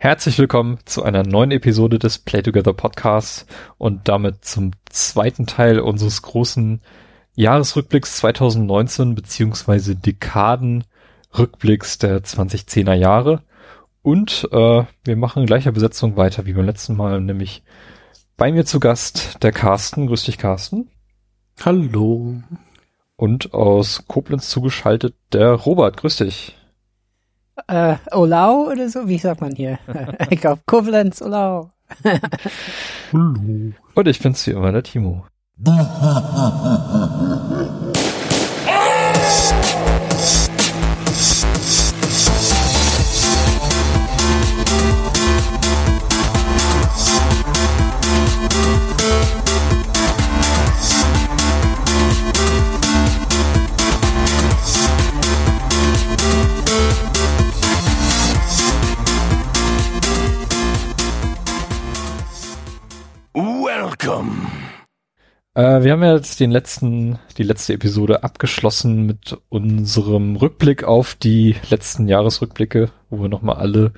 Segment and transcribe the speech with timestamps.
[0.00, 3.46] Herzlich willkommen zu einer neuen Episode des Play Together Podcasts
[3.78, 6.82] und damit zum zweiten Teil unseres großen
[7.34, 13.42] Jahresrückblicks 2019 beziehungsweise Dekadenrückblicks der 2010er Jahre.
[14.02, 17.64] Und äh, wir machen in gleicher Besetzung weiter wie beim letzten Mal, nämlich
[18.36, 20.06] bei mir zu Gast der Carsten.
[20.06, 20.92] Grüß dich, Carsten.
[21.64, 22.40] Hallo.
[23.16, 25.96] Und aus Koblenz zugeschaltet der Robert.
[25.96, 26.57] Grüß dich.
[27.66, 29.08] Äh, Olau oder so?
[29.08, 29.78] Wie sagt man hier?
[30.30, 31.70] ich glaube Koblenz, Olau.
[33.12, 33.72] Hallo.
[33.94, 35.24] Und ich bin's wie immer, der Timo.
[65.58, 71.16] Äh, wir haben ja jetzt den letzten, die letzte Episode abgeschlossen mit unserem Rückblick auf
[71.16, 73.92] die letzten Jahresrückblicke, wo wir nochmal alle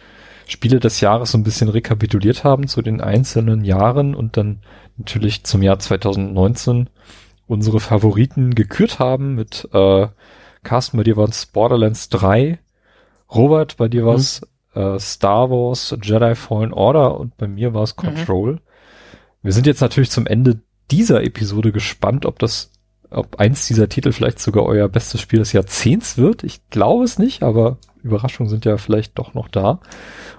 [0.47, 4.61] Spiele des Jahres so ein bisschen rekapituliert haben zu den einzelnen Jahren und dann
[4.97, 6.89] natürlich zum Jahr 2019
[7.47, 10.09] unsere Favoriten gekürt haben mit äh,
[10.63, 12.59] Carsten, bei dir war es Borderlands 3,
[13.35, 14.41] Robert, bei dir war es
[14.75, 14.81] mhm.
[14.81, 18.01] äh, Star Wars Jedi Fallen Order und bei mir war es mhm.
[18.01, 18.53] Control.
[18.55, 18.61] Mhm.
[19.43, 22.73] Wir sind jetzt natürlich zum Ende dieser Episode gespannt, ob das,
[23.11, 26.45] ob eins dieser Titel vielleicht sogar euer bestes Spiel des Jahrzehnts wird.
[26.45, 29.81] Ich glaube es nicht, aber Überraschungen sind ja vielleicht doch noch da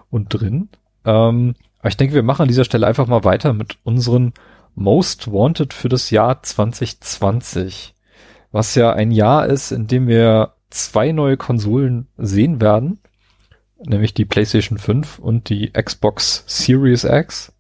[0.10, 0.70] und drin.
[1.06, 4.34] Ähm, aber ich denke, wir machen an dieser Stelle einfach mal weiter mit unseren
[4.76, 7.96] Most Wanted für das Jahr 2020.
[8.52, 13.00] Was ja ein Jahr ist, in dem wir zwei neue Konsolen sehen werden.
[13.84, 17.52] Nämlich die PlayStation 5 und die Xbox Series X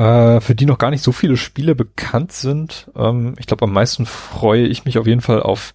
[0.00, 2.90] äh, für die noch gar nicht so viele Spiele bekannt sind.
[2.96, 5.74] Ähm, ich glaube, am meisten freue ich mich auf jeden Fall auf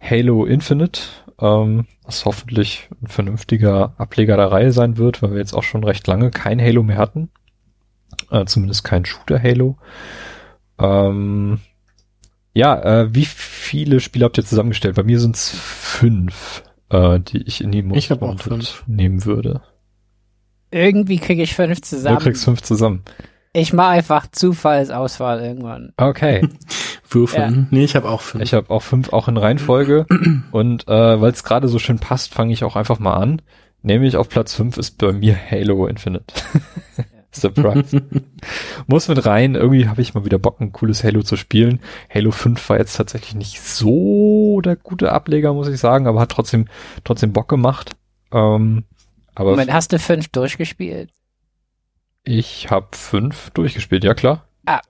[0.00, 1.02] Halo Infinite,
[1.38, 5.84] ähm, was hoffentlich ein vernünftiger Ableger der Reihe sein wird, weil wir jetzt auch schon
[5.84, 7.28] recht lange kein Halo mehr hatten.
[8.30, 9.76] Äh, zumindest kein Shooter-Halo.
[10.78, 11.58] Ähm,
[12.54, 14.96] ja, äh, wie viele Spiele habt ihr zusammengestellt?
[14.96, 18.10] Bei mir sind es fünf, äh, die ich in die Most
[18.86, 19.60] nehmen würde.
[20.70, 22.16] Irgendwie kriege ich fünf zusammen.
[22.16, 23.02] Du kriegst fünf zusammen.
[23.54, 25.92] Ich mache einfach Zufallsauswahl irgendwann.
[25.96, 26.48] Okay.
[27.08, 27.54] Würfeln.
[27.54, 27.66] Ja.
[27.70, 28.42] Nee, ich habe auch fünf.
[28.42, 30.06] Ich habe auch fünf, auch in Reihenfolge.
[30.50, 33.42] Und äh, weil es gerade so schön passt, fange ich auch einfach mal an.
[33.82, 36.32] Nämlich auf Platz fünf ist bei mir Halo Infinite.
[37.32, 38.02] Surprise.
[38.86, 39.54] Muss mit rein.
[39.54, 41.80] Irgendwie habe ich mal wieder Bock, ein cooles Halo zu spielen.
[42.12, 46.30] Halo 5 war jetzt tatsächlich nicht so der gute Ableger, muss ich sagen, aber hat
[46.30, 46.66] trotzdem,
[47.04, 47.96] trotzdem Bock gemacht.
[48.32, 48.84] Ähm,
[49.34, 51.10] aber Moment, hast du fünf durchgespielt?
[52.24, 54.46] Ich habe fünf durchgespielt, ja klar.
[54.66, 54.80] Ah,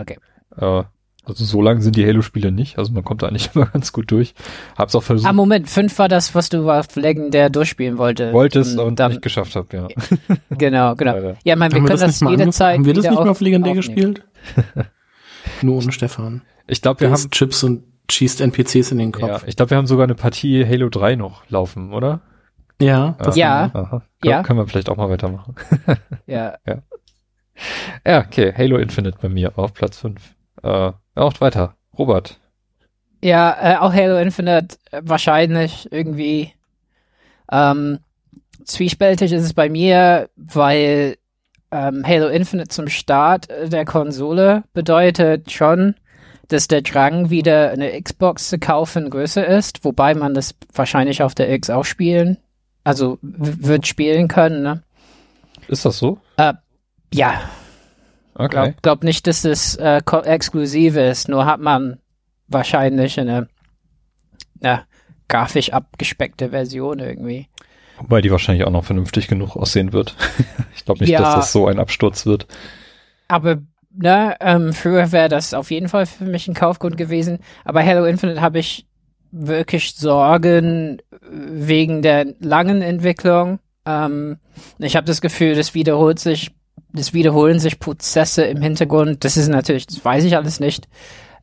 [0.00, 0.18] okay.
[0.56, 0.82] Äh,
[1.24, 4.10] also so lang sind die Halo-Spiele nicht, also man kommt da eigentlich immer ganz gut
[4.10, 4.34] durch.
[4.76, 5.28] Hab's auch versucht.
[5.28, 8.32] Ah, Moment, fünf war das, was du auf legendär durchspielen wollte.
[8.32, 9.88] Wolltest und, und dann nicht geschafft hab, ja.
[10.50, 11.34] genau, genau.
[11.44, 12.76] Ja, mein, wir können das, das jederzeit.
[12.78, 14.22] Haben wir das nicht mal auf legendär gespielt?
[15.62, 16.42] Nur ohne Stefan.
[16.68, 19.28] Ich glaube, wir haben Chips und schießt NPCs in den Kopf.
[19.28, 22.20] Ja, ich glaube, wir haben sogar eine Partie Halo 3 noch laufen, oder?
[22.80, 23.70] Ja, das ja.
[23.72, 24.02] Aha.
[24.22, 24.42] ja.
[24.42, 25.54] Können wir vielleicht auch mal weitermachen.
[26.26, 26.56] ja.
[26.66, 26.82] ja.
[28.06, 28.52] Ja, okay.
[28.56, 30.20] Halo Infinite bei mir auf Platz 5.
[30.62, 31.74] Äh, auch weiter.
[31.98, 32.38] Robert.
[33.22, 36.52] Ja, äh, auch Halo Infinite äh, wahrscheinlich irgendwie.
[37.50, 38.00] Ähm,
[38.64, 41.16] zwiespältig ist es bei mir, weil
[41.70, 45.94] ähm, Halo Infinite zum Start der Konsole bedeutet schon,
[46.48, 51.34] dass der Drang, wieder eine Xbox zu kaufen, größer ist, wobei man das wahrscheinlich auf
[51.34, 52.36] der X auch spielen
[52.86, 54.82] also wird spielen können, ne?
[55.66, 56.20] Ist das so?
[56.36, 56.54] Äh,
[57.12, 57.40] ja.
[58.34, 58.48] Okay.
[58.48, 61.98] Glaub, glaub nicht, dass es äh, exklusiv ist, nur hat man
[62.46, 63.48] wahrscheinlich eine
[64.62, 64.84] ja,
[65.26, 67.48] grafisch abgespeckte Version irgendwie.
[67.98, 70.14] Wobei die wahrscheinlich auch noch vernünftig genug aussehen wird.
[70.76, 72.46] ich glaube nicht, ja, dass das so ein Absturz wird.
[73.26, 77.40] Aber ne, ähm, früher wäre das auf jeden Fall für mich ein Kaufgrund gewesen.
[77.64, 78.86] Aber Halo Infinite habe ich
[79.38, 83.58] wirklich Sorgen wegen der langen Entwicklung.
[83.84, 84.38] Ähm,
[84.78, 86.52] ich habe das Gefühl, das wiederholt sich,
[86.92, 89.24] das wiederholen sich Prozesse im Hintergrund.
[89.24, 90.88] Das ist natürlich, das weiß ich alles nicht.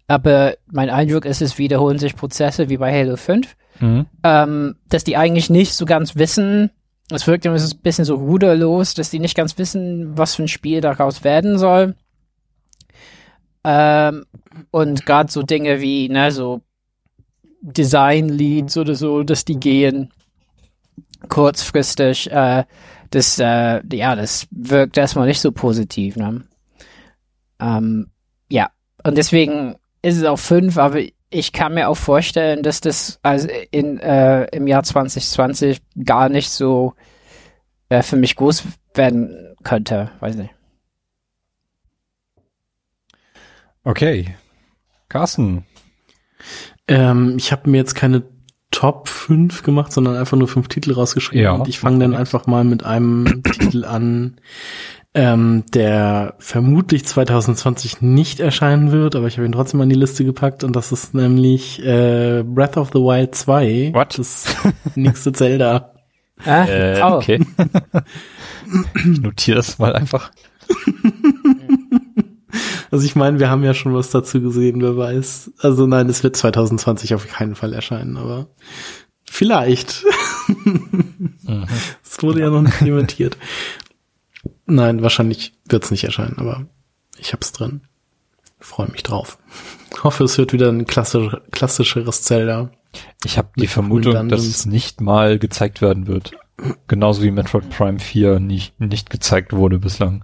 [0.08, 3.56] Aber mein Eindruck ist, es wiederholen sich Prozesse wie bei Halo 5.
[3.80, 4.06] Mhm.
[4.24, 6.72] Ähm, dass die eigentlich nicht so ganz wissen,
[7.12, 10.44] es wirkt immer so ein bisschen so ruderlos, dass die nicht ganz wissen, was für
[10.44, 11.96] ein Spiel daraus werden soll.
[13.64, 14.26] Ähm,
[14.72, 16.62] und gerade so Dinge wie, ne, so
[17.64, 20.12] Design Leads oder so, dass die gehen
[21.30, 22.66] kurzfristig äh,
[23.10, 26.44] das, äh, ja, das wirkt erstmal nicht so positiv, ne?
[27.60, 28.08] Ähm,
[28.50, 28.72] ja,
[29.04, 31.00] und deswegen ist es auch fünf, aber
[31.30, 36.50] ich kann mir auch vorstellen, dass das also in, äh, im Jahr 2020 gar nicht
[36.50, 36.94] so
[37.90, 38.64] äh, für mich groß
[38.96, 40.12] werden könnte.
[40.20, 40.54] Weiß nicht.
[43.84, 44.36] Okay.
[45.10, 45.66] Carsten.
[46.88, 48.24] Ähm, ich habe mir jetzt keine
[48.72, 51.44] Top 5 gemacht, sondern einfach nur fünf Titel rausgeschrieben.
[51.44, 51.52] Ja.
[51.52, 54.38] Und ich fange dann einfach mal mit einem Titel an,
[55.14, 60.26] ähm, der vermutlich 2020 nicht erscheinen wird, aber ich habe ihn trotzdem an die Liste
[60.26, 63.92] gepackt und das ist nämlich äh, Breath of the Wild 2.
[63.94, 64.18] What?
[64.18, 64.46] Das
[64.96, 65.94] nächste Zelda.
[66.44, 67.18] Ah, Äh, oh.
[67.18, 67.46] okay.
[68.96, 70.32] ich notiere das mal einfach.
[72.92, 75.52] Also ich meine, wir haben ja schon was dazu gesehen, wer weiß.
[75.60, 78.48] Also nein, es wird 2020 auf keinen Fall erscheinen, aber
[79.26, 80.04] vielleicht.
[80.48, 81.66] Mhm.
[82.04, 83.38] Es wurde ja noch nicht implementiert.
[84.66, 86.68] Nein, wahrscheinlich wird es nicht erscheinen, aber
[87.18, 87.82] ich hab's drin.
[88.60, 89.38] Freue mich drauf.
[90.04, 92.72] Hoffe, es wird wieder ein klassisch, klassischeres Zelda.
[93.26, 96.32] Ich habe die Vermutung, dass es nicht mal gezeigt werden wird.
[96.88, 100.24] Genauso wie Metroid Prime 4 nicht, nicht gezeigt wurde bislang.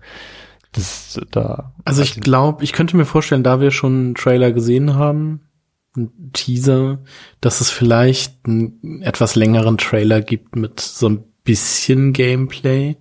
[0.72, 1.74] Das da.
[1.84, 5.50] Also ich glaube, ich könnte mir vorstellen, da wir schon einen Trailer gesehen haben,
[5.96, 7.00] einen Teaser,
[7.42, 12.98] dass es vielleicht einen etwas längeren Trailer gibt mit so ein bisschen Gameplay.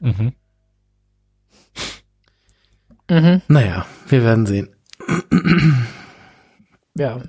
[0.00, 0.32] Mhm.
[3.08, 3.42] Mhm.
[3.48, 4.68] Naja, wir werden sehen.
[6.94, 7.20] Ja.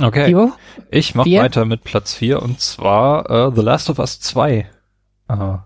[0.00, 0.30] Okay.
[0.30, 0.52] Jo?
[0.90, 4.70] Ich mache weiter mit Platz 4 und zwar äh, The Last of Us 2.
[5.28, 5.56] Äh,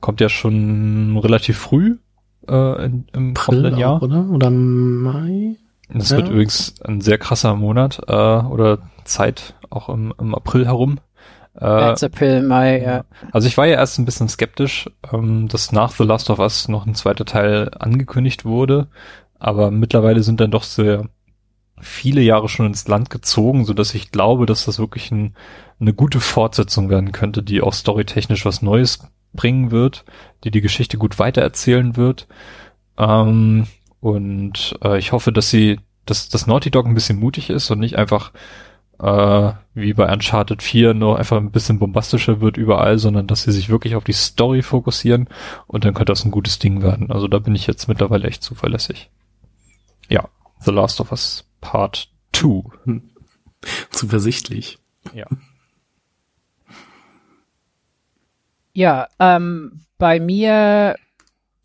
[0.00, 1.98] kommt ja schon relativ früh
[2.48, 3.96] äh, in, im kommenden April Jahr.
[3.96, 4.28] auch, oder?
[4.30, 5.56] Oder Mai?
[5.92, 6.18] Das Ja.
[6.18, 10.98] wird übrigens ein sehr krasser Monat äh, oder Zeit, auch im, im April herum.
[11.60, 13.04] Äh, März, April, Mai, ja.
[13.32, 16.68] also ich war ja erst ein bisschen skeptisch, ähm, dass nach The Last of Us
[16.68, 18.86] noch ein zweiter Teil angekündigt wurde,
[19.40, 21.08] aber mittlerweile sind dann doch sehr
[21.80, 25.34] viele Jahre schon ins Land gezogen, so dass ich glaube, dass das wirklich ein,
[25.80, 29.00] eine gute Fortsetzung werden könnte, die auch storytechnisch was Neues
[29.32, 30.04] bringen wird,
[30.44, 32.26] die die Geschichte gut weitererzählen wird.
[32.98, 33.66] Ähm,
[34.00, 37.78] und äh, ich hoffe, dass sie, dass das Naughty Dog ein bisschen mutig ist und
[37.78, 38.32] nicht einfach
[39.00, 43.52] äh, wie bei Uncharted 4 nur einfach ein bisschen bombastischer wird überall, sondern dass sie
[43.52, 45.28] sich wirklich auf die Story fokussieren
[45.66, 47.10] und dann könnte das ein gutes Ding werden.
[47.10, 49.10] Also da bin ich jetzt mittlerweile echt zuverlässig.
[50.08, 50.28] Ja,
[50.60, 53.00] The Last of Us Part 2.
[53.90, 54.78] Zuversichtlich.
[55.14, 55.26] Ja.
[58.72, 60.96] Ja, ähm, bei mir,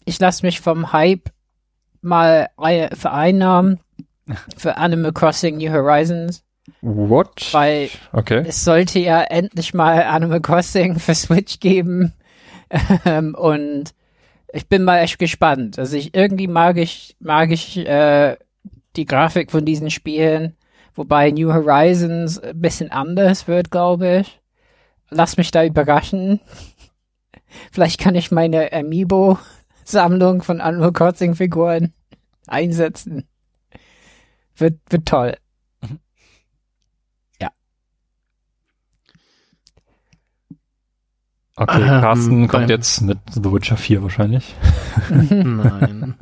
[0.06, 1.30] ich lasse mich vom Hype
[2.02, 3.80] mal ein- vereinnahmen
[4.58, 6.44] für Animal Crossing New Horizons,
[6.82, 7.50] What?
[7.54, 8.44] weil Okay.
[8.48, 12.14] es sollte ja endlich mal Animal Crossing für Switch geben.
[13.06, 13.94] Ähm, und
[14.52, 15.78] ich bin mal echt gespannt.
[15.78, 18.38] Also ich irgendwie mag ich, mag ich äh,
[18.96, 20.56] die Grafik von diesen Spielen,
[20.96, 24.40] wobei New Horizons ein bisschen anders wird, glaube ich.
[25.12, 26.40] Lass mich da überraschen.
[27.72, 31.94] Vielleicht kann ich meine Amiibo-Sammlung von Animal Crossing-Figuren
[32.48, 33.28] einsetzen.
[34.56, 35.36] Wird, wird toll.
[41.58, 44.56] Okay, Ähm, Carsten kommt jetzt mit The Witcher 4 wahrscheinlich.
[45.10, 46.16] Nein.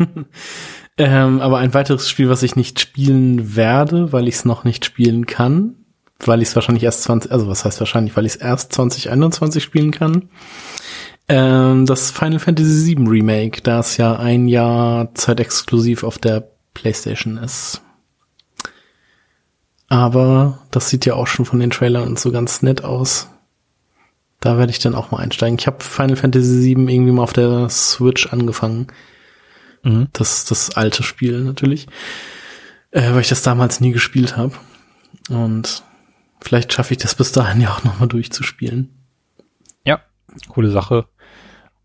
[0.97, 4.85] ähm, aber ein weiteres Spiel, was ich nicht spielen werde, weil ich es noch nicht
[4.85, 5.75] spielen kann,
[6.19, 9.63] weil ich es wahrscheinlich erst 20, also was heißt wahrscheinlich, weil ich es erst 2021
[9.63, 10.29] spielen kann.
[11.29, 17.37] Ähm, das Final Fantasy VII Remake, da es ja ein Jahr zeitexklusiv auf der PlayStation
[17.37, 17.81] ist.
[19.87, 23.29] Aber das sieht ja auch schon von den Trailern so ganz nett aus.
[24.39, 25.57] Da werde ich dann auch mal einsteigen.
[25.57, 28.87] Ich habe Final Fantasy VII irgendwie mal auf der Switch angefangen.
[29.83, 30.07] Mhm.
[30.11, 31.87] Das, das alte Spiel natürlich.
[32.91, 34.53] Äh, weil ich das damals nie gespielt habe.
[35.29, 35.83] Und
[36.41, 38.89] vielleicht schaffe ich das bis dahin ja auch nochmal durchzuspielen.
[39.85, 40.01] Ja,
[40.49, 41.05] coole Sache.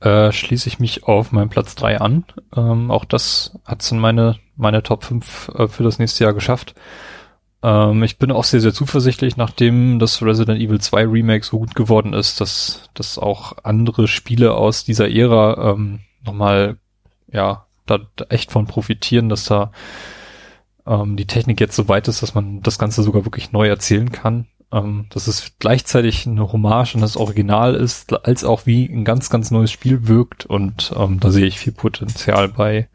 [0.00, 2.24] Äh, schließe ich mich auf meinen Platz 3 an.
[2.56, 6.74] Ähm, auch das hat's in meine, meine Top 5 äh, für das nächste Jahr geschafft.
[7.62, 11.74] Ähm, ich bin auch sehr, sehr zuversichtlich, nachdem das Resident Evil 2 Remake so gut
[11.74, 16.76] geworden ist, dass, dass auch andere Spiele aus dieser Ära ähm, nochmal,
[17.32, 19.72] ja, da, da echt von profitieren, dass da
[20.86, 24.12] ähm, die Technik jetzt so weit ist, dass man das Ganze sogar wirklich neu erzählen
[24.12, 24.46] kann.
[24.70, 29.30] Ähm, dass es gleichzeitig eine Hommage an das Original ist, als auch wie ein ganz,
[29.30, 30.44] ganz neues Spiel wirkt.
[30.44, 32.88] Und ähm, da sehe ich viel Potenzial bei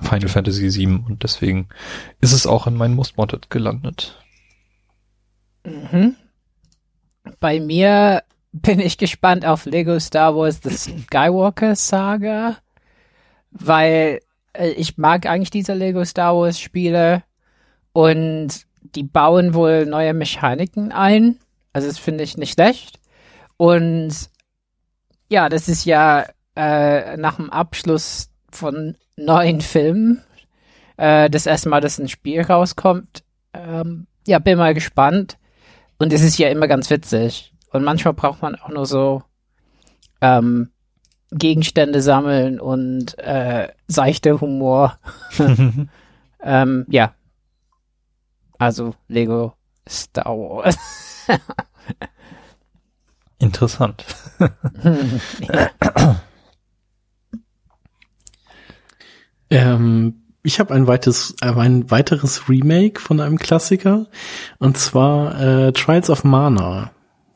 [0.00, 1.68] Final Fantasy VII und deswegen
[2.20, 4.22] ist es auch in meinen Most Wanted gelandet.
[5.64, 6.16] Mhm.
[7.40, 12.58] Bei mir bin ich gespannt auf Lego Star Wars The Skywalker Saga,
[13.50, 14.20] weil
[14.52, 17.22] äh, ich mag eigentlich diese Lego Star Wars Spiele
[17.92, 21.38] und die bauen wohl neue Mechaniken ein.
[21.72, 23.00] Also das finde ich nicht schlecht.
[23.56, 24.14] Und
[25.28, 30.22] ja, das ist ja äh, nach dem Abschluss von neuen Filmen
[30.96, 33.22] äh, das erste Mal, dass ein Spiel rauskommt.
[33.52, 35.38] Ähm, ja, bin mal gespannt.
[35.98, 37.52] Und es ist ja immer ganz witzig.
[37.70, 39.22] Und manchmal braucht man auch nur so
[40.20, 40.70] ähm,
[41.30, 44.98] Gegenstände sammeln und äh, seichte Humor.
[46.42, 47.14] ähm, ja.
[48.58, 49.54] Also Lego
[49.88, 50.76] Star Wars.
[53.38, 54.04] Interessant.
[59.50, 64.06] ähm, ich habe ein weiteres, äh, ein weiteres Remake von einem Klassiker
[64.58, 66.92] und zwar äh, Trials of Mana.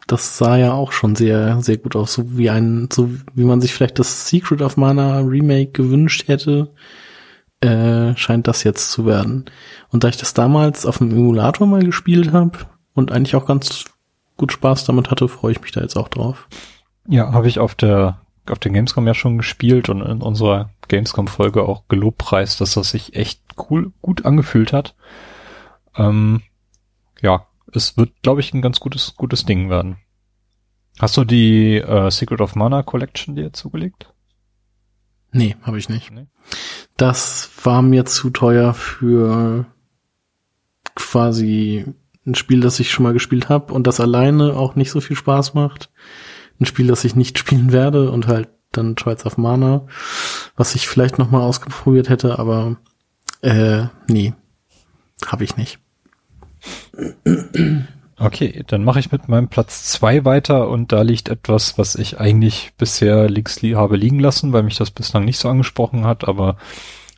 [0.07, 3.61] Das sah ja auch schon sehr, sehr gut aus, so wie ein, so wie man
[3.61, 6.73] sich vielleicht das Secret of Mana Remake gewünscht hätte,
[7.61, 9.45] äh, scheint das jetzt zu werden.
[9.91, 12.59] Und da ich das damals auf dem Emulator mal gespielt habe
[12.95, 13.85] und eigentlich auch ganz
[14.37, 16.49] gut Spaß damit hatte, freue ich mich da jetzt auch drauf.
[17.07, 21.63] Ja, habe ich auf der auf der Gamescom ja schon gespielt und in unserer Gamescom-Folge
[21.63, 24.95] auch gelobpreist, dass das sich echt cool, gut angefühlt hat.
[25.97, 26.43] Ähm,
[27.21, 29.99] ja, es wird, glaube ich, ein ganz gutes, gutes Ding werden.
[30.99, 34.13] Hast du die äh, Secret of Mana Collection dir zugelegt?
[35.33, 36.11] Nee, habe ich nicht.
[36.11, 36.27] Nee.
[36.97, 39.67] Das war mir zu teuer für
[40.95, 41.85] quasi
[42.27, 45.17] ein Spiel, das ich schon mal gespielt habe und das alleine auch nicht so viel
[45.17, 45.91] Spaß macht.
[46.61, 49.87] Ein Spiel, das ich nicht spielen werde und halt dann Trials of Mana,
[50.57, 52.77] was ich vielleicht noch mal ausprobiert hätte, aber
[53.43, 54.33] äh, nee,
[55.27, 55.81] habe ich nicht.
[58.21, 62.21] Okay, dann mache ich mit meinem Platz zwei weiter und da liegt etwas, was ich
[62.21, 66.29] eigentlich bisher links li habe liegen lassen, weil mich das bislang nicht so angesprochen hat,
[66.29, 66.59] aber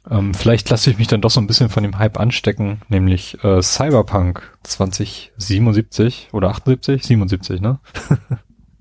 [0.09, 3.43] ähm, vielleicht lasse ich mich dann doch so ein bisschen von dem Hype anstecken, nämlich
[3.43, 7.81] äh, Cyberpunk 2077 oder 78, 77, ne?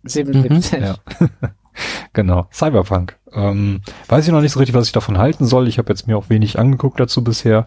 [0.04, 0.80] 77.
[0.80, 0.96] Mhm, ja.
[2.14, 3.18] genau, Cyberpunk.
[3.34, 5.68] Ähm, weiß ich noch nicht so richtig, was ich davon halten soll.
[5.68, 7.66] Ich habe jetzt mir auch wenig angeguckt dazu bisher.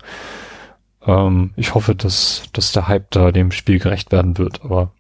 [1.07, 4.93] Ähm, ich hoffe, dass, dass der Hype da dem Spiel gerecht werden wird, aber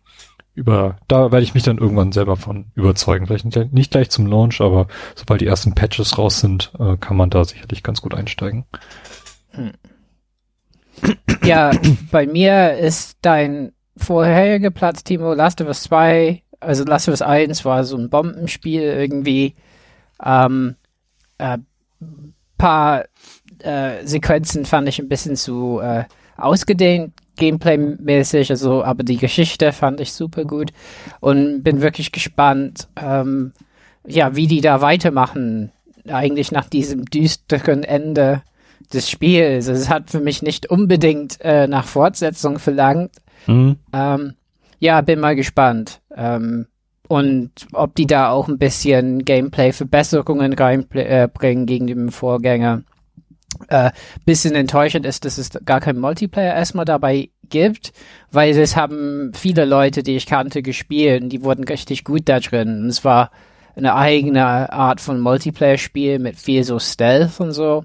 [0.54, 3.26] über, da werde ich mich dann irgendwann selber von überzeugen.
[3.26, 7.16] Vielleicht nicht, nicht gleich zum Launch, aber sobald die ersten Patches raus sind, äh, kann
[7.16, 8.64] man da sicherlich ganz gut einsteigen.
[9.50, 9.73] Hm.
[11.44, 11.73] Ja,
[12.12, 17.23] bei mir ist dein vorheriger Platz, Timo, Last of Us 2 also Last of Us
[17.23, 19.54] 1 war so ein Bombenspiel irgendwie.
[20.25, 20.76] Ähm,
[21.38, 21.58] äh,
[22.58, 23.04] paar
[23.64, 26.04] äh, Sequenzen fand ich ein bisschen zu äh,
[26.37, 30.73] ausgedehnt, Gameplay-mäßig, also, aber die Geschichte fand ich super gut
[31.21, 33.52] und bin wirklich gespannt, ähm,
[34.06, 35.73] ja, wie die da weitermachen,
[36.09, 38.42] eigentlich nach diesem düsteren Ende
[38.92, 39.68] des Spiels.
[39.68, 43.12] Es hat für mich nicht unbedingt äh, nach Fortsetzung verlangt.
[43.47, 43.76] Mhm.
[43.92, 44.35] Ähm,
[44.78, 46.00] ja, bin mal gespannt.
[46.14, 46.66] Ähm,
[47.09, 52.83] und ob die da auch ein bisschen Gameplay-Verbesserungen reinbringen äh, gegen den Vorgänger.
[53.68, 53.90] Äh,
[54.25, 57.92] bisschen enttäuschend ist, dass es gar kein Multiplayer erstmal dabei gibt,
[58.30, 62.40] weil das haben viele Leute, die ich kannte, gespielt und die wurden richtig gut da
[62.40, 62.83] drin.
[62.83, 63.30] Und es war
[63.76, 67.85] eine eigene Art von Multiplayer-Spiel mit viel so Stealth und so.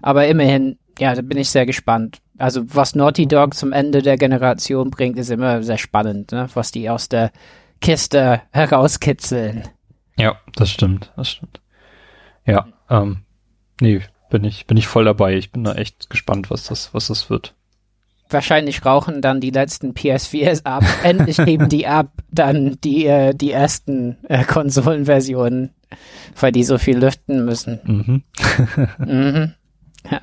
[0.00, 4.16] Aber immerhin, ja, da bin ich sehr gespannt also was Naughty Dog zum Ende der
[4.16, 6.48] Generation bringt, ist immer sehr spannend, ne?
[6.54, 7.32] was die aus der
[7.80, 9.68] Kiste herauskitzeln.
[10.16, 11.60] Ja, das stimmt, das stimmt.
[12.46, 13.22] Ja, ähm,
[13.80, 15.36] nee, bin ich, bin ich voll dabei.
[15.36, 17.54] Ich bin da echt gespannt, was das, was das wird.
[18.28, 20.84] Wahrscheinlich rauchen dann die letzten PS4s ab.
[21.04, 25.70] Endlich geben die ab dann die, äh, die ersten äh, Konsolenversionen,
[26.38, 27.80] weil die so viel lüften müssen.
[27.84, 28.22] Mhm.
[28.98, 29.54] mhm.
[30.10, 30.20] Ja.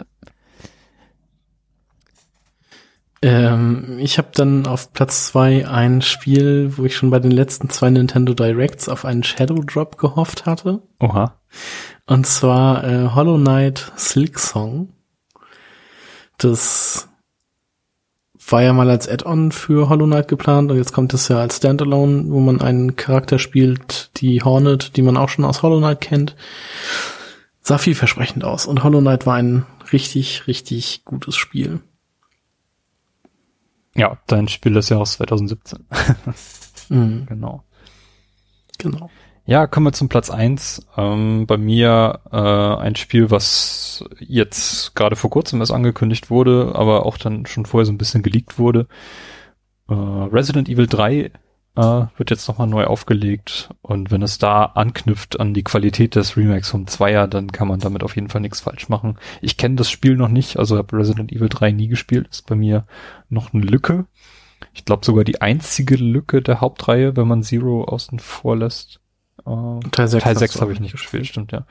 [3.21, 7.69] Ähm, ich habe dann auf Platz zwei ein Spiel, wo ich schon bei den letzten
[7.69, 10.81] zwei Nintendo Directs auf einen Shadow Drop gehofft hatte.
[10.99, 11.39] Oha.
[12.05, 14.89] Und zwar äh, Hollow Knight Silk Song.
[16.37, 17.07] Das
[18.49, 21.57] war ja mal als Add-on für Hollow Knight geplant und jetzt kommt es ja als
[21.57, 26.01] Standalone, wo man einen Charakter spielt, die Hornet, die man auch schon aus Hollow Knight
[26.01, 26.35] kennt.
[27.61, 31.79] Sah vielversprechend aus und Hollow Knight war ein richtig, richtig gutes Spiel.
[33.95, 35.85] Ja, dein Spiel ist ja aus 2017.
[36.89, 37.25] mhm.
[37.29, 37.63] Genau.
[38.79, 39.09] Genau.
[39.45, 40.87] Ja, kommen wir zum Platz eins.
[40.95, 42.37] Ähm, bei mir äh,
[42.81, 47.85] ein Spiel, was jetzt gerade vor kurzem erst angekündigt wurde, aber auch dann schon vorher
[47.85, 48.87] so ein bisschen geleakt wurde.
[49.89, 51.31] Äh, Resident Evil 3
[51.75, 53.69] äh, wird jetzt nochmal neu aufgelegt.
[53.81, 57.81] Und wenn es da anknüpft an die Qualität des Remakes vom Zweier, dann kann man
[57.81, 59.17] damit auf jeden Fall nichts falsch machen.
[59.41, 62.55] Ich kenne das Spiel noch nicht, also habe Resident Evil 3 nie gespielt, ist bei
[62.55, 62.85] mir
[63.29, 64.05] noch eine Lücke.
[64.73, 69.02] Ich glaube sogar die einzige Lücke der Hauptreihe, wenn man Zero außen vor lässt.
[69.45, 71.65] Äh, Teil 6, Teil 6 habe ich nicht gespielt, stimmt, ja.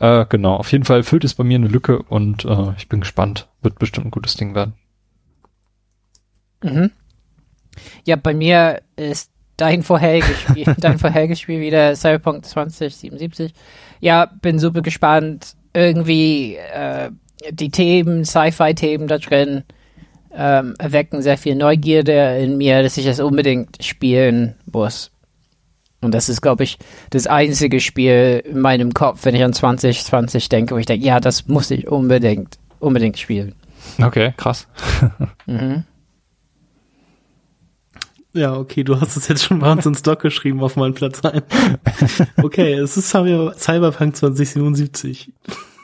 [0.00, 3.00] Äh, genau, auf jeden Fall füllt es bei mir eine Lücke und äh, ich bin
[3.00, 3.48] gespannt.
[3.60, 4.74] Wird bestimmt ein gutes Ding werden.
[6.62, 6.90] Mhm.
[8.04, 13.54] Ja, bei mir ist dein vorheriges Spiel, dein vorheriges Spiel wieder Cyberpunk 2077.
[14.00, 15.54] Ja, bin super gespannt.
[15.74, 17.10] Irgendwie äh,
[17.50, 19.64] die Themen, Sci-Fi-Themen da drin
[20.34, 25.11] ähm, erwecken sehr viel Neugierde in mir, dass ich das unbedingt spielen muss.
[26.02, 26.78] Und das ist, glaube ich,
[27.10, 31.20] das einzige Spiel in meinem Kopf, wenn ich an 2020 denke, wo ich denke, ja,
[31.20, 33.54] das muss ich unbedingt, unbedingt spielen.
[34.00, 34.66] Okay, krass.
[35.46, 35.84] Mhm.
[38.34, 41.20] Ja, okay, du hast es jetzt schon bei uns ins Doc geschrieben auf meinen Platz
[41.24, 41.42] ein.
[42.42, 45.30] Okay, es ist Cyber- Cyberpunk 2077.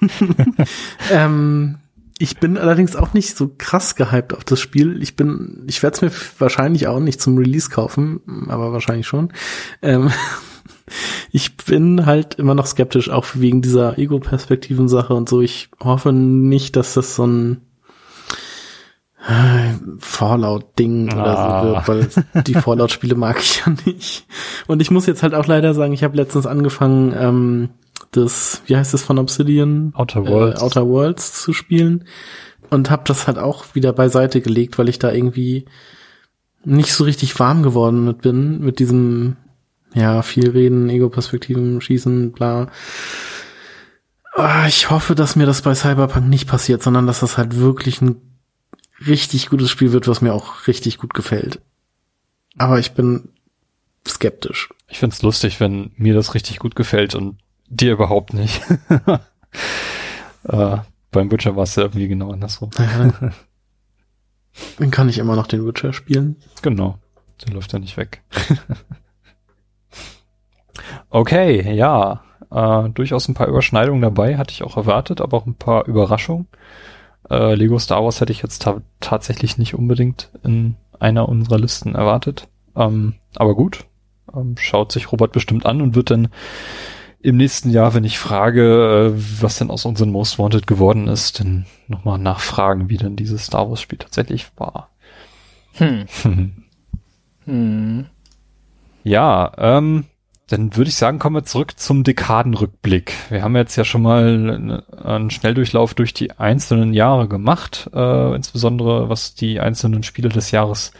[1.13, 1.77] ähm,
[2.19, 5.03] ich bin allerdings auch nicht so krass gehypt auf das Spiel.
[5.03, 9.33] Ich bin, ich werde es mir wahrscheinlich auch nicht zum Release kaufen, aber wahrscheinlich schon.
[9.83, 10.11] Ähm,
[11.33, 15.41] ich bin halt immer noch skeptisch, auch wegen dieser Ego-Perspektiven-Sache und so.
[15.41, 17.61] Ich hoffe nicht, dass das so ein
[19.27, 21.85] äh, Fallout-Ding oder Ah.
[21.85, 24.27] so wird, weil die Fallout-Spiele mag ich ja nicht.
[24.67, 27.69] Und ich muss jetzt halt auch leider sagen, ich habe letztens angefangen, ähm,
[28.11, 29.93] das, wie heißt das von Obsidian?
[29.95, 30.61] Outer Worlds.
[30.61, 32.05] Äh, Outer Worlds zu spielen
[32.71, 35.67] und habe das halt auch wieder beiseite gelegt, weil ich da irgendwie
[36.65, 39.37] nicht so richtig warm geworden mit bin, mit diesem,
[39.95, 42.71] ja, viel reden, Ego-Perspektiven, schießen, bla.
[44.35, 48.01] Ah, Ich hoffe, dass mir das bei Cyberpunk nicht passiert, sondern dass das halt wirklich
[48.03, 48.17] ein
[49.07, 51.61] richtig gutes Spiel wird, was mir auch richtig gut gefällt.
[52.57, 53.29] Aber ich bin
[54.07, 54.69] skeptisch.
[54.89, 57.39] Ich find's lustig, wenn mir das richtig gut gefällt und
[57.69, 58.63] dir überhaupt nicht.
[60.45, 60.77] äh,
[61.11, 62.71] beim Witcher war es ja irgendwie genau andersrum.
[64.79, 66.37] Dann kann ich immer noch den Witcher spielen.
[66.63, 66.99] Genau.
[67.45, 68.23] Der läuft ja nicht weg.
[71.11, 72.23] okay, ja.
[72.51, 76.49] Äh, durchaus ein paar Überschneidungen dabei, hatte ich auch erwartet, aber auch ein paar Überraschungen.
[77.31, 81.95] Äh, Lego Star Wars hätte ich jetzt ta tatsächlich nicht unbedingt in einer unserer Listen
[81.95, 82.49] erwartet.
[82.75, 83.85] Ähm, aber gut,
[84.35, 86.29] ähm, schaut sich Robert bestimmt an und wird dann
[87.21, 91.41] im nächsten Jahr, wenn ich frage, äh, was denn aus unseren Most Wanted geworden ist,
[91.41, 94.91] dann nochmal nachfragen, wie denn dieses Star Wars Spiel tatsächlich war.
[95.75, 96.07] Hm.
[97.45, 98.05] Hm.
[99.05, 100.05] Ja, ähm,
[100.49, 103.15] dann würde ich sagen, kommen wir zurück zum Dekadenrückblick.
[103.31, 109.09] Wir haben jetzt ja schon mal einen Schnelldurchlauf durch die einzelnen Jahre gemacht, äh, insbesondere
[109.09, 110.93] was die einzelnen Spiele des Jahres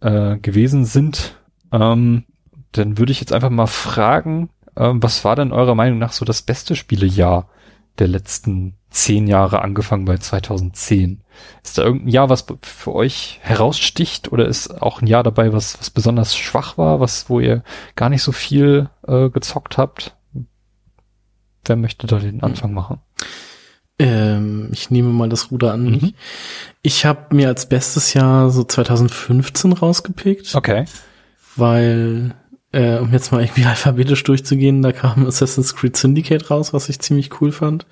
[0.00, 1.36] äh, gewesen sind.
[1.70, 2.24] Ähm,
[2.72, 6.24] dann würde ich jetzt einfach mal fragen, ähm, was war denn eurer Meinung nach so
[6.24, 7.48] das beste Spielejahr
[7.98, 11.20] der letzten zehn Jahre, angefangen bei 2010?
[11.62, 15.78] Ist da irgendein Jahr, was für euch heraussticht oder ist auch ein Jahr dabei, was,
[15.78, 17.62] was besonders schwach war, was, wo ihr
[17.96, 20.16] gar nicht so viel äh, gezockt habt?
[21.64, 23.00] Wer möchte da den Anfang machen?
[23.98, 26.02] Ähm, ich nehme mal das Ruder an mich.
[26.02, 26.14] Mhm.
[26.82, 30.84] Ich habe mir als bestes Jahr so 2015 rausgepickt, Okay.
[31.56, 32.34] weil,
[32.72, 37.00] äh, um jetzt mal irgendwie alphabetisch durchzugehen, da kam Assassin's Creed Syndicate raus, was ich
[37.00, 37.86] ziemlich cool fand.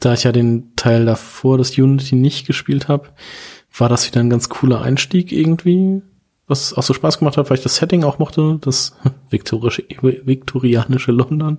[0.00, 3.08] Da ich ja den Teil davor, das Unity, nicht gespielt habe,
[3.76, 6.02] war das wieder ein ganz cooler Einstieg irgendwie,
[6.46, 8.96] was auch so Spaß gemacht hat, weil ich das Setting auch mochte, das
[9.30, 11.58] viktorianische London.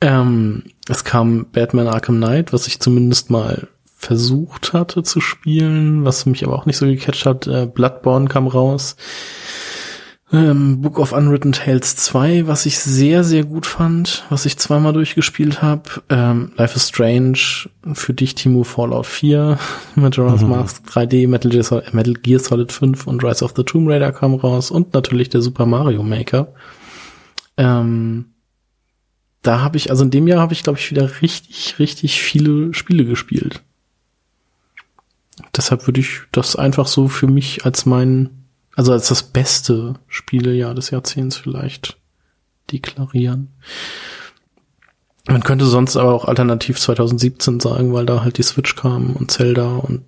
[0.00, 3.68] Ähm, es kam Batman Arkham Knight, was ich zumindest mal
[4.02, 7.46] versucht hatte zu spielen, was mich aber auch nicht so gecatcht hat.
[7.46, 8.96] Äh, Bloodborne kam raus.
[10.32, 14.94] Ähm, Book of Unwritten Tales 2, was ich sehr, sehr gut fand, was ich zweimal
[14.94, 15.82] durchgespielt habe.
[16.08, 19.58] Ähm, Life is Strange, für dich, Timo, Fallout 4,
[19.94, 20.48] Majora's Mhm.
[20.48, 24.10] Mask 3D, Metal Gear, Solid, Metal Gear Solid 5 und Rise of the Tomb Raider
[24.10, 26.48] kam raus und natürlich der Super Mario Maker.
[27.58, 28.26] Ähm,
[29.42, 32.72] da habe ich, also in dem Jahr habe ich, glaube ich, wieder richtig, richtig viele
[32.72, 33.60] Spiele gespielt.
[35.54, 38.30] Deshalb würde ich das einfach so für mich als mein,
[38.76, 41.98] also als das beste Spielejahr des Jahrzehnts vielleicht
[42.70, 43.52] deklarieren.
[45.28, 49.30] Man könnte sonst aber auch alternativ 2017 sagen, weil da halt die Switch kam und
[49.30, 50.04] Zelda und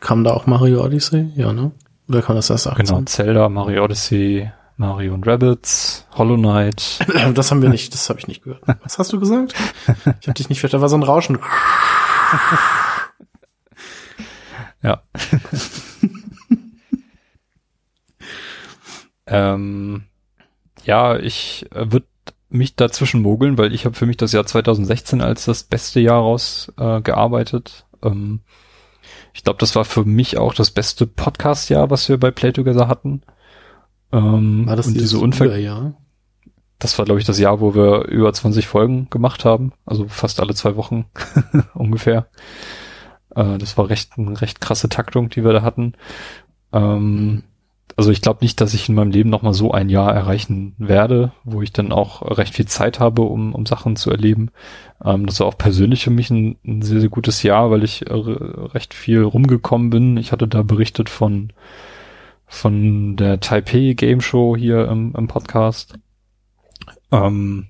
[0.00, 1.30] kam da auch Mario Odyssey?
[1.36, 1.72] Ja, ne?
[2.08, 2.84] Oder kam das erst 18?
[2.84, 6.98] Genau, Zelda, Mario Odyssey, Mario und Rabbids, Hollow Knight.
[7.34, 8.62] Das haben wir nicht, das habe ich nicht gehört.
[8.82, 9.54] Was hast du gesagt?
[10.20, 11.38] Ich habe dich nicht verstanden, da war so ein Rauschen.
[14.82, 15.02] Ja.
[19.32, 20.04] ähm,
[20.84, 22.06] ja, ich äh, würde
[22.48, 26.20] mich dazwischen mogeln, weil ich habe für mich das Jahr 2016 als das beste Jahr
[26.20, 27.86] rausgearbeitet.
[28.02, 28.40] Äh, ähm,
[29.32, 32.88] ich glaube, das war für mich auch das beste Podcast-Jahr, was wir bei Play Together
[32.88, 33.22] hatten.
[34.12, 35.58] Ähm, war das und diese Unfälle?
[35.58, 35.94] Jahr?
[36.78, 39.72] Das war, glaube ich, das Jahr, wo wir über 20 Folgen gemacht haben.
[39.86, 41.06] Also fast alle zwei Wochen
[41.74, 42.26] ungefähr.
[43.34, 45.94] Äh, das war recht, eine recht krasse Taktung, die wir da hatten.
[46.72, 47.44] Ähm,
[47.96, 51.32] also ich glaube nicht, dass ich in meinem Leben nochmal so ein Jahr erreichen werde,
[51.44, 54.50] wo ich dann auch recht viel Zeit habe, um, um Sachen zu erleben.
[55.04, 58.06] Ähm, das war auch persönlich für mich ein, ein sehr, sehr gutes Jahr, weil ich
[58.06, 60.16] äh, recht viel rumgekommen bin.
[60.16, 61.52] Ich hatte da berichtet von,
[62.46, 65.94] von der Taipei Game Show hier im, im Podcast.
[67.10, 67.68] Ähm,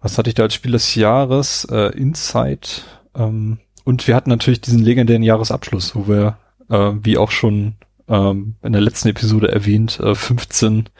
[0.00, 1.64] was hatte ich da als Spiel des Jahres?
[1.70, 2.84] Äh, Insight.
[3.14, 6.38] Ähm, und wir hatten natürlich diesen legendären Jahresabschluss, wo wir,
[6.70, 7.74] äh, wie auch schon
[8.12, 10.90] ähm, in der letzten Episode erwähnt, äh, 15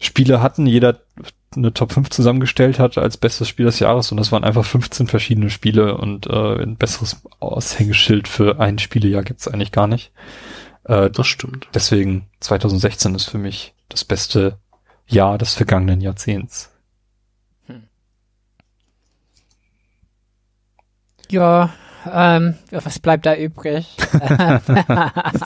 [0.00, 1.00] Spiele hatten, jeder
[1.54, 5.06] eine Top 5 zusammengestellt hat als bestes Spiel des Jahres und das waren einfach 15
[5.06, 10.12] verschiedene Spiele und äh, ein besseres Aushängeschild für ein Spielejahr gibt's eigentlich gar nicht.
[10.84, 11.68] Äh, das stimmt.
[11.74, 14.58] Deswegen 2016 ist für mich das beste
[15.06, 16.72] Jahr des vergangenen Jahrzehnts.
[17.66, 17.84] Hm.
[21.30, 21.70] Ja,
[22.10, 23.96] ähm, was bleibt da übrig?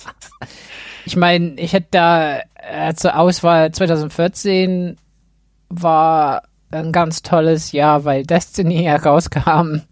[1.05, 4.97] ich meine, ich hätte da äh, zur Auswahl 2014
[5.69, 9.83] war ein ganz tolles Jahr, weil Destiny herauskam.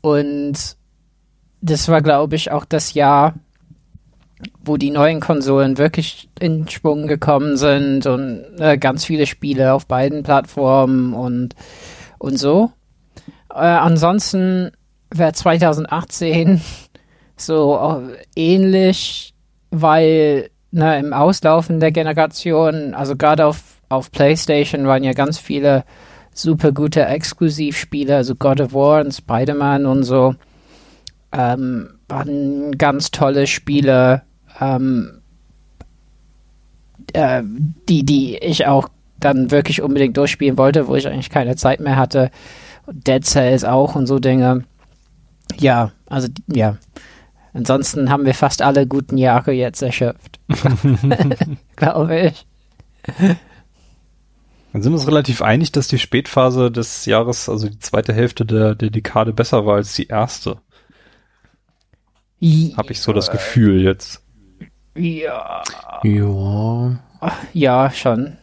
[0.00, 0.76] Und
[1.60, 3.34] das war, glaube ich, auch das Jahr,
[4.62, 9.86] wo die neuen Konsolen wirklich in Schwung gekommen sind und äh, ganz viele Spiele auf
[9.86, 11.54] beiden Plattformen und,
[12.18, 12.72] und so.
[13.50, 14.72] Äh, ansonsten
[15.10, 16.60] wäre 2018
[17.36, 19.33] so äh, ähnlich,
[19.80, 25.84] weil ne, im Auslaufen der Generation, also gerade auf, auf PlayStation waren ja ganz viele
[26.32, 30.34] super gute Exklusivspiele, also God of War und Spider-Man und so,
[31.32, 34.22] ähm, waren ganz tolle Spiele,
[34.60, 35.20] ähm,
[37.12, 37.42] äh,
[37.88, 38.88] die, die ich auch
[39.20, 42.30] dann wirklich unbedingt durchspielen wollte, wo ich eigentlich keine Zeit mehr hatte.
[42.86, 44.64] Dead Cells auch und so Dinge.
[45.58, 46.76] Ja, also ja.
[47.54, 50.40] Ansonsten haben wir fast alle guten Jahre jetzt erschöpft.
[51.76, 52.46] Glaube ich.
[54.72, 58.44] Dann sind wir uns relativ einig, dass die Spätphase des Jahres, also die zweite Hälfte
[58.44, 60.58] der, der Dekade besser war als die erste.
[62.76, 64.22] Habe ich so das Gefühl jetzt.
[64.96, 65.62] Ja.
[66.02, 66.98] Ja.
[67.52, 68.36] Ja, schon.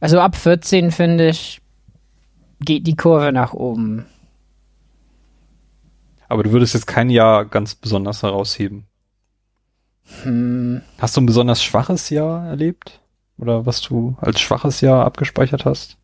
[0.00, 1.60] Also ab 14 finde ich,
[2.60, 4.06] geht die Kurve nach oben.
[6.30, 8.86] Aber du würdest jetzt kein Jahr ganz besonders herausheben.
[10.22, 10.80] Hm.
[11.00, 13.00] Hast du ein besonders schwaches Jahr erlebt?
[13.36, 15.96] Oder was du als schwaches Jahr abgespeichert hast?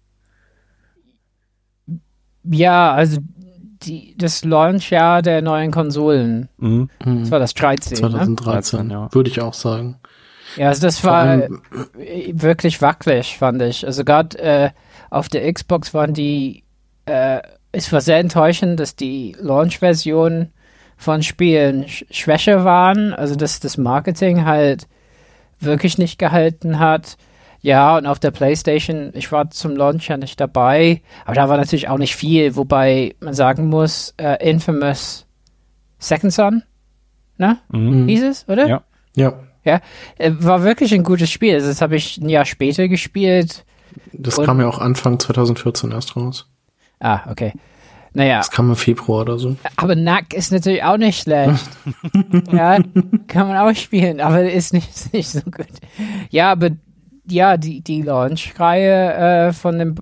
[2.42, 3.20] Ja, also
[3.84, 6.48] die, das Launch-Jahr der neuen Konsolen.
[6.56, 6.90] Mhm.
[7.04, 7.96] Das war das 13.
[7.96, 8.92] 2013, ne?
[8.92, 9.14] ja.
[9.14, 10.00] Würde ich auch sagen.
[10.56, 11.46] Ja, also das war
[11.92, 13.86] wirklich wackelig, fand ich.
[13.86, 14.70] Also gerade äh,
[15.08, 16.64] auf der Xbox waren die
[17.04, 17.42] äh,
[17.76, 20.52] es war sehr enttäuschend, dass die Launch-Versionen
[20.96, 24.88] von Spielen sch schwächer waren, also dass das Marketing halt
[25.60, 27.18] wirklich nicht gehalten hat.
[27.60, 31.56] Ja, und auf der PlayStation, ich war zum Launch ja nicht dabei, aber da war
[31.56, 35.26] natürlich auch nicht viel, wobei man sagen muss, äh, Infamous
[35.98, 36.62] Second Son,
[37.36, 37.58] ne?
[37.70, 38.08] Mhm.
[38.08, 38.66] Hieß es, oder?
[38.66, 38.82] Ja.
[39.16, 39.40] Ja.
[39.64, 39.80] Ja,
[40.16, 41.54] äh, war wirklich ein gutes Spiel.
[41.54, 43.64] Also das habe ich ein Jahr später gespielt.
[44.12, 46.48] Das kam ja auch Anfang 2014 erst raus.
[47.00, 47.52] Ah, okay.
[48.12, 48.38] Naja.
[48.38, 49.56] Das kam im Februar oder so.
[49.76, 51.68] Aber Nack ist natürlich auch nicht schlecht.
[52.52, 52.78] ja,
[53.26, 55.66] kann man auch spielen, aber ist nicht, ist nicht so gut.
[56.30, 56.70] Ja, aber
[57.28, 59.96] ja, die, die Launch-Reihe äh, von den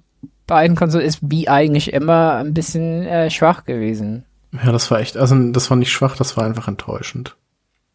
[0.47, 4.25] beiden Konsolen ist wie eigentlich immer ein bisschen äh, schwach gewesen.
[4.53, 7.37] Ja, das war echt, also das war nicht schwach, das war einfach enttäuschend.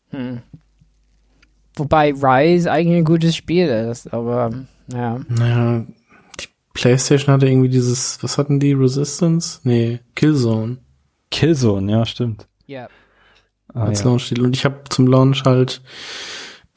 [0.10, 0.42] Hm.
[1.76, 4.52] Wobei Rise eigentlich ein gutes Spiel ist, aber
[4.92, 5.22] ja.
[5.30, 5.86] Naja,
[6.80, 8.72] PlayStation hatte irgendwie dieses, was hatten die?
[8.72, 9.60] Resistance?
[9.64, 10.78] Nee, Killzone.
[11.30, 12.48] Killzone, ja, stimmt.
[12.68, 12.88] Ja.
[13.74, 14.06] Ah, als ja.
[14.06, 15.82] Launch Und ich habe zum Launch halt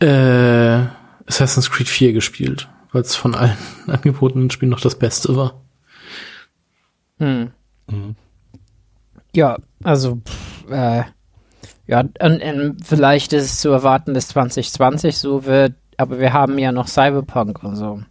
[0.01, 0.87] äh,
[1.27, 5.63] Assassin's Creed 4 gespielt, weil es von allen angebotenen Spielen noch das Beste war.
[7.19, 7.53] Hm.
[7.89, 8.17] Mhm.
[9.35, 11.05] Ja, also pff, äh,
[11.87, 16.59] ja, und, und vielleicht ist es zu erwarten, dass 2020 so wird, aber wir haben
[16.59, 18.03] ja noch Cyberpunk und so.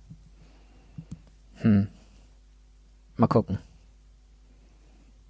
[1.62, 1.88] Hm.
[3.18, 3.60] Mal gucken.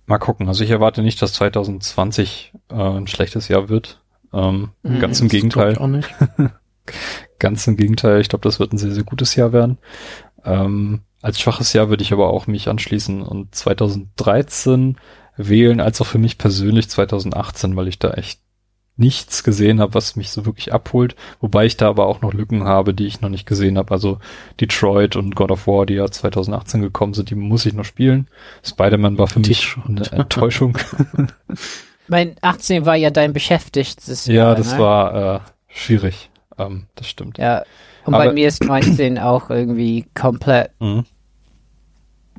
[0.05, 0.47] Mal gucken.
[0.47, 4.01] Also ich erwarte nicht, dass 2020 äh, ein schlechtes Jahr wird.
[4.33, 5.77] Ähm, mhm, ganz im Gegenteil.
[5.77, 6.09] Auch nicht.
[7.39, 9.77] Ganz im Gegenteil, ich glaube, das wird ein sehr, sehr gutes Jahr werden.
[10.43, 14.97] Ähm, als schwaches Jahr würde ich aber auch mich anschließen und 2013
[15.37, 18.41] wählen, als auch für mich persönlich 2018, weil ich da echt
[18.97, 22.65] nichts gesehen habe, was mich so wirklich abholt, wobei ich da aber auch noch Lücken
[22.65, 23.91] habe, die ich noch nicht gesehen habe.
[23.91, 24.19] Also
[24.59, 28.27] Detroit und God of War, die ja 2018 gekommen sind, die muss ich noch spielen.
[28.63, 30.77] Spider-Man war für mich eine Enttäuschung.
[32.07, 34.79] mein 18 war ja dein beschäftigtes Ja, Jahr, das ne?
[34.79, 36.29] war äh, schwierig.
[36.57, 37.37] Ähm, das stimmt.
[37.37, 37.63] Ja,
[38.05, 40.71] und aber bei mir ist 19 auch irgendwie komplett.
[40.79, 41.05] Mhm.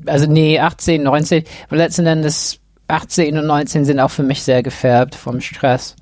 [0.06, 1.44] Also nee, 18, 19.
[1.70, 5.96] Und letzten Endes 18 und 19 sind auch für mich sehr gefärbt vom Stress.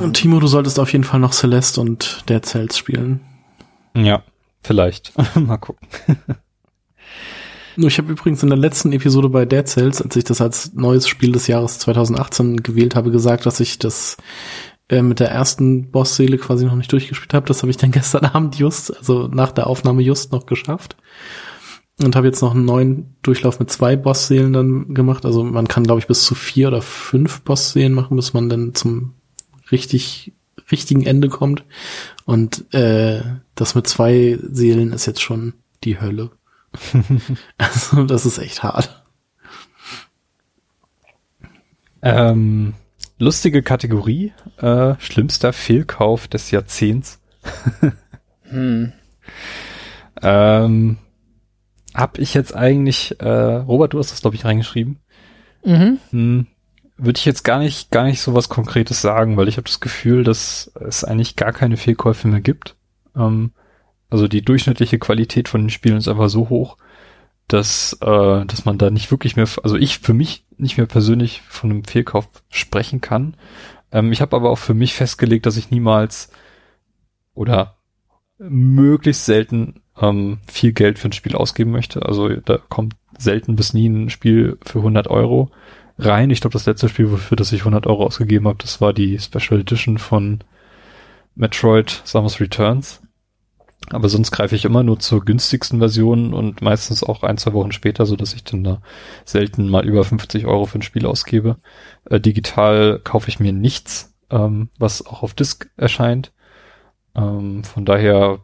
[0.00, 3.20] Und Timo, du solltest auf jeden Fall noch Celeste und Dead Cells spielen.
[3.96, 4.22] Ja,
[4.62, 5.12] vielleicht.
[5.34, 5.88] Mal gucken.
[7.76, 11.08] Ich habe übrigens in der letzten Episode bei Dead Cells, als ich das als neues
[11.08, 14.16] Spiel des Jahres 2018 gewählt habe, gesagt, dass ich das
[14.88, 17.46] äh, mit der ersten Bossseele quasi noch nicht durchgespielt habe.
[17.46, 20.96] Das habe ich dann gestern Abend just, also nach der Aufnahme just noch geschafft.
[22.02, 25.24] Und habe jetzt noch einen neuen Durchlauf mit zwei Bossseelen dann gemacht.
[25.24, 28.74] Also man kann, glaube ich, bis zu vier oder fünf Bossseelen machen, bis man dann
[28.74, 29.14] zum
[29.70, 30.32] richtig
[30.70, 31.64] richtigen Ende kommt.
[32.24, 33.22] Und äh,
[33.54, 36.30] das mit zwei Seelen ist jetzt schon die Hölle.
[37.58, 39.04] also das ist echt hart.
[42.02, 42.74] Ähm,
[43.18, 47.20] lustige Kategorie, äh, schlimmster Fehlkauf des Jahrzehnts.
[48.42, 48.92] hm.
[50.22, 50.98] ähm,
[51.94, 54.98] hab ich jetzt eigentlich, äh, Robert, du hast das glaube ich reingeschrieben.
[55.64, 55.98] Mhm.
[56.10, 56.46] Hm,
[56.96, 59.80] würde ich jetzt gar nicht, gar nicht so was Konkretes sagen, weil ich habe das
[59.80, 62.76] Gefühl, dass es eigentlich gar keine Fehlkäufe mehr gibt.
[63.16, 63.52] Ähm,
[64.10, 66.76] also die durchschnittliche Qualität von den Spielen ist einfach so hoch,
[67.48, 71.42] dass, äh, dass man da nicht wirklich mehr, also ich für mich nicht mehr persönlich
[71.48, 73.36] von einem Fehlkauf sprechen kann.
[73.90, 76.30] Ähm, ich habe aber auch für mich festgelegt, dass ich niemals
[77.34, 77.76] oder
[78.38, 82.02] möglichst selten ähm, viel Geld für ein Spiel ausgeben möchte.
[82.06, 85.50] Also da kommt selten bis nie ein Spiel für 100 Euro
[85.98, 86.30] rein.
[86.30, 89.18] Ich glaube, das letzte Spiel, wofür das ich 100 Euro ausgegeben habe, das war die
[89.18, 90.40] Special Edition von
[91.34, 93.00] Metroid Samus Returns.
[93.90, 97.72] Aber sonst greife ich immer nur zur günstigsten Version und meistens auch ein, zwei Wochen
[97.72, 98.80] später, so dass ich dann da
[99.26, 101.58] selten mal über 50 Euro für ein Spiel ausgebe.
[102.06, 106.32] Äh, digital kaufe ich mir nichts, ähm, was auch auf Disk erscheint.
[107.14, 108.40] Ähm, von daher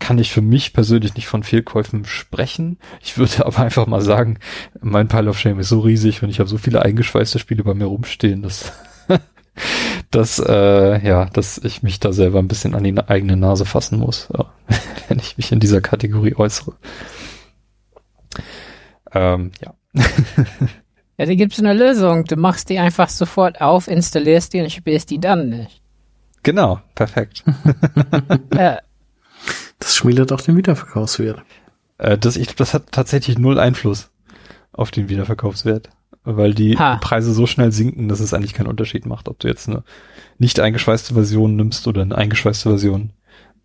[0.00, 2.78] kann ich für mich persönlich nicht von Fehlkäufen sprechen.
[3.00, 4.38] Ich würde aber einfach mal sagen,
[4.80, 7.74] mein Pile of Shame ist so riesig und ich habe so viele eingeschweißte Spiele bei
[7.74, 8.72] mir rumstehen, dass
[10.10, 13.98] dass äh, ja, dass ich mich da selber ein bisschen an die eigene Nase fassen
[13.98, 14.28] muss,
[15.08, 16.72] wenn ich mich in dieser Kategorie äußere.
[19.12, 19.74] Ähm, ja.
[21.18, 22.24] ja, da gibt's eine Lösung.
[22.24, 25.82] Du machst die einfach sofort auf, installierst die und spielst die dann nicht.
[26.42, 27.44] Genau, perfekt.
[28.54, 28.78] ja.
[29.80, 31.42] Das schmälert auch den Wiederverkaufswert.
[31.98, 34.10] Äh, das, ich glaube, das hat tatsächlich null Einfluss
[34.72, 35.90] auf den Wiederverkaufswert
[36.24, 36.96] weil die ha.
[36.96, 39.82] Preise so schnell sinken, dass es eigentlich keinen Unterschied macht, ob du jetzt eine
[40.38, 43.10] nicht eingeschweißte Version nimmst oder eine eingeschweißte Version.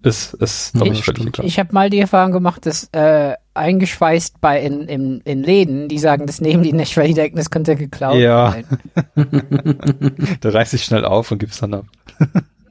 [0.03, 1.47] Ist, ist glaube ich, völlig klar.
[1.47, 5.97] Ich habe mal die Erfahrung gemacht, dass äh, eingeschweißt bei in, in, in Läden, die
[5.97, 8.51] sagen, das nehmen die nicht, weil die denken, das könnte geklaut ja.
[8.51, 8.65] sein.
[10.41, 11.85] da reißt sich schnell auf und gibt's dann ab.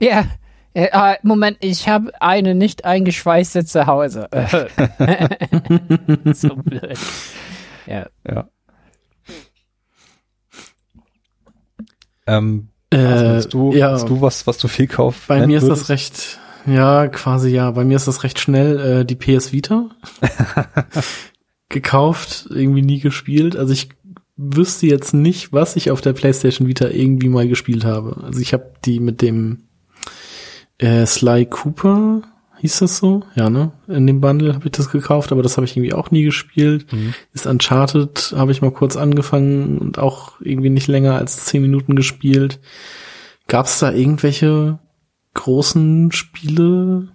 [0.01, 0.27] ja.
[0.75, 4.29] Äh, Moment, ich habe eine nicht eingeschweißte zu Hause.
[6.33, 6.99] so blöd.
[7.87, 8.07] Ja.
[8.29, 8.49] ja.
[12.27, 15.29] Ähm, äh, also du, ja, hast du was, was du viel kaufst?
[15.29, 15.83] Bei mir ist würdest?
[15.83, 17.71] das recht, ja, quasi ja.
[17.71, 19.91] Bei mir ist das recht schnell äh, die PS Vita
[21.69, 23.57] gekauft, irgendwie nie gespielt.
[23.57, 23.91] Also ich
[24.37, 28.25] wüsste jetzt nicht, was ich auf der PlayStation Vita irgendwie mal gespielt habe.
[28.25, 29.64] Also ich habe die mit dem
[30.79, 32.23] äh, Sly Cooper
[32.65, 33.23] Hieß das so?
[33.35, 33.73] Ja, ne?
[33.89, 36.91] In dem Bundle habe ich das gekauft, aber das habe ich irgendwie auch nie gespielt.
[36.95, 37.13] Mhm.
[37.35, 41.95] Ist Uncharted, habe ich mal kurz angefangen und auch irgendwie nicht länger als zehn Minuten
[41.95, 42.61] gespielt.
[43.49, 44.79] Gab es da irgendwelche
[45.35, 47.09] großen Spiele,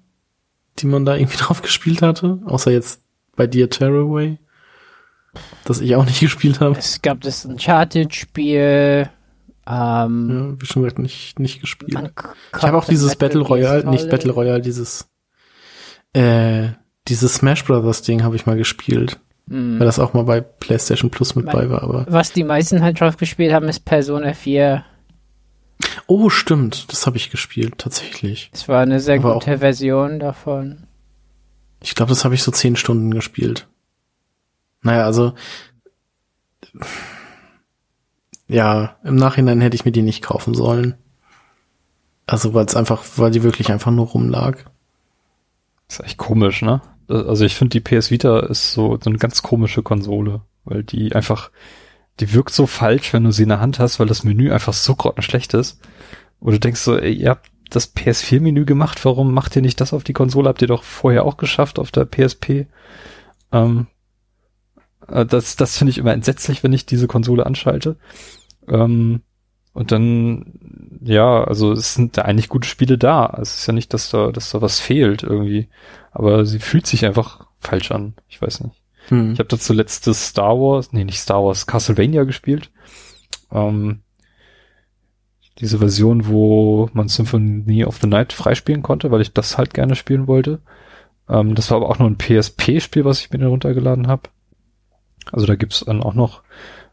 [0.78, 2.38] die man da irgendwie drauf gespielt hatte?
[2.45, 3.02] Außer jetzt
[3.36, 4.38] bei dir Terraway,
[5.65, 6.78] das ich auch nicht gespielt habe.
[6.78, 9.10] Es gab das Uncharted-Spiel.
[9.69, 12.12] Ähm, ja, wie schon gesagt, nicht, nicht gespielt.
[12.55, 15.08] Ich habe auch dieses Battle Royale, nicht Battle Royale, dieses
[16.13, 16.69] äh,
[17.08, 19.19] dieses Smash Brothers Ding habe ich mal gespielt.
[19.47, 19.79] Mhm.
[19.79, 22.05] Weil das auch mal bei PlayStation Plus mit bei war, aber.
[22.08, 24.86] Was die meisten halt drauf gespielt haben, ist Persona 4.
[26.08, 26.91] Oh, stimmt.
[26.91, 28.49] Das habe ich gespielt, tatsächlich.
[28.51, 30.84] Das war eine sehr aber gute auch, Version davon.
[31.82, 33.67] Ich glaube, das habe ich so zehn Stunden gespielt.
[34.82, 35.34] Naja, also.
[38.49, 40.95] Ja, im Nachhinein hätte ich mir die nicht kaufen sollen.
[42.25, 44.65] Also, weil es einfach, weil die wirklich einfach nur rumlag.
[45.88, 46.81] ist echt komisch, ne?
[47.07, 51.15] Also ich finde, die PS Vita ist so, so eine ganz komische Konsole, weil die
[51.15, 51.49] einfach,
[52.19, 54.73] die wirkt so falsch, wenn du sie in der Hand hast, weil das Menü einfach
[54.73, 55.79] so grottenschlecht ist.
[56.39, 59.93] Oder du denkst so, ey, ihr habt das PS4-Menü gemacht, warum macht ihr nicht das
[59.93, 60.49] auf die Konsole?
[60.49, 62.67] Habt ihr doch vorher auch geschafft auf der PSP.
[63.51, 63.88] Ähm,
[65.07, 67.97] äh, das das finde ich immer entsetzlich, wenn ich diese Konsole anschalte.
[68.69, 69.21] Ähm,
[69.73, 73.38] und dann, ja, also es sind da eigentlich gute Spiele da.
[73.41, 75.69] Es ist ja nicht, dass da, dass da was fehlt irgendwie.
[76.12, 78.13] Aber sie fühlt sich einfach falsch an.
[78.27, 78.82] Ich weiß nicht.
[79.08, 79.34] Hm.
[79.34, 82.71] Ich habe da zuletzt das Star Wars, nee, nicht Star Wars, Castlevania gespielt.
[83.51, 84.01] Ähm,
[85.60, 89.95] diese Version, wo man Symphony of the Night freispielen konnte, weil ich das halt gerne
[89.95, 90.62] spielen wollte.
[91.27, 94.23] Ähm, das war aber auch nur ein PSP-Spiel, was ich mir runtergeladen habe.
[95.32, 96.43] Also da gibt's dann auch noch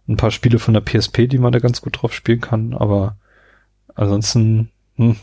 [0.09, 3.17] ein paar Spiele von der PSP, die man da ganz gut drauf spielen kann, aber
[3.95, 5.17] ansonsten hm,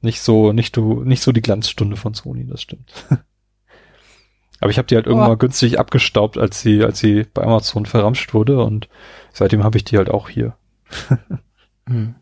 [0.00, 2.90] nicht so, nicht du, nicht so die Glanzstunde von Sony, das stimmt.
[4.60, 5.36] aber ich habe die halt irgendwann oh.
[5.36, 8.88] günstig abgestaubt, als sie, als sie bei Amazon verramscht wurde und
[9.32, 10.54] seitdem habe ich die halt auch hier.
[11.86, 12.14] hm.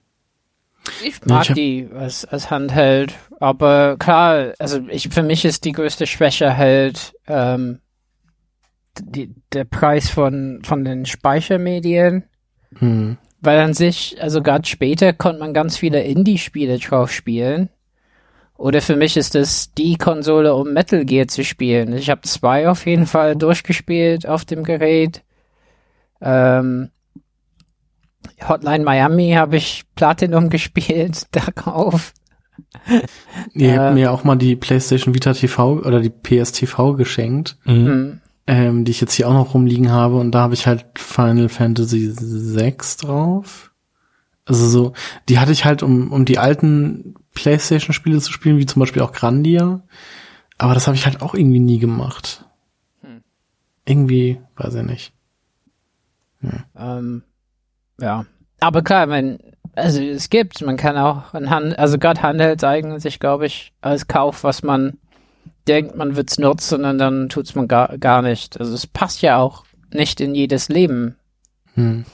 [1.05, 5.73] Ich mag ich die als, als Handheld, aber klar, also ich, für mich ist die
[5.73, 7.81] größte Schwäche halt ähm,
[9.03, 12.25] die, der Preis von, von den Speichermedien.
[12.79, 13.19] Hm.
[13.41, 17.71] Weil an sich, also gerade später konnte man ganz viele Indie-Spiele drauf spielen.
[18.57, 21.93] Oder für mich ist das die Konsole, um Metal Gear zu spielen.
[21.97, 25.23] Ich habe zwei auf jeden Fall durchgespielt auf dem Gerät.
[26.21, 26.91] Ähm,
[28.47, 32.13] Hotline Miami habe ich Platinum gespielt darauf.
[33.55, 38.21] Ihr habt mir auch mal die PlayStation Vita TV oder die PS TV geschenkt, mhm.
[38.49, 41.51] Ähm, die ich jetzt hier auch noch rumliegen habe und da habe ich halt Final
[41.51, 43.73] Fantasy 6 drauf.
[44.47, 44.93] Also so,
[45.29, 49.13] die hatte ich halt, um, um die alten PlayStation-Spiele zu spielen, wie zum Beispiel auch
[49.13, 49.83] Grandia.
[50.57, 52.47] Aber das habe ich halt auch irgendwie nie gemacht.
[53.03, 53.21] Hm.
[53.85, 55.13] Irgendwie, weiß ich nicht.
[56.41, 56.65] Hm.
[56.75, 57.23] Ähm,
[58.01, 58.25] ja.
[58.61, 59.39] Aber klar, man,
[59.75, 63.75] also es gibt, man kann auch ein Hand, also gerade Handhelds eignen sich, glaube ich,
[63.83, 64.97] als Kauf, was man
[65.69, 68.59] denkt, man wird's nutzen und dann tut's man gar, gar nicht.
[68.59, 71.17] Also es passt ja auch nicht in jedes Leben.
[71.75, 72.05] Hm.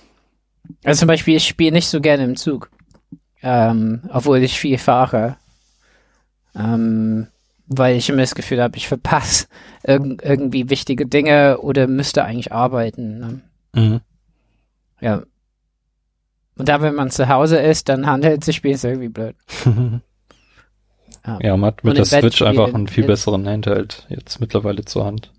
[0.84, 2.70] Also zum Beispiel, ich spiele nicht so gerne im Zug.
[3.42, 5.36] Ähm, obwohl ich viel fahre.
[6.54, 7.28] Ähm,
[7.66, 9.46] weil ich immer das Gefühl habe, ich verpasse
[9.82, 13.18] irg irgendwie wichtige Dinge oder müsste eigentlich arbeiten.
[13.18, 13.40] Ne?
[13.74, 14.00] Mhm.
[15.00, 15.22] Ja,
[16.56, 19.36] und da, wenn man zu Hause ist, dann handelt sich Spiel irgendwie blöd.
[21.26, 21.38] ja.
[21.40, 25.32] ja, man hat mit der Switch einfach einen viel besseren Handheld jetzt mittlerweile zur Hand.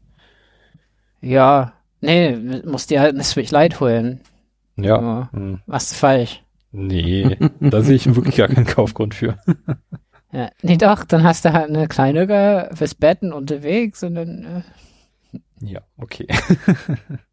[1.21, 4.21] Ja, nee, musst dir halt eine Switch Lite holen.
[4.78, 5.30] Ja.
[5.32, 5.62] Hm.
[5.65, 6.41] Was falsch?
[6.71, 9.38] Nee, da sehe ich wirklich gar keinen Kaufgrund für.
[10.32, 14.63] ja, nee, doch, dann hast du halt eine kleinere fürs Betten unterwegs und dann.
[15.34, 16.28] Äh, ja, okay.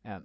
[0.05, 0.23] ja.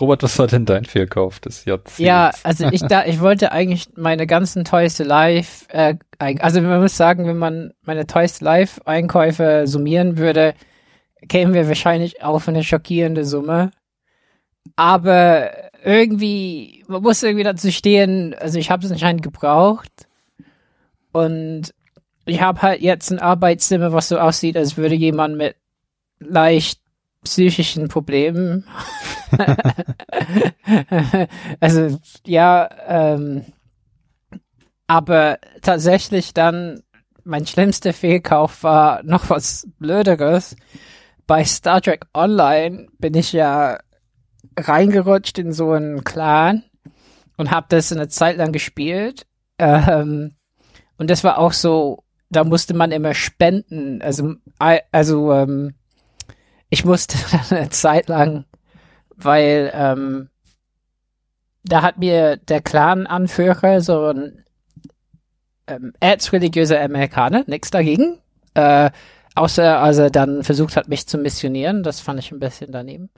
[0.00, 1.98] Robert, was war denn dein Fehlkauf des Jahrzehnts?
[1.98, 6.96] Ja, also ich da, ich wollte eigentlich meine ganzen Toys Live, äh, also man muss
[6.96, 10.54] sagen, wenn man meine Toys Live Einkäufe summieren würde,
[11.28, 13.70] kämen wir wahrscheinlich auf eine schockierende Summe.
[14.74, 15.50] Aber
[15.82, 20.08] irgendwie, man muss irgendwie dazu stehen, also ich habe es anscheinend gebraucht
[21.12, 21.72] und
[22.26, 25.56] ich habe halt jetzt ein Arbeitszimmer, was so aussieht, als würde jemand mit
[26.18, 26.80] leicht
[27.26, 28.64] psychischen Problemen.
[31.60, 33.44] also ja, ähm,
[34.86, 36.82] aber tatsächlich dann
[37.24, 40.56] mein schlimmster Fehlkauf war noch was Blöderes.
[41.26, 43.78] Bei Star Trek Online bin ich ja
[44.56, 46.62] reingerutscht in so einen Clan
[47.36, 49.26] und habe das eine Zeit lang gespielt.
[49.58, 50.36] Ähm,
[50.98, 54.00] und das war auch so, da musste man immer spenden.
[54.02, 54.34] Also,
[54.92, 55.74] also ähm,
[56.70, 58.44] ich musste dann eine Zeit lang,
[59.14, 60.28] weil ähm,
[61.64, 64.44] da hat mir der Clan-Anführer so ein
[65.66, 68.18] ähm, erzreligiöser Amerikaner, nichts dagegen,
[68.54, 68.90] äh,
[69.34, 73.10] außer als er dann versucht hat, mich zu missionieren, das fand ich ein bisschen daneben.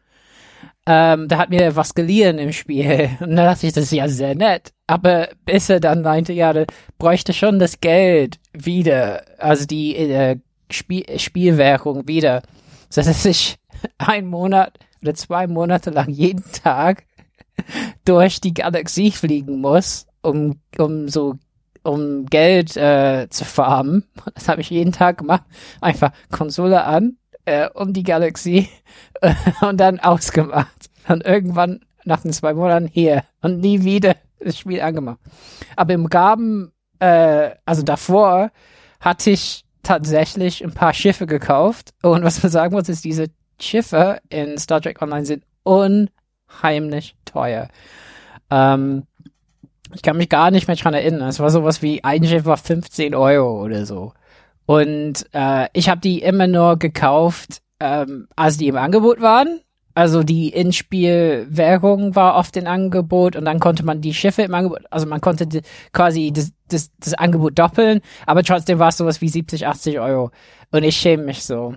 [0.87, 3.11] Ähm, da hat mir was geliehen im Spiel.
[3.21, 4.73] Und da dachte ich, das ist ja sehr nett.
[4.87, 6.67] Aber bis er dann meinte, ja, der
[6.99, 10.39] bräuchte schon das Geld wieder, also die äh,
[10.71, 12.43] Spiel Spielwährung wieder
[12.95, 13.57] dass ich
[13.99, 17.05] einen Monat oder zwei Monate lang jeden Tag
[18.05, 21.35] durch die Galaxie fliegen muss, um, um so
[21.83, 24.05] um Geld äh, zu farmen.
[24.35, 25.45] Das habe ich jeden Tag gemacht.
[25.81, 28.69] Einfach Konsole an, äh, um die Galaxie
[29.21, 30.91] äh, und dann ausgemacht.
[31.09, 35.19] Und irgendwann nach den zwei Monaten hier und nie wieder das Spiel angemacht.
[35.77, 38.51] Aber im Gaben, äh, also davor,
[39.01, 41.95] hatte ich tatsächlich ein paar Schiffe gekauft.
[42.03, 43.29] Und was man sagen muss, ist, diese
[43.61, 47.69] Schiffe in Star Trek Online sind unheimlich teuer.
[48.51, 49.05] Ähm,
[49.95, 51.29] ich kann mich gar nicht mehr dran erinnern.
[51.29, 54.13] Es war sowas wie, ein Schiff war 15 Euro oder so.
[54.67, 59.61] Und äh, ich habe die immer nur gekauft, ähm, als die im Angebot waren.
[59.99, 64.83] Also die In-Spiel-Währung war oft im Angebot und dann konnte man die Schiffe im Angebot,
[64.91, 69.21] also man konnte die, quasi das, das, das Angebot doppeln, aber trotzdem war es sowas
[69.21, 70.31] wie 70, 80 Euro.
[70.71, 71.75] Und ich schäme mich so,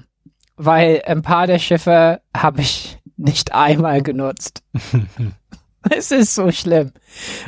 [0.56, 4.62] weil ein paar der Schiffe habe ich nicht einmal genutzt.
[5.90, 6.92] es ist so schlimm.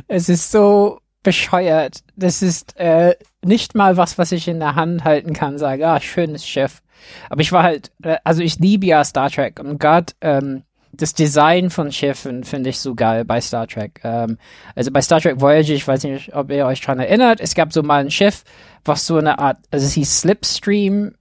[0.08, 2.00] Es ist so bescheuert.
[2.16, 3.16] Das ist äh,
[3.46, 6.82] nicht mal was, was ich in der Hand halten kann, sage, ah, schönes Schiff.
[7.30, 11.14] Aber ich war halt, äh, also ich liebe ja Star Trek und gerade ähm, das
[11.14, 14.00] Design von Schiffen finde ich so geil bei Star Trek.
[14.04, 14.38] Ähm,
[14.76, 17.74] also bei Star Trek Voyager, ich weiß nicht, ob ihr euch dran erinnert, es gab
[17.74, 18.44] so mal ein Schiff,
[18.86, 21.16] was so eine Art, also es hieß Slipstream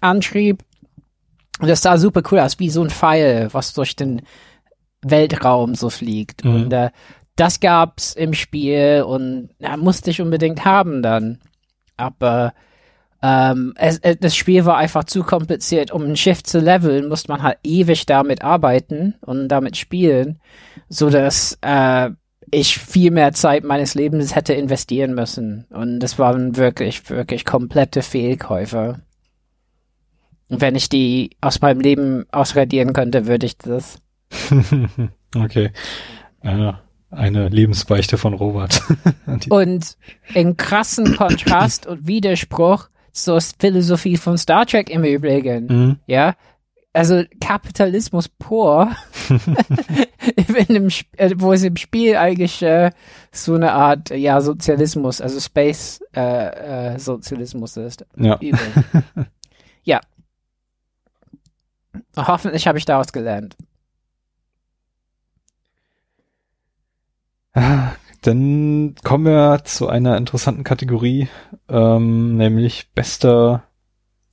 [0.00, 0.62] antrieb.
[1.58, 4.20] Und das sah super cool aus, wie so ein Pfeil, was durch den
[5.00, 6.44] Weltraum so fliegt.
[6.44, 6.54] Mhm.
[6.54, 6.90] Und äh,
[7.36, 11.38] das gab's im Spiel und ja, musste ich unbedingt haben dann.
[11.96, 12.52] Aber
[13.26, 15.90] ähm, es, es, das Spiel war einfach zu kompliziert.
[15.90, 20.38] Um ein Schiff zu leveln, musste man halt ewig damit arbeiten und damit spielen,
[20.88, 22.10] so dass äh,
[22.52, 25.66] ich viel mehr Zeit meines Lebens hätte investieren müssen.
[25.70, 29.00] Und das waren wirklich, wirklich komplette Fehlkäufe.
[30.48, 33.98] Und wenn ich die aus meinem Leben ausradieren könnte, würde ich das.
[35.34, 35.72] okay.
[36.44, 38.80] Ja, eine Lebensbeichte von Robert.
[39.48, 39.96] und
[40.32, 45.66] in krassen Kontrast und Widerspruch zur Philosophie von Star Trek im Übrigen.
[45.66, 45.96] Mhm.
[46.06, 46.36] Ja.
[46.92, 48.90] Also Kapitalismus pur,
[50.36, 52.90] äh, wo es im Spiel eigentlich äh,
[53.32, 58.06] so eine Art ja Sozialismus, also Space äh, äh, Sozialismus ist.
[58.16, 58.38] Ja.
[59.84, 60.00] ja.
[62.16, 63.56] Hoffentlich habe ich daraus gelernt.
[68.26, 71.28] Dann kommen wir zu einer interessanten Kategorie,
[71.68, 73.62] ähm, nämlich bester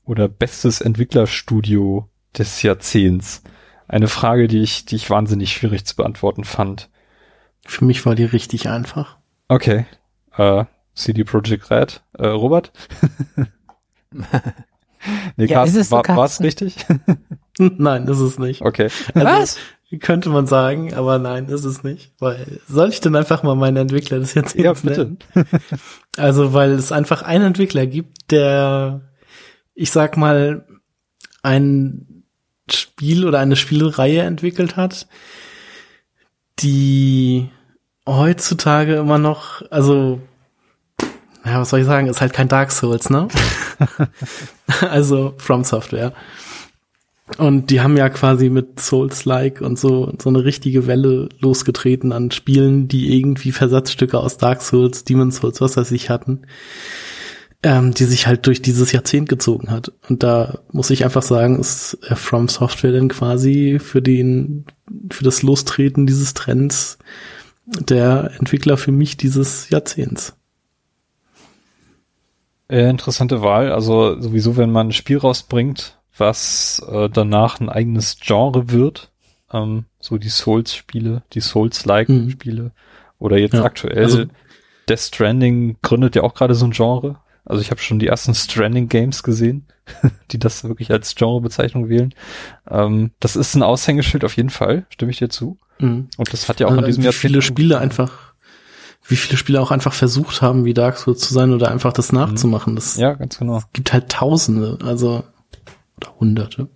[0.03, 3.43] oder bestes Entwicklerstudio des Jahrzehnts.
[3.87, 6.89] Eine Frage, die ich, die ich wahnsinnig schwierig zu beantworten fand.
[7.67, 9.17] Für mich war die richtig einfach.
[9.47, 9.85] Okay.
[10.37, 10.65] Äh,
[10.95, 12.01] CD Projekt Red.
[12.17, 12.71] Äh, Robert?
[15.37, 16.77] nee, ja, Carsten, war es richtig?
[17.59, 18.63] Nein, ist es nicht.
[18.63, 18.89] Okay.
[19.13, 19.57] Also, Was?
[19.99, 22.13] Könnte man sagen, aber nein, ist es nicht.
[22.19, 25.17] Weil, soll ich denn einfach mal meinen Entwickler des Jahrzehnts ja, bitte.
[26.17, 29.01] also, weil es einfach einen Entwickler gibt, der,
[29.75, 30.65] ich sag mal,
[31.43, 32.23] ein
[32.71, 35.07] Spiel oder eine Spielreihe entwickelt hat,
[36.59, 37.49] die
[38.07, 40.21] heutzutage immer noch, also,
[41.45, 43.27] ja, was soll ich sagen, ist halt kein Dark Souls, ne?
[44.89, 46.13] also, From Software.
[47.37, 52.31] Und die haben ja quasi mit Souls-like und so, so eine richtige Welle losgetreten an
[52.31, 56.41] Spielen, die irgendwie Versatzstücke aus Dark Souls, Demon's Souls, was weiß ich hatten,
[57.63, 59.93] ähm, die sich halt durch dieses Jahrzehnt gezogen hat.
[60.09, 64.65] Und da muss ich einfach sagen, ist äh, From Software dann quasi für den,
[65.09, 66.97] für das Lostreten dieses Trends
[67.65, 70.35] der Entwickler für mich dieses Jahrzehnts.
[72.67, 73.71] Äh, interessante Wahl.
[73.71, 79.11] Also sowieso, wenn man ein Spiel rausbringt, was äh, danach ein eigenes Genre wird.
[79.51, 82.63] Ähm, so die Souls-Spiele, die Souls-like-Spiele.
[82.63, 82.71] Mhm.
[83.19, 84.25] Oder jetzt ja, aktuell also,
[84.89, 87.17] Death Stranding gründet ja auch gerade so ein Genre.
[87.45, 89.67] Also ich habe schon die ersten Stranding-Games gesehen,
[90.31, 92.13] die das wirklich als Genrebezeichnung wählen.
[92.69, 95.57] Ähm, das ist ein Aushängeschild auf jeden Fall, stimme ich dir zu.
[95.79, 96.09] Mhm.
[96.17, 98.33] Und das hat ja auch also, in diesem Jahr viele Spiele einfach,
[99.07, 102.11] wie viele Spiele auch einfach versucht haben, wie Dark Souls zu sein oder einfach das
[102.11, 102.19] mhm.
[102.19, 102.75] nachzumachen.
[102.75, 103.61] Das ja, ganz genau.
[103.73, 104.79] gibt halt Tausende.
[104.83, 105.23] Also
[106.19, 106.69] Hunderte.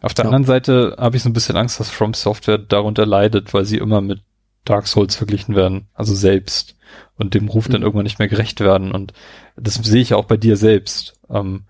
[0.00, 0.28] Auf der ja.
[0.28, 3.78] anderen Seite habe ich so ein bisschen Angst, dass From Software darunter leidet, weil sie
[3.78, 4.20] immer mit
[4.64, 6.76] Dark Souls verglichen werden, also selbst
[7.16, 7.72] und dem Ruf mhm.
[7.72, 9.12] dann irgendwann nicht mehr gerecht werden und
[9.56, 11.64] das sehe ich auch bei dir selbst ähm,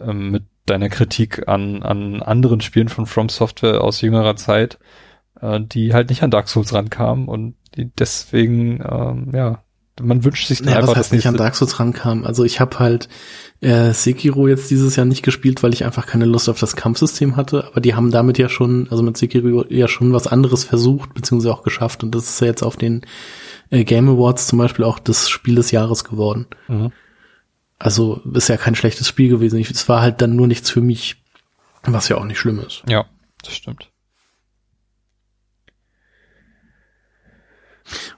[0.00, 4.78] ähm, mit deiner Kritik an an anderen Spielen von From Software aus jüngerer Zeit,
[5.40, 9.62] äh, die halt nicht an Dark Souls rankamen und die deswegen ähm, ja
[10.00, 12.24] man wünscht sich dann ja, einfach, was heißt nicht an Dark Souls rankam.
[12.24, 13.08] Also ich habe halt
[13.60, 17.36] äh, Sekiro jetzt dieses Jahr nicht gespielt, weil ich einfach keine Lust auf das Kampfsystem
[17.36, 17.66] hatte.
[17.66, 21.54] Aber die haben damit ja schon, also mit Sekiro ja schon was anderes versucht, beziehungsweise
[21.54, 22.02] auch geschafft.
[22.02, 23.06] Und das ist ja jetzt auf den
[23.70, 26.46] äh, Game Awards zum Beispiel auch das Spiel des Jahres geworden.
[26.68, 26.92] Mhm.
[27.78, 29.60] Also ist ja kein schlechtes Spiel gewesen.
[29.60, 31.16] Es war halt dann nur nichts für mich,
[31.84, 32.82] was ja auch nicht schlimm ist.
[32.88, 33.06] Ja,
[33.42, 33.90] das stimmt.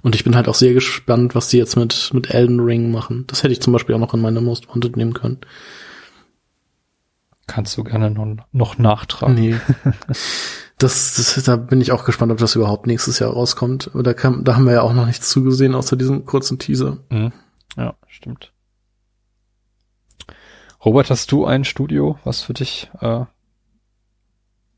[0.03, 3.25] Und ich bin halt auch sehr gespannt, was die jetzt mit, mit Elden Ring machen.
[3.27, 5.39] Das hätte ich zum Beispiel auch noch in meine Most Wanted nehmen können.
[7.47, 9.35] Kannst du gerne noch, noch nachtragen.
[9.35, 9.57] Nee.
[10.81, 13.91] Das, das, da bin ich auch gespannt, ob das überhaupt nächstes Jahr rauskommt.
[13.93, 16.99] Aber da, kam, da haben wir ja auch noch nichts zugesehen, außer diesen kurzen Teaser.
[17.11, 17.33] Mhm.
[17.77, 18.53] Ja, stimmt.
[20.85, 22.91] Robert, hast du ein Studio, was für dich?
[23.01, 23.25] Äh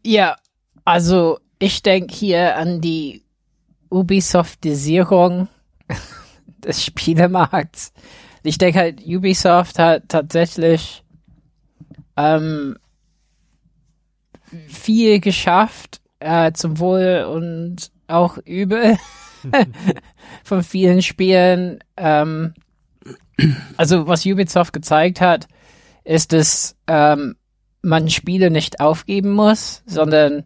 [0.03, 0.37] ja,
[0.87, 3.23] also ich denke hier an die
[3.91, 5.49] Ubisoftisierung
[6.65, 7.93] des Spielemarkts.
[8.43, 11.05] Ich denke halt, Ubisoft hat tatsächlich
[12.17, 12.77] ähm,
[14.69, 18.97] viel geschafft, äh, zum Wohl und auch übel
[20.45, 21.81] von vielen Spielen.
[21.97, 22.55] Ähm,
[23.77, 25.49] also was Ubisoft gezeigt hat,
[26.05, 27.37] ist, dass ähm,
[27.83, 30.45] man Spiele nicht aufgeben muss, sondern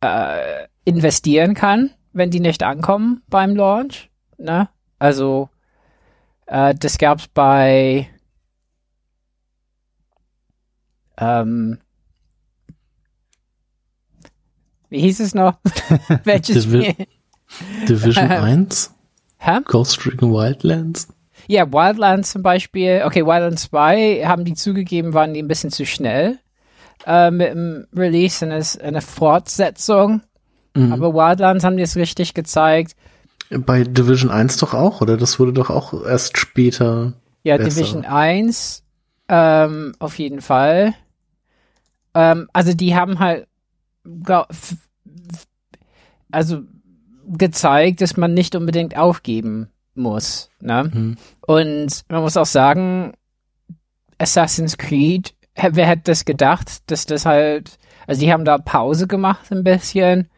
[0.00, 4.08] äh, investieren kann, wenn die nicht ankommen beim Launch.
[4.38, 4.68] Ne?
[4.98, 5.50] Also
[6.46, 8.08] äh, das gab's bei
[11.18, 11.78] ähm,
[14.88, 15.58] wie hieß es noch?
[16.24, 17.06] Welches Divi Spiel?
[17.88, 18.94] Division 1?
[19.38, 19.60] Hä?
[19.64, 21.08] Ghost Recon Wildlands?
[21.46, 23.02] Ja, Wildlands zum Beispiel.
[23.04, 26.38] Okay, Wildlands 2 haben die zugegeben, waren die ein bisschen zu schnell
[27.06, 30.22] äh, mit dem Release eine, eine Fortsetzung.
[30.74, 30.92] Mhm.
[30.92, 32.96] Aber Wildlands haben die es richtig gezeigt.
[33.50, 35.16] Bei Division 1 doch auch, oder?
[35.16, 37.12] Das wurde doch auch erst später.
[37.42, 37.70] Ja, besser.
[37.70, 38.82] Division 1
[39.28, 40.94] ähm, auf jeden Fall.
[42.14, 43.46] Ähm, also die haben halt
[44.04, 44.48] glaub,
[46.30, 46.62] also
[47.26, 50.50] gezeigt, dass man nicht unbedingt aufgeben muss.
[50.60, 50.90] Ne?
[50.92, 51.16] Mhm.
[51.40, 53.12] Und man muss auch sagen,
[54.18, 59.50] Assassin's Creed, wer hätte das gedacht, dass das halt, also die haben da Pause gemacht
[59.50, 60.28] ein bisschen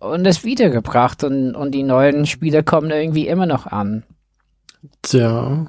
[0.00, 4.04] und es wiedergebracht und, und die neuen Spiele kommen irgendwie immer noch an.
[5.02, 5.66] Tja.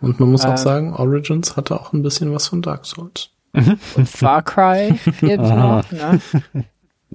[0.00, 0.50] Und man muss Ähm.
[0.50, 3.30] auch sagen, Origins hatte auch ein bisschen was von Dark Souls.
[3.52, 6.20] Und Far Cry gibt's noch, ne?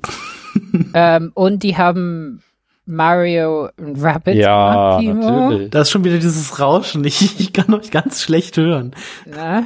[0.94, 2.42] ähm, und die haben
[2.86, 5.70] Mario und Rabbit ja, natürlich.
[5.70, 7.04] Da ist schon wieder dieses Rauschen.
[7.06, 8.94] Ich, ich kann euch ganz schlecht hören.
[9.26, 9.66] Ne?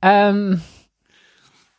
[0.00, 0.62] ähm,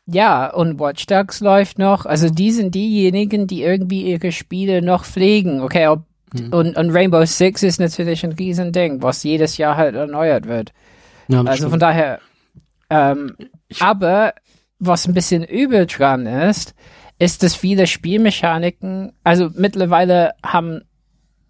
[0.06, 2.06] ja, und Watch Dogs läuft noch.
[2.06, 5.62] Also die sind diejenigen, die irgendwie ihre Spiele noch pflegen.
[5.62, 6.04] Okay, ob,
[6.52, 10.72] und, und Rainbow Six ist natürlich ein Riesending, was jedes Jahr halt erneuert wird.
[11.28, 11.70] Ja, Also stimmt.
[11.72, 12.20] von daher,
[12.90, 13.36] ähm,
[13.80, 14.34] aber
[14.80, 16.74] was ein bisschen übel dran ist,
[17.20, 20.82] ist, dass viele Spielmechaniken, also mittlerweile haben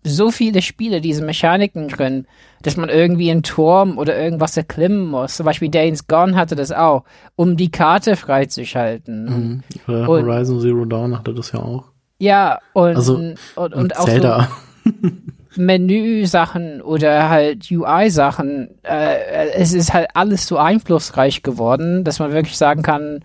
[0.03, 2.25] so viele Spiele diese Mechaniken drin,
[2.61, 5.35] dass man irgendwie einen Turm oder irgendwas erklimmen muss.
[5.37, 7.03] Zum Beispiel Danes Gone hatte das auch,
[7.35, 9.63] um die Karte freizuschalten.
[9.87, 9.93] Mhm.
[9.93, 11.85] Und- Horizon Zero Dawn hatte das ja auch.
[12.19, 14.49] Ja, und, Also, und, und, Und, auch Zelda.
[14.85, 14.91] so
[15.55, 18.69] Menü-Sachen oder halt UI-Sachen.
[18.83, 23.23] Äh, es ist halt alles so einflussreich geworden, dass man wirklich sagen kann,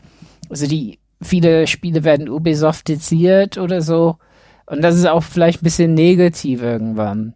[0.51, 4.17] also die viele Spiele werden Ubisoftisiert oder so.
[4.69, 7.35] Und das ist auch vielleicht ein bisschen negativ irgendwann.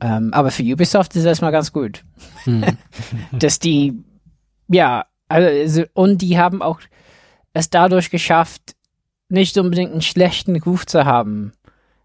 [0.00, 2.04] Ähm, aber für Ubisoft ist das erstmal ganz gut.
[2.44, 2.64] Hm.
[3.32, 4.02] dass die,
[4.68, 6.80] ja, also, und die haben auch
[7.52, 8.74] es dadurch geschafft,
[9.28, 11.52] nicht unbedingt einen schlechten Ruf zu haben.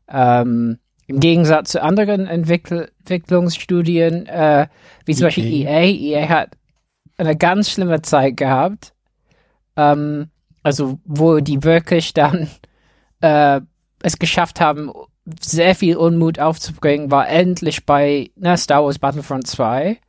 [0.08, 4.68] Ähm, Im Gegensatz zu anderen Entwickl Entwicklungsstudien, äh,
[5.06, 5.84] wie zum Beispiel EA.
[5.84, 6.52] EA hat
[7.18, 8.94] eine ganz schlimme Zeit gehabt.
[9.76, 10.30] Ähm,
[10.64, 12.48] also, wo die wirklich dann
[13.22, 13.62] äh,
[14.04, 14.92] es geschafft haben,
[15.40, 20.00] sehr viel Unmut aufzubringen, war endlich bei ne, Star Wars Battlefront 2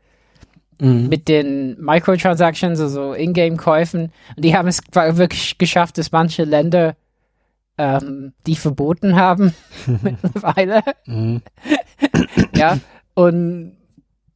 [0.82, 1.08] Mhm.
[1.08, 4.12] mit den Microtransactions, also Ingame-Käufen.
[4.36, 6.96] Und die haben es wirklich geschafft, dass manche Länder
[7.78, 9.54] ähm, die verboten haben
[10.02, 10.82] mittlerweile.
[11.06, 11.42] Mhm.
[12.56, 12.78] ja,
[13.14, 13.76] und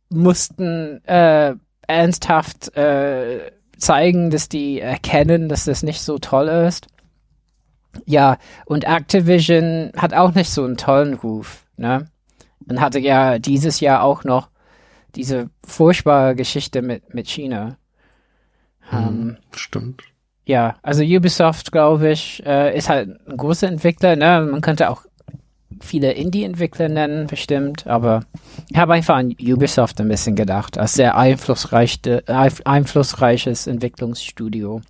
[0.09, 1.55] mussten äh,
[1.89, 6.87] ernsthaft äh, zeigen, dass die erkennen, dass das nicht so toll ist.
[8.05, 12.09] Ja, und Activision hat auch nicht so einen tollen Ruf, ne?
[12.69, 14.49] Und hatte ja dieses Jahr auch noch
[15.15, 17.77] diese furchtbare Geschichte mit, mit China.
[18.93, 19.37] Ähm, Mhm.
[19.55, 20.03] Stimmt.
[20.45, 24.47] ja, also Ubisoft, glaube ich, äh, ist halt ein großer Entwickler, ne?
[24.51, 25.03] Man könnte auch
[25.81, 28.25] viele Indie-Entwickler nennen, bestimmt, aber
[28.71, 34.81] ich habe einfach an Ubisoft ein bisschen gedacht, als sehr einflussreiche, einf- einflussreiches Entwicklungsstudio.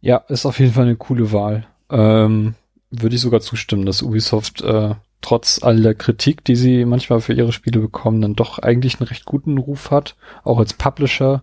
[0.00, 1.66] Ja, ist auf jeden Fall eine coole Wahl.
[1.90, 2.54] Ähm,
[2.90, 7.32] würde ich sogar zustimmen, dass Ubisoft äh, trotz all der Kritik, die sie manchmal für
[7.32, 11.42] ihre Spiele bekommen, dann doch eigentlich einen recht guten Ruf hat, auch als Publisher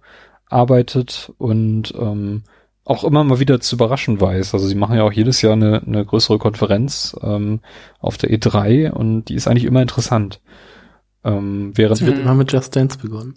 [0.50, 2.44] arbeitet und ähm,
[2.86, 4.54] auch immer mal wieder zu überraschen weiß.
[4.54, 7.60] Also sie machen ja auch jedes Jahr eine, eine größere Konferenz ähm,
[8.00, 10.40] auf der E3 und die ist eigentlich immer interessant.
[11.24, 13.36] Ähm, während sie wird immer mit Just Dance begonnen.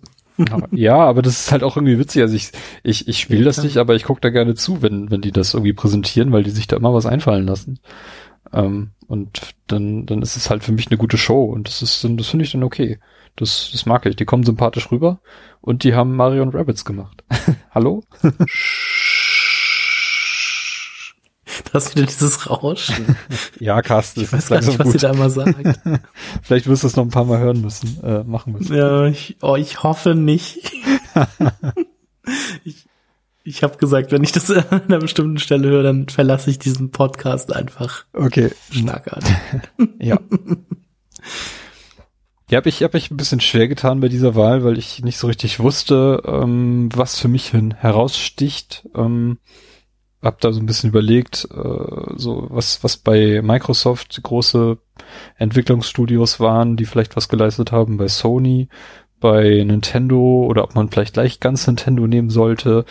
[0.71, 2.23] Ja, aber das ist halt auch irgendwie witzig.
[2.23, 5.21] Also ich, ich, ich spiele das nicht, aber ich gucke da gerne zu, wenn, wenn
[5.21, 7.81] die das irgendwie präsentieren, weil die sich da immer was einfallen lassen.
[8.53, 12.05] Ähm, und dann, dann ist es halt für mich eine gute Show und das ist,
[12.05, 12.99] das finde ich dann okay.
[13.37, 14.17] Das, das mag ich.
[14.17, 15.21] Die kommen sympathisch rüber
[15.61, 17.25] und die haben Mario und Rabbits gemacht.
[17.71, 18.03] Hallo?
[21.73, 23.17] Das ist wieder dieses Rauschen.
[23.61, 24.93] ja, Carsten, ich weiß gar nicht, was gut.
[24.93, 25.55] sie da immer sagt.
[26.43, 28.75] Vielleicht wirst du es noch ein paar Mal hören müssen, äh, machen müssen.
[28.75, 30.73] Ja, ich, oh, ich hoffe nicht.
[32.65, 32.87] ich
[33.49, 36.91] ich habe gesagt, wenn ich das an einer bestimmten Stelle höre, dann verlasse ich diesen
[36.91, 38.05] Podcast einfach.
[38.13, 38.51] Okay.
[38.71, 39.25] Schnackert.
[39.99, 40.19] ja.
[42.51, 45.19] Ja, habe ich, hab ich ein bisschen schwer getan bei dieser Wahl, weil ich nicht
[45.19, 48.89] so richtig wusste, ähm, was für mich hin heraussticht.
[48.95, 49.39] Ähm,
[50.23, 54.79] hab da so ein bisschen überlegt, äh, so was, was bei Microsoft große
[55.37, 58.69] Entwicklungsstudios waren, die vielleicht was geleistet haben, bei Sony,
[59.21, 62.85] bei Nintendo oder ob man vielleicht gleich ganz Nintendo nehmen sollte,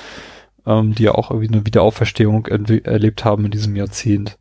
[0.65, 4.38] ähm, die ja auch irgendwie eine Wiederauferstehung erlebt haben in diesem Jahrzehnt.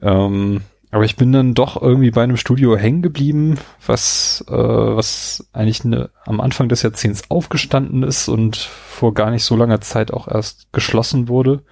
[0.00, 0.62] Ähm,
[0.94, 5.82] aber ich bin dann doch irgendwie bei einem Studio hängen geblieben, was, äh, was eigentlich
[5.82, 10.28] ne, am Anfang des Jahrzehnts aufgestanden ist und vor gar nicht so langer Zeit auch
[10.28, 11.64] erst geschlossen wurde.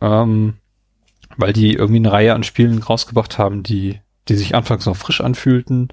[0.00, 0.54] Ähm,
[1.38, 5.20] weil die irgendwie eine Reihe an Spielen rausgebracht haben, die, die sich anfangs noch frisch
[5.20, 5.88] anfühlten,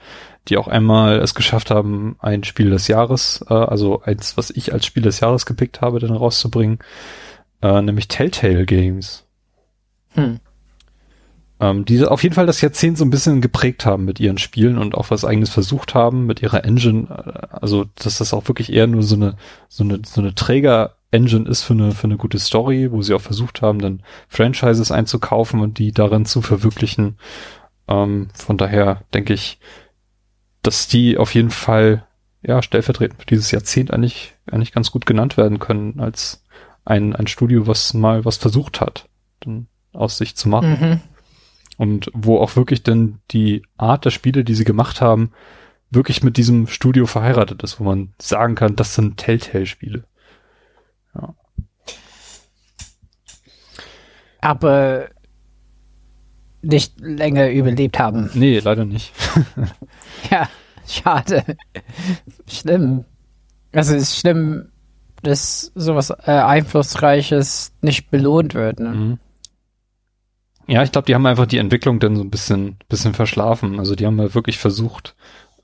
[0.48, 4.74] die auch einmal es geschafft haben, ein Spiel des Jahres, äh, also eins, was ich
[4.74, 6.78] als Spiel des Jahres gepickt habe, dann rauszubringen,
[7.64, 9.26] äh, nämlich Telltale Games.
[10.14, 10.40] Hm
[11.60, 14.78] ähm, die auf jeden Fall das Jahrzehnt so ein bisschen geprägt haben mit ihren Spielen
[14.78, 17.08] und auch was eigenes versucht haben mit ihrer Engine.
[17.10, 19.38] Äh, also, dass das auch wirklich eher nur so eine,
[19.68, 23.22] so eine, so eine Träger-Engine ist für eine, für eine gute Story, wo sie auch
[23.22, 27.18] versucht haben, dann Franchises einzukaufen und die darin zu verwirklichen.
[27.88, 29.60] Ähm, von daher denke ich,
[30.62, 32.06] dass die auf jeden Fall,
[32.44, 36.44] ja, stellvertretend für dieses Jahrzehnt eigentlich, eigentlich ganz gut genannt werden können als
[36.86, 40.78] ein, ein Studio, was mal was versucht hat, dann aus sich zu machen.
[40.80, 41.02] Mhm.
[41.78, 45.32] Und wo auch wirklich dann die Art der Spiele, die sie gemacht haben,
[45.90, 50.04] wirklich mit diesem Studio verheiratet ist, wo man sagen kann, das sind Telltale-Spiele.
[51.16, 51.36] Ja.
[54.42, 55.10] Aber
[56.62, 58.30] nicht länger überlebt haben.
[58.34, 59.14] Nee, leider nicht.
[60.32, 60.50] ja,
[60.86, 61.44] schade.
[62.48, 63.06] Schlimm.
[63.72, 64.70] Also es ist schlimm,
[65.24, 68.80] dass sowas äh, Einflussreiches nicht belohnt wird.
[68.80, 68.90] Ne?
[68.90, 69.20] Mhm.
[70.68, 73.80] Ja, ich glaube, die haben einfach die Entwicklung dann so ein bisschen, bisschen verschlafen.
[73.80, 75.16] Also die haben halt wirklich versucht,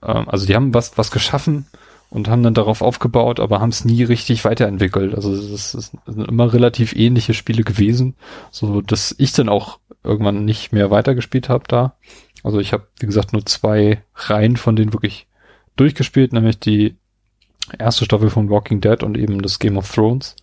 [0.01, 1.67] ähm, also die haben was, was geschaffen
[2.09, 5.15] und haben dann darauf aufgebaut, aber haben es nie richtig weiterentwickelt.
[5.15, 8.15] Also es sind immer relativ ähnliche Spiele gewesen,
[8.51, 11.95] so dass ich dann auch irgendwann nicht mehr weitergespielt habe da.
[12.43, 15.27] Also ich habe, wie gesagt, nur zwei Reihen von denen wirklich
[15.75, 16.95] durchgespielt, nämlich die
[17.79, 20.35] erste Staffel von Walking Dead und eben das Game of Thrones.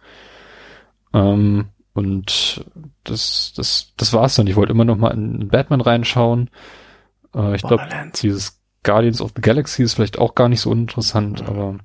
[1.14, 1.68] Ähm,
[2.00, 2.64] und
[3.04, 4.46] das, das, das war's dann.
[4.46, 6.50] Ich wollte immer noch mal in Batman reinschauen.
[7.34, 11.46] Äh, ich glaube, dieses Guardians of the Galaxy ist vielleicht auch gar nicht so uninteressant,
[11.46, 11.78] aber.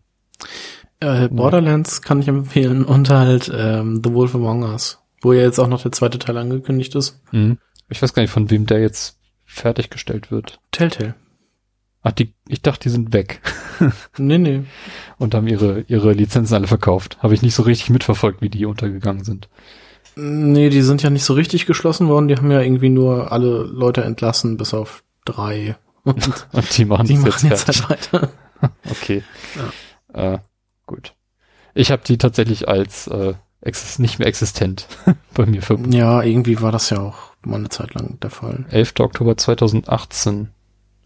[1.02, 2.08] Äh, Borderlands ja.
[2.08, 5.82] kann ich empfehlen und halt ähm, The Wolf Among Us, wo ja jetzt auch noch
[5.82, 7.22] der zweite Teil angekündigt ist.
[7.32, 7.58] Mhm.
[7.90, 10.60] Ich weiß gar nicht, von wem der jetzt fertiggestellt wird.
[10.72, 11.16] Telltale.
[12.02, 13.42] Ach, die, ich dachte, die sind weg.
[14.18, 14.64] nee, nee.
[15.18, 17.18] Und haben ihre, ihre Lizenzen alle verkauft.
[17.22, 19.50] Habe ich nicht so richtig mitverfolgt, wie die untergegangen sind.
[20.16, 22.28] Nee, die sind ja nicht so richtig geschlossen worden.
[22.28, 25.76] Die haben ja irgendwie nur alle Leute entlassen, bis auf drei.
[26.04, 28.30] Und, und die machen, die machen jetzt, jetzt halt weiter.
[28.90, 29.24] okay.
[30.14, 30.34] Ja.
[30.34, 30.40] Äh,
[30.86, 31.14] gut.
[31.74, 33.34] Ich habe die tatsächlich als äh,
[33.98, 34.88] nicht mehr existent
[35.34, 35.92] bei mir verbunden.
[35.92, 38.66] Ja, irgendwie war das ja auch mal eine Zeit lang der Fall.
[38.70, 38.94] 11.
[39.00, 40.50] Oktober 2018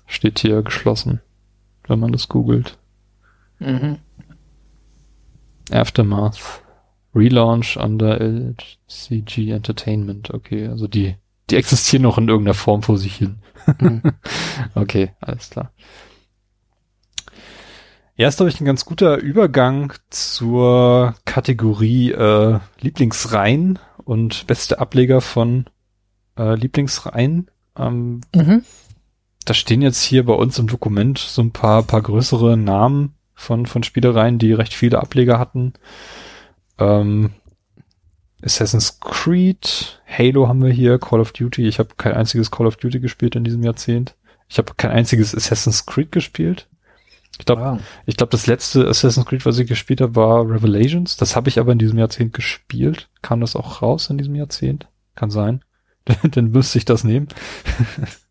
[0.05, 1.21] steht hier geschlossen,
[1.87, 2.77] wenn man das googelt.
[3.59, 3.97] Mhm.
[5.71, 6.39] Aftermath.
[7.15, 10.31] Relaunch under LCG Entertainment.
[10.33, 11.15] Okay, also die,
[11.49, 13.39] die existieren noch in irgendeiner Form vor sich hin.
[13.79, 14.01] Mhm.
[14.75, 15.71] okay, alles klar.
[18.15, 25.21] Ja, ist, glaube ich, ein ganz guter Übergang zur Kategorie äh, Lieblingsreihen und beste Ableger
[25.21, 25.65] von
[26.37, 27.49] äh, Lieblingsreihen.
[27.77, 28.63] Ähm, mhm.
[29.45, 33.65] Da stehen jetzt hier bei uns im Dokument so ein paar, paar größere Namen von,
[33.65, 35.73] von Spielereien, die recht viele Ableger hatten.
[36.79, 37.31] Ähm,
[38.41, 41.67] Assassin's Creed, Halo haben wir hier, Call of Duty.
[41.67, 44.15] Ich habe kein einziges Call of Duty gespielt in diesem Jahrzehnt.
[44.47, 46.67] Ich habe kein einziges Assassin's Creed gespielt.
[47.37, 47.81] Ich glaube, Wow.
[48.05, 51.17] ich glaube, das letzte Assassin's Creed, was ich gespielt habe, war Revelations.
[51.17, 53.09] Das habe ich aber in diesem Jahrzehnt gespielt.
[53.21, 54.87] Kam das auch raus in diesem Jahrzehnt?
[55.15, 55.63] Kann sein.
[56.31, 57.27] Dann müsste ich das nehmen.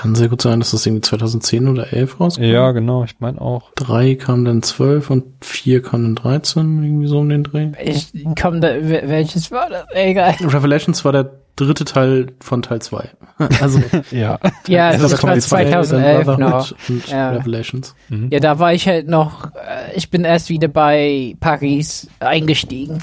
[0.00, 2.42] Kann sehr gut sein, dass das irgendwie 2010 oder 11 rauskam.
[2.44, 3.04] Ja, genau.
[3.04, 3.70] Ich meine auch.
[3.74, 7.68] Drei kam dann 12 und vier kam dann 13, irgendwie so um den Dreh.
[7.84, 9.84] Ich komm da, wel- welches war das?
[9.92, 10.36] Egal.
[10.40, 13.10] Revelations war der dritte Teil von Teil 2.
[13.60, 13.78] Also
[14.10, 14.38] Ja.
[14.66, 16.72] Ja, erst das war zwei, dann 2011 noch.
[16.88, 17.30] Und Ja.
[17.32, 17.94] Revelations.
[18.30, 23.02] Ja, da war ich halt noch, äh, ich bin erst wieder bei Paris eingestiegen.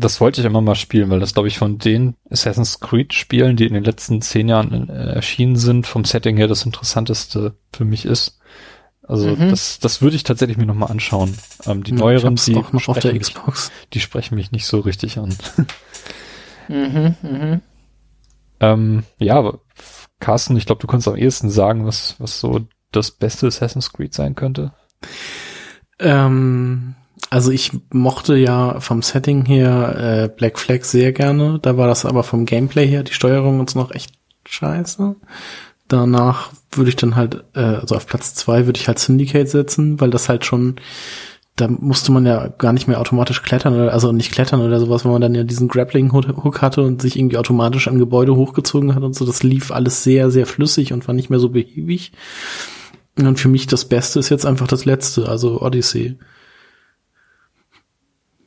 [0.00, 3.56] Das wollte ich immer mal spielen, weil das, glaube ich, von den Assassin's Creed Spielen,
[3.56, 7.84] die in den letzten zehn Jahren äh, erschienen sind, vom Setting her das interessanteste für
[7.84, 8.38] mich ist.
[9.02, 9.48] Also Mhm.
[9.50, 11.36] das, das würde ich tatsächlich mir nochmal anschauen.
[11.66, 13.72] Ähm, die ich neueren, die noch auf der sprechen, mich, Xbox.
[13.92, 15.34] die sprechen mich nicht so richtig an.
[16.70, 17.60] Mhm, mhm.
[18.60, 19.60] ähm, ja, aber
[20.20, 24.12] Carsten, ich glaube, du kannst am ehesten sagen, was, was so das beste Assassin's Creed
[24.12, 24.74] sein könnte.
[25.98, 26.94] Ähm,
[27.30, 31.58] also ich mochte ja vom Setting her äh, Black Flag sehr gerne.
[31.60, 34.12] Da war das aber vom Gameplay her, die Steuerung uns noch echt
[34.46, 35.16] scheiße.
[35.88, 40.00] Danach würde ich dann halt, äh, also auf Platz zwei würde ich halt Syndicate setzen,
[40.00, 40.76] weil das halt schon,
[41.56, 45.04] da musste man ja gar nicht mehr automatisch klettern, oder, also nicht klettern oder sowas,
[45.04, 49.02] weil man dann ja diesen Grappling-Hook hatte und sich irgendwie automatisch an Gebäude hochgezogen hat
[49.02, 49.26] und so.
[49.26, 52.12] Das lief alles sehr, sehr flüssig und war nicht mehr so behäbig.
[53.18, 56.16] Und für mich das Beste ist jetzt einfach das letzte, also Odyssey.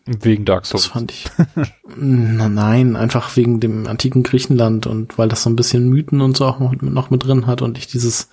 [0.06, 0.86] Wegen Dark Das Souls.
[0.88, 1.30] fand ich.
[1.96, 6.36] Na, nein, einfach wegen dem antiken Griechenland und weil das so ein bisschen Mythen und
[6.38, 8.30] so auch noch, noch mit drin hat und ich dieses,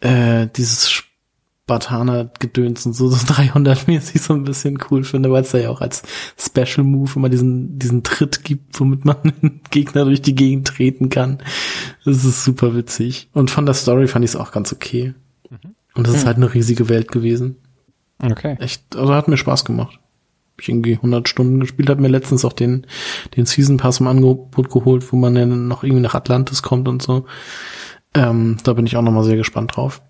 [0.00, 5.58] äh, dieses Spartaner-Gedöns und so, so 300-mäßig so ein bisschen cool finde, weil es da
[5.58, 6.02] ja auch als
[6.38, 11.10] Special Move immer diesen, diesen Tritt gibt, womit man einen Gegner durch die Gegend treten
[11.10, 11.38] kann.
[12.04, 13.28] Das ist super witzig.
[13.32, 15.14] Und von der Story fand ich es auch ganz okay.
[15.94, 17.56] Und es ist halt eine riesige Welt gewesen.
[18.22, 18.56] Okay.
[18.60, 19.98] Echt, also hat mir Spaß gemacht.
[20.60, 22.86] Ich irgendwie 100 Stunden gespielt, hab mir letztens auch den,
[23.36, 27.02] den Season Pass im Angebot geholt, wo man dann noch irgendwie nach Atlantis kommt und
[27.02, 27.26] so.
[28.14, 30.02] Ähm, da bin ich auch nochmal sehr gespannt drauf.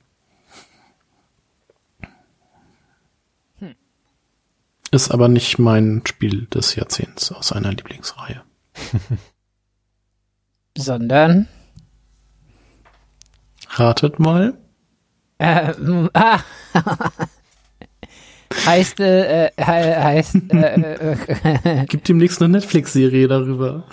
[4.91, 8.43] Ist aber nicht mein Spiel des Jahrzehnts aus einer Lieblingsreihe.
[10.79, 11.47] Sondern,
[13.69, 14.57] Ratet mal.
[15.39, 15.75] äh,
[16.15, 16.41] ah,
[18.67, 21.15] heißt, äh, äh, he- heißt, äh,
[21.83, 23.85] äh, Gibt demnächst eine Netflix-Serie darüber.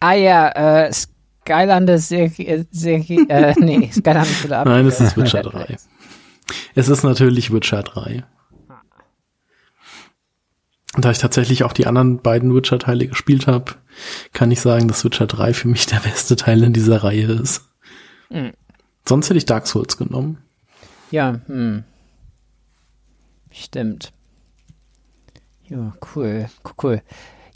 [0.00, 0.48] ah ja,
[0.86, 4.66] äh, Skylanders Serie, Serie, äh, nee, Skylanders wurde ab.
[4.66, 5.76] Nein, es ist Witcher 3.
[6.74, 8.24] Es ist natürlich Witcher 3.
[10.96, 13.72] Und da ich tatsächlich auch die anderen beiden Witcher-Teile gespielt habe,
[14.32, 17.62] kann ich sagen, dass Witcher 3 für mich der beste Teil in dieser Reihe ist.
[18.28, 18.52] Mhm.
[19.08, 20.38] Sonst hätte ich Dark Souls genommen.
[21.12, 21.84] Ja, hm.
[23.50, 24.12] Stimmt.
[25.64, 26.46] Ja, cool,
[26.82, 27.02] cool.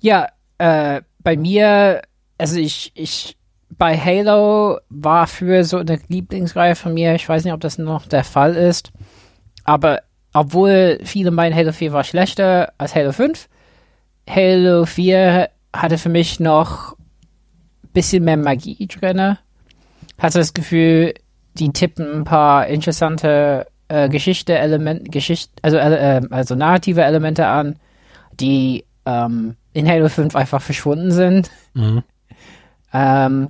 [0.01, 0.29] Ja,
[0.59, 2.03] äh, bei mir,
[2.39, 3.37] also ich, ich,
[3.71, 8.07] bei Halo war für so eine Lieblingsreihe von mir, ich weiß nicht, ob das noch
[8.07, 8.93] der Fall ist,
[9.65, 13.49] aber obwohl viele meinen, Halo 4 war schlechter als Halo 5,
[14.29, 19.39] Halo 4 hatte für mich noch ein bisschen mehr Magie drinne.
[20.19, 21.15] Hatte das Gefühl,
[21.55, 27.76] die tippen ein paar interessante äh, Geschichte Element Geschichte also äh, also narrative Elemente an,
[28.41, 31.51] die ähm, in Halo 5 einfach verschwunden sind.
[31.74, 32.03] Mhm.
[32.93, 33.49] Ähm,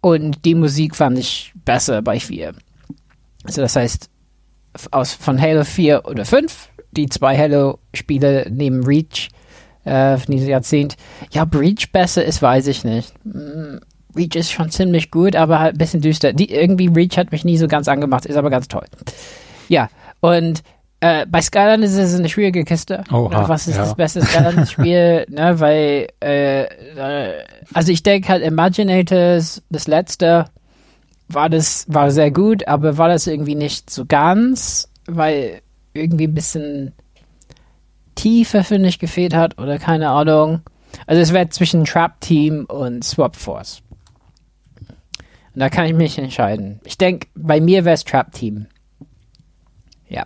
[0.00, 2.54] und die Musik fand ich besser bei 4.
[3.44, 4.10] Also das heißt,
[4.90, 9.28] aus, von Halo 4 oder 5, die zwei Halo-Spiele neben Reach
[9.84, 10.96] äh, von diesem Jahrzehnt.
[11.32, 13.12] Ja, ob Reach besser ist, weiß ich nicht.
[14.18, 16.32] Reach ist schon ziemlich gut, aber halt ein bisschen düster.
[16.32, 18.84] Die, irgendwie Reach hat mich nie so ganz angemacht, ist aber ganz toll.
[19.68, 19.88] Ja,
[20.20, 20.62] und
[21.00, 23.04] äh, bei Skyline ist es eine schwierige Kiste.
[23.12, 23.84] Oha, Was ist ja.
[23.84, 25.26] das beste Skyline-Spiel?
[25.30, 30.46] ne, weil, äh, äh, also ich denke halt Imaginators, das letzte,
[31.28, 35.60] war das, war sehr gut, aber war das irgendwie nicht so ganz, weil
[35.94, 36.92] irgendwie ein bisschen
[38.16, 40.62] Tiefe, finde ich, gefehlt hat oder keine Ahnung.
[41.06, 43.82] Also es wäre zwischen Trap Team und Swap Force.
[45.58, 46.80] Da kann ich mich entscheiden.
[46.84, 48.66] Ich denke, bei mir wäre es Trap Team.
[50.08, 50.24] Ja.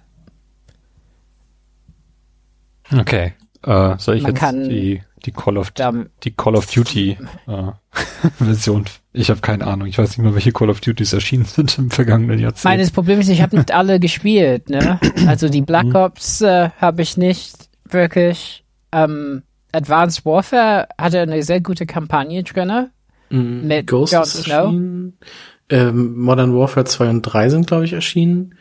[2.95, 3.33] Okay.
[3.65, 7.17] Äh, soll ich Man jetzt die, die Call of die Call of Duty
[7.47, 7.73] äh,
[8.39, 8.85] Version.
[9.13, 9.89] Ich habe keine Ahnung.
[9.89, 12.65] Ich weiß nicht mal, welche Call of Duties erschienen sind im vergangenen Jahrzehnt.
[12.65, 14.99] Meines Problem ist, ich habe nicht alle gespielt, ne?
[15.27, 18.65] Also die Black Ops äh, habe ich nicht wirklich.
[18.91, 22.91] Ähm, Advanced Warfare hatte eine sehr gute Kampagne drinne.
[23.33, 23.67] Mhm.
[23.67, 24.53] Mit Ghost ist Snow?
[24.67, 25.19] erschienen.
[25.69, 28.55] Ähm, Modern Warfare 2 und 3 sind, glaube ich, erschienen.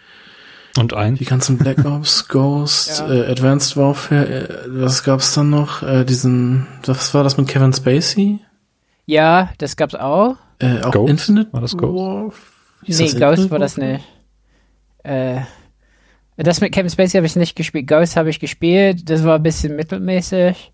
[0.78, 1.16] Und ein?
[1.16, 3.12] Die ganzen Black Ops, Ghost, Ja.
[3.14, 5.84] äh, Advanced Warfare, äh, was gab's dann noch?
[5.84, 8.40] Äh, diesen, was war das mit Kevin Spacey?
[9.06, 10.38] Ja, das gab's auch.
[10.60, 11.10] Äh, auch Ghost?
[11.10, 11.96] Infinite War das Ghost?
[12.00, 12.52] Warf-
[12.86, 14.04] hieß nee, das Ghost Infinite war das nicht.
[15.04, 15.42] Äh,
[16.38, 17.88] das mit Kevin Spacey habe ich nicht gespielt.
[17.88, 19.10] Ghost habe ich gespielt.
[19.10, 20.72] Das war ein bisschen mittelmäßig.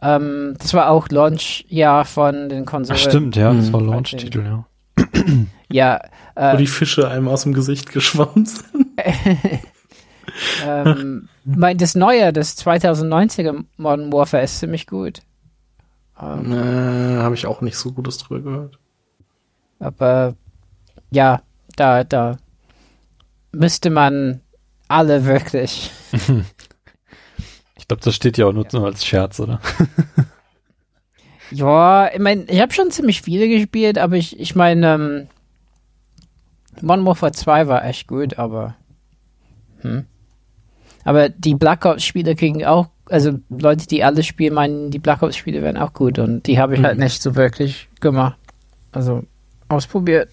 [0.00, 2.98] Ähm, das war auch Launch-Jahr von den Ach, Konsolen.
[3.00, 3.72] stimmt, ja, das Hm.
[3.72, 4.64] war Launch-Titel, ja.
[5.70, 6.00] Ja,
[6.34, 8.86] Wo äh, die Fische einem aus dem Gesicht geschwommen sind.
[10.66, 15.20] ähm, mein, das neue, das 2090er Modern Warfare ist ziemlich gut.
[16.20, 18.78] Ähm, Äh, Habe ich auch nicht so Gutes drüber gehört.
[19.78, 20.34] aber
[21.10, 21.42] ja,
[21.76, 22.36] da, da
[23.52, 24.40] müsste man
[24.88, 25.90] alle wirklich.
[27.88, 29.62] Ich glaube, das steht ja auch nur, nur als Scherz, oder?
[31.50, 35.26] Ja, ich meine, ich habe schon ziemlich viele gespielt, aber ich, ich meine, ähm,
[36.82, 38.74] Modern Warfare 2 war echt gut, aber
[39.80, 40.04] hm.
[41.04, 45.22] Aber die Black Ops Spiele kriegen auch, also Leute, die alle spielen, meinen, die Black
[45.22, 47.04] Ops Spiele wären auch gut und die habe ich halt Mhm.
[47.04, 48.36] nicht so wirklich gemacht.
[48.92, 49.22] Also
[49.68, 50.28] ausprobiert.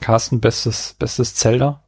[0.00, 1.84] Carsten, bestes, bestes Zelda?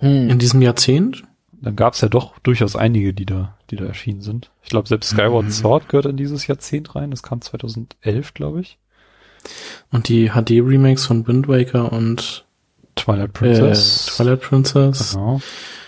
[0.00, 0.28] Hm.
[0.28, 1.22] In diesem Jahrzehnt?
[1.62, 4.50] Dann gab es ja doch durchaus einige, die da, die da erschienen sind.
[4.62, 5.50] Ich glaube, selbst Skyward Mhm.
[5.50, 7.10] Sword gehört in dieses Jahrzehnt rein.
[7.12, 8.78] Das kam 2011, glaube ich.
[9.90, 12.44] Und die HD-Remakes von Wind Waker und
[12.96, 14.08] Twilight Princess.
[14.08, 15.12] Äh, Twilight Princess.
[15.14, 15.40] Genau.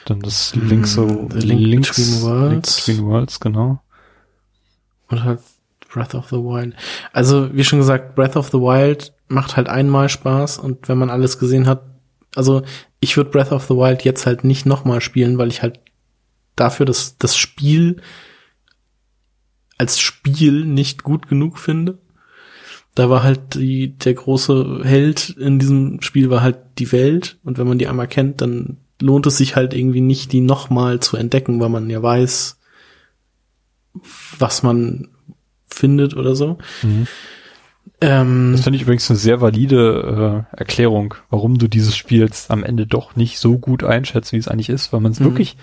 [0.06, 2.86] Dann das Mm, Link so Link Links, Between Worlds.
[2.86, 3.80] Link Between Worlds, genau.
[5.08, 5.40] Und halt
[5.92, 6.74] Breath of the Wild.
[7.12, 11.10] Also, wie schon gesagt, Breath of the Wild macht halt einmal Spaß und wenn man
[11.10, 11.82] alles gesehen hat,
[12.34, 12.62] also
[13.00, 15.80] ich würde Breath of the Wild jetzt halt nicht nochmal spielen, weil ich halt
[16.56, 18.00] dafür das, das Spiel
[19.76, 21.98] als Spiel nicht gut genug finde.
[22.94, 27.58] Da war halt die, der große Held in diesem Spiel war halt die Welt und
[27.58, 31.16] wenn man die einmal kennt, dann lohnt es sich halt irgendwie nicht, die nochmal zu
[31.16, 32.58] entdecken, weil man ja weiß,
[34.38, 35.08] was man
[35.66, 36.58] findet oder so.
[36.82, 37.08] Mhm.
[38.00, 42.50] Ähm, Das finde ich übrigens eine sehr valide äh, Erklärung, warum du dieses Spiel jetzt
[42.50, 45.24] am Ende doch nicht so gut einschätzt, wie es eigentlich ist, weil man es Mhm.
[45.26, 45.56] wirklich,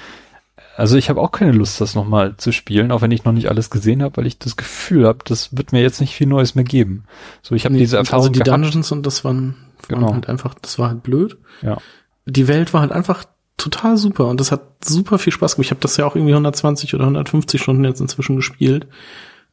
[0.77, 3.49] also ich habe auch keine Lust, das nochmal zu spielen, auch wenn ich noch nicht
[3.49, 6.55] alles gesehen habe, weil ich das Gefühl habe, das wird mir jetzt nicht viel Neues
[6.55, 7.03] mehr geben.
[7.41, 8.63] So, ich habe nee, diese Erfahrung also die gehabt.
[8.63, 9.55] Dungeons und das waren,
[9.89, 10.13] waren Genau.
[10.13, 11.38] halt einfach, das war halt blöd.
[11.61, 11.77] Ja.
[12.25, 13.25] Die Welt war halt einfach
[13.57, 15.65] total super und das hat super viel Spaß gemacht.
[15.67, 18.88] Ich habe das ja auch irgendwie 120 oder 150 Stunden jetzt inzwischen gespielt.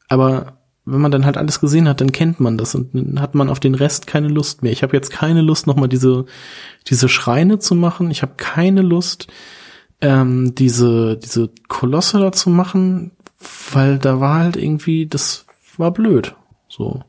[0.09, 0.58] Aber
[0.91, 3.51] wenn man dann halt alles gesehen hat, dann kennt man das und dann hat man
[3.51, 4.73] auf den Rest keine Lust mehr.
[4.73, 6.25] Ich habe jetzt keine Lust, nochmal diese,
[6.89, 8.11] diese Schreine zu machen.
[8.11, 9.29] Ich habe keine Lust,
[10.01, 13.13] ähm, diese, diese Kolosse da zu machen,
[13.73, 16.35] weil da war halt irgendwie, das war blöd.
[16.69, 17.03] So.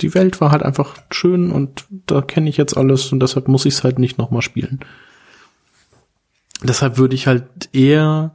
[0.00, 3.66] Die Welt war halt einfach schön und da kenne ich jetzt alles und deshalb muss
[3.66, 4.80] ich es halt nicht nochmal spielen.
[6.62, 8.34] Deshalb würde ich halt eher,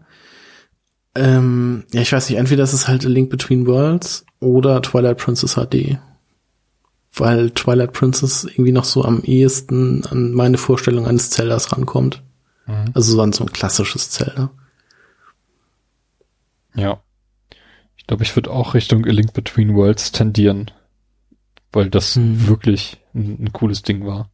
[1.15, 5.17] ähm, ja, ich weiß nicht, entweder ist es halt A Link Between Worlds oder Twilight
[5.17, 5.97] Princess HD.
[7.13, 12.21] Weil Twilight Princess irgendwie noch so am ehesten an meine Vorstellung eines Zeldas rankommt.
[12.67, 12.91] Mhm.
[12.93, 14.51] Also so an so ein klassisches Zelda.
[16.73, 17.01] Ja.
[17.97, 20.71] Ich glaube, ich würde auch Richtung A Link Between Worlds tendieren,
[21.71, 22.47] weil das Mhm.
[22.47, 24.30] wirklich ein, ein cooles Ding war.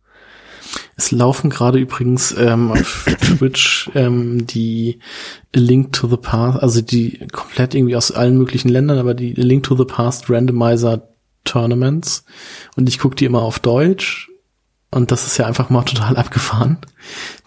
[0.96, 5.00] Es laufen gerade übrigens ähm, auf Twitch ähm, die
[5.54, 9.64] Link to the Past, also die komplett irgendwie aus allen möglichen Ländern, aber die Link
[9.64, 11.08] to the Past Randomizer
[11.48, 12.26] Tournaments.
[12.76, 14.30] Und ich gucke die immer auf Deutsch.
[14.90, 16.78] Und das ist ja einfach mal total abgefahren.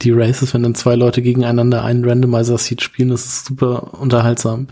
[0.02, 4.68] Die Races, wenn dann zwei Leute gegeneinander einen Randomizer-Seed spielen, das ist super unterhaltsam.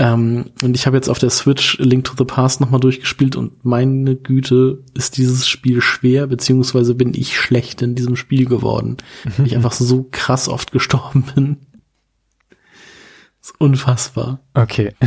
[0.00, 3.66] Ähm, und ich habe jetzt auf der Switch Link to the Past nochmal durchgespielt und
[3.66, 8.96] meine Güte ist dieses Spiel schwer, beziehungsweise bin ich schlecht in diesem Spiel geworden.
[9.36, 11.58] Weil ich einfach so krass oft gestorben bin.
[13.40, 14.40] Das ist unfassbar.
[14.54, 14.94] Okay.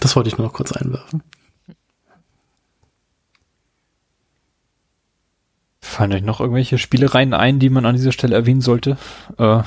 [0.00, 1.22] Das wollte ich nur noch kurz einwerfen.
[5.82, 8.96] Fallen euch noch irgendwelche Spielereien ein, die man an dieser Stelle erwähnen sollte?
[9.36, 9.62] Äh,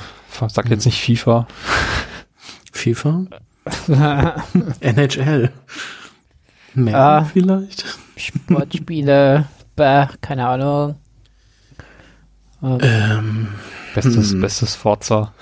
[0.48, 1.46] sag jetzt nicht FIFA.
[2.76, 3.26] FIFA?
[4.80, 5.50] NHL?
[6.74, 7.24] Madden Ah.
[7.24, 7.84] vielleicht?
[8.16, 9.46] Sportspiele,
[9.76, 10.96] bäh, keine Ahnung.
[12.62, 13.48] Ähm, Ähm,
[13.94, 14.40] Bestes, Hm.
[14.42, 15.32] bestes Forza.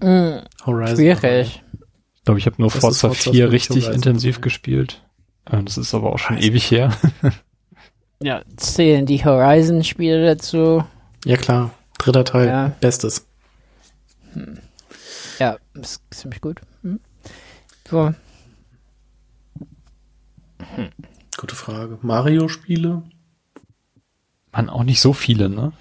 [0.00, 0.96] mh, Horizon.
[0.96, 1.62] schwierig.
[2.16, 3.94] Ich glaube, ich habe nur ist Forza Forza 4 für mich richtig Horizon.
[3.94, 5.02] intensiv gespielt.
[5.50, 6.50] Äh, Das ist aber auch schon Horizon.
[6.52, 6.92] ewig her.
[8.22, 10.82] Ja, zählen die Horizon-Spiele dazu.
[11.26, 12.72] Ja klar, dritter Teil, Ja.
[12.80, 13.26] bestes.
[15.38, 16.60] Ja, ist ziemlich gut.
[16.82, 17.00] Hm.
[17.88, 18.14] So.
[21.36, 21.98] Gute Frage.
[22.02, 23.02] Mario-Spiele?
[24.52, 25.72] Man auch nicht so viele, ne?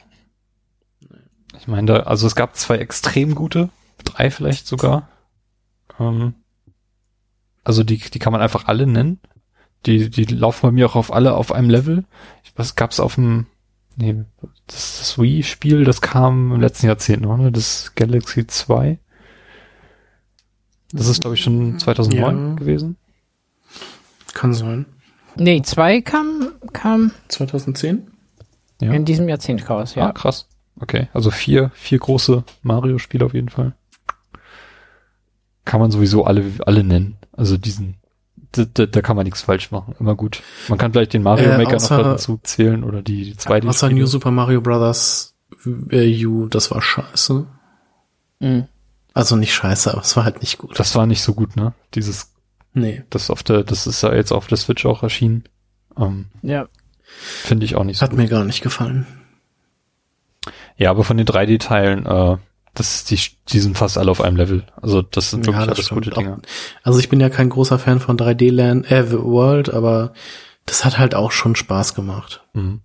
[1.60, 3.70] Ich meine, da, also es gab zwei extrem gute,
[4.04, 5.08] drei vielleicht sogar.
[6.00, 6.34] Ähm,
[7.64, 9.20] also die, die kann man einfach alle nennen.
[9.86, 12.06] Die, die laufen bei mir auch auf alle auf einem Level.
[12.56, 13.46] Was gab's auf dem,
[13.96, 14.24] nee,
[14.68, 17.52] das, das Wii-Spiel, das kam im letzten Jahrzehnt noch, ne?
[17.52, 19.00] Das Galaxy 2.
[20.94, 22.56] Das ist, glaube ich, schon 2009 Ja.
[22.56, 22.96] gewesen.
[24.34, 24.86] Kann sein.
[25.36, 28.08] Nee, zwei kam, kam 2010?
[28.82, 28.92] Ja.
[28.94, 30.12] in diesem Jahrzehnt raus, Ah, ja.
[30.12, 30.48] krass.
[30.80, 33.74] Okay, also vier, vier große Mario-Spiele auf jeden Fall.
[35.66, 37.16] Kann man sowieso alle, alle nennen.
[37.32, 37.96] Also diesen,
[38.52, 39.96] da, da, da kann man nichts falsch machen.
[40.00, 40.42] Immer gut.
[40.68, 43.68] Man kann vielleicht den Mario Äh, Maker außer- noch dazu zählen oder die, die zweite.
[43.68, 45.34] Außer New Super Mario Bros.
[45.92, 47.46] äh, U, das war scheiße.
[48.40, 48.68] Mhm.
[49.14, 50.78] Also nicht scheiße, aber es war halt nicht gut.
[50.80, 51.74] Das war nicht so gut, ne?
[51.94, 52.34] Dieses,
[52.74, 53.04] Nee.
[53.12, 55.44] das auf der, das ist ja jetzt auf der Switch auch erschienen.
[55.98, 56.68] Ähm, Ja.
[57.06, 58.18] Finde ich auch nicht so Hat gut.
[58.20, 59.06] mir gar nicht gefallen.
[60.78, 62.38] Ja, aber von den 3D-Teilen, äh,
[62.74, 64.66] das, die, die sind fast alle auf einem Level.
[64.82, 66.42] Also das sind wirklich alles gute Auch- Dinge.
[66.82, 70.14] Also ich bin ja kein großer Fan von 3D Land, äh, The World, aber
[70.66, 72.44] das hat halt auch schon Spaß gemacht.
[72.54, 72.82] Mhm.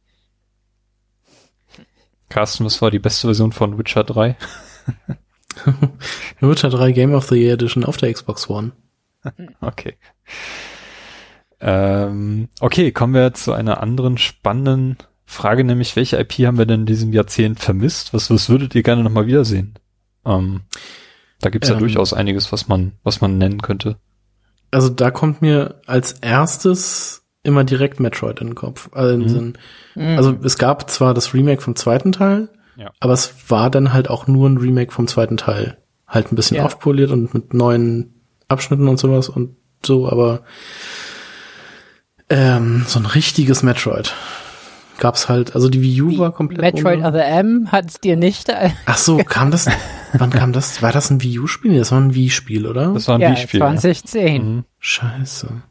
[2.29, 4.37] Carsten, was war die beste Version von Witcher 3?
[6.41, 8.73] Witcher 3 Game of the Year Edition auf der Xbox One.
[9.61, 9.97] Okay.
[11.61, 14.97] Ähm, okay, kommen wir zu einer anderen spannenden
[15.27, 18.15] Frage, nämlich welche IP haben wir denn in diesem Jahrzehnt vermisst?
[18.15, 19.75] Was, was würdet ihr gerne nochmal wiedersehen?
[20.25, 20.63] Ähm,
[21.41, 21.81] da gibt's ja Ähm.
[21.81, 23.97] durchaus einiges, was man, was man nennen könnte.
[24.71, 28.91] Also da kommt mir als erstes immer direkt Metroid in den Kopf.
[28.93, 29.29] Also, den Mhm.
[29.29, 29.59] Sinn.
[29.97, 30.17] Mhm.
[30.17, 32.49] also es gab zwar das Remake vom zweiten Teil,
[32.79, 32.91] Ja.
[33.01, 35.76] aber es war dann halt auch nur ein Remake vom zweiten Teil.
[36.07, 36.64] Halt ein bisschen Ja.
[36.64, 38.14] aufpoliert und mit neuen
[38.49, 40.41] Abschnitten und sowas und so, aber
[42.31, 44.14] ähm, so ein richtiges Metroid
[44.99, 48.49] gab's halt, also die Wii U war komplett Metroid ohne- Other M hat's dir nicht.
[48.87, 49.68] Ach so, kam das,
[50.12, 50.83] wann kam das?
[50.83, 51.70] War das ein Wii U-Spiel?
[51.72, 52.93] Nee, Das war ein Wii-Spiel, oder?
[52.95, 53.61] Das war ein ja, Wii-Spiel.
[53.61, 54.43] 2010.
[54.57, 54.64] Mhm.
[54.81, 55.62] Scheiße.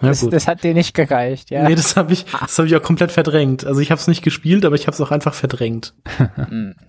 [0.00, 0.32] Das, gut.
[0.32, 1.68] das hat dir nicht gereicht, ja.
[1.68, 3.66] Nee, das habe ich, das habe ich auch komplett verdrängt.
[3.66, 5.94] Also ich habe es nicht gespielt, aber ich habe es auch einfach verdrängt.
[6.48, 6.74] Mhm.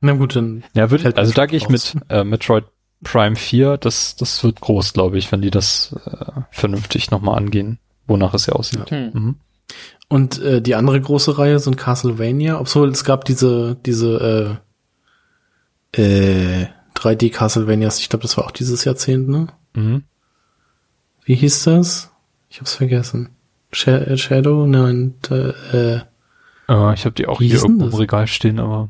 [0.00, 2.64] Na gut, dann Ja, würde, Fällt also da gehe ich mit äh, Metroid
[3.02, 7.78] Prime 4, das, das wird groß, glaube ich, wenn die das äh, vernünftig nochmal angehen,
[8.06, 8.90] wonach es ja aussieht.
[8.90, 9.10] Hm.
[9.12, 9.36] Mhm.
[10.08, 12.60] und äh, die andere große Reihe sind Castlevania.
[12.60, 14.58] Obwohl es gab diese diese
[15.94, 17.98] äh, äh, 3D Castlevanias.
[18.00, 19.48] Ich glaube, das war auch dieses Jahrzehnt, ne?
[19.74, 20.04] Mhm.
[21.28, 22.10] Wie hieß das?
[22.48, 23.36] Ich hab's vergessen.
[23.84, 24.66] Äh, Shadow?
[24.66, 25.12] Nein.
[25.30, 26.00] Äh, äh,
[26.94, 27.94] ich habe die auch hier irgendwo im?
[27.94, 28.88] Regal stehen, aber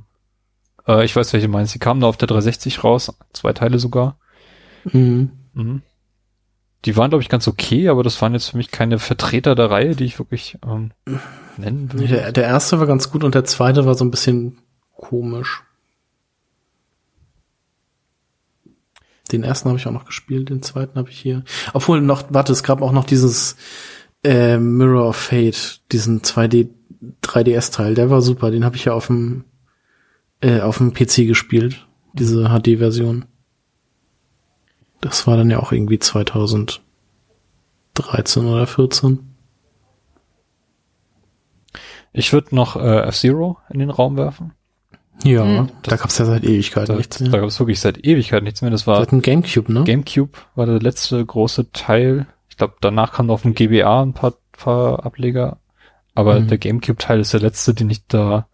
[0.87, 1.75] äh, ich weiß, welche meinst.
[1.75, 4.21] Die kamen da auf der 360 raus, zwei Teile sogar.
[4.85, 5.31] mh.
[5.55, 5.83] Mhm.
[6.85, 9.73] Die waren, glaube ich, ganz okay, aber das waren jetzt für mich keine Vertreter der
[9.73, 10.93] Reihe, die ich wirklich ähm,
[11.57, 12.07] nennen würde.
[12.07, 14.59] der, der erste war ganz gut und der zweite war so ein bisschen
[14.95, 15.65] komisch.
[19.29, 21.45] Den ersten habe ich auch noch gespielt, den zweiten habe ich hier.
[21.73, 23.57] Obwohl noch, warte, es gab auch noch dieses
[24.25, 26.71] äh, Mirror of Fate, diesen 2D
[27.23, 29.45] 3DS-Teil, der war super, den habe ich ja auf dem
[30.41, 33.25] äh, auf dem PC gespielt, diese HD-Version.
[35.01, 36.81] Das war dann ja auch irgendwie 2013
[38.37, 39.21] oder 14.
[42.13, 44.53] Ich würde noch äh, F-Zero in den Raum werfen.
[45.25, 45.69] Ja, Hm.
[45.83, 47.41] da gab's ja seit Ewigkeiten Da, nichts da mehr.
[47.41, 48.71] gab es wirklich seit Ewigkeit nichts mehr.
[48.71, 49.85] Das war Seit dem Gamecube, ne?
[49.85, 52.27] GameCube war der letzte große Teil.
[52.49, 55.59] Ich glaube, danach kam auf dem GBA ein paar, paar Ableger.
[56.15, 56.49] Aber Mhm.
[56.49, 58.47] der GameCube-Teil ist der letzte, den ich da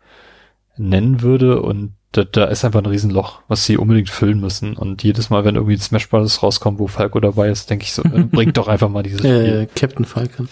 [0.77, 1.61] nennen würde.
[1.62, 4.77] Und da, da ist einfach ein Riesenloch, was sie unbedingt füllen müssen.
[4.77, 6.43] Und jedes Mal, wenn irgendwie ein Smash Bros.
[6.43, 9.69] rauskommt, wo Falco dabei ist, denke ich so, äh, bringt doch einfach mal dieses Spiel.
[9.71, 10.49] Äh, Captain Falcon.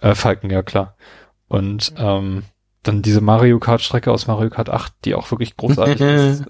[0.00, 0.96] Äh, Falken, ja klar.
[1.48, 2.42] Und ähm,
[2.84, 6.44] dann diese Mario Kart-Strecke aus Mario Kart 8, die auch wirklich großartig ist.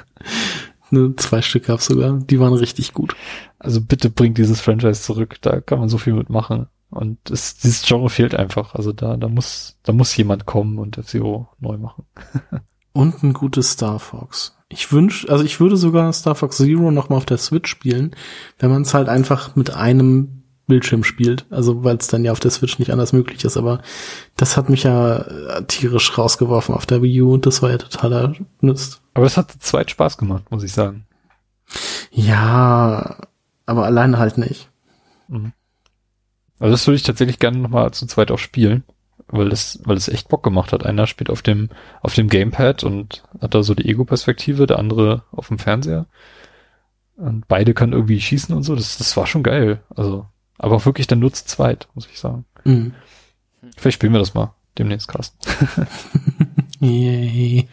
[0.90, 2.18] ne, zwei Stück gab's sogar.
[2.18, 3.14] Die waren richtig gut.
[3.58, 6.66] Also bitte bringt dieses Franchise zurück, da kann man so viel mitmachen.
[6.90, 8.74] Und es, dieses Genre fehlt einfach.
[8.74, 12.04] Also da, da muss, da muss jemand kommen und F-Zero neu machen.
[12.96, 14.56] Und ein gutes Star Fox.
[14.68, 18.14] Ich wünsch, also ich würde sogar Star Fox Zero noch mal auf der Switch spielen,
[18.60, 21.46] wenn man es halt einfach mit einem Bildschirm spielt.
[21.50, 23.56] Also weil es dann ja auf der Switch nicht anders möglich ist.
[23.56, 23.82] Aber
[24.36, 27.78] das hat mich ja äh, tierisch rausgeworfen auf der Wii U und das war ja
[27.78, 29.02] totaler Mist.
[29.14, 31.06] Aber es hat zu zweit Spaß gemacht, muss ich sagen.
[32.10, 33.16] Ja,
[33.66, 34.68] aber alleine halt nicht.
[36.58, 38.84] Also das würde ich tatsächlich gerne nochmal zu zweit auch spielen,
[39.28, 40.84] weil es, weil es echt Bock gemacht hat.
[40.84, 41.70] Einer spielt auf dem,
[42.02, 46.06] auf dem Gamepad und hat da so die Ego-Perspektive, der andere auf dem Fernseher.
[47.16, 48.74] Und beide können irgendwie schießen und so.
[48.74, 49.82] Das, das war schon geil.
[49.94, 50.26] Also
[50.58, 52.44] Aber auch wirklich dann nur zu zweit, muss ich sagen.
[52.64, 52.94] Mhm.
[53.76, 55.38] Vielleicht spielen wir das mal demnächst, Carsten.
[56.80, 57.68] Yay.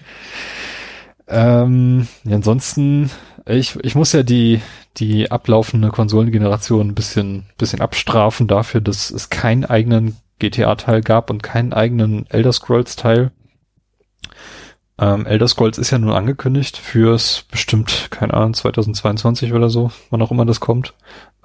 [1.28, 3.10] Ähm, ja, ansonsten,
[3.46, 4.62] ich, ich muss ja die,
[4.98, 11.44] die ablaufende Konsolengeneration ein bisschen, bisschen abstrafen dafür, dass es keinen eigenen GTA-Teil gab und
[11.44, 13.32] keinen eigenen Elder Scrolls-Teil.
[15.00, 20.22] Ähm, Elder Scrolls ist ja nun angekündigt fürs bestimmt, keine Ahnung, 2022 oder so, wann
[20.22, 20.94] auch immer das kommt.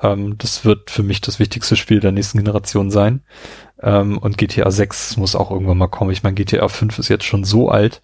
[0.03, 3.23] Ähm, das wird für mich das wichtigste Spiel der nächsten Generation sein.
[3.83, 6.11] Ähm, und GTA 6 muss auch irgendwann mal kommen.
[6.11, 8.03] Ich meine, GTA 5 ist jetzt schon so alt,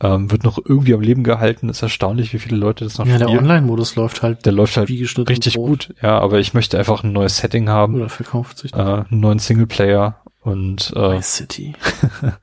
[0.00, 1.68] ähm, wird noch irgendwie am Leben gehalten.
[1.68, 3.30] Ist erstaunlich, wie viele Leute das noch Ja, spielen.
[3.30, 7.12] der Online-Modus läuft halt Der läuft halt richtig gut, ja, aber ich möchte einfach ein
[7.12, 11.74] neues Setting haben, Oder verkauft sich äh, einen neuen Singleplayer und äh, Vice City.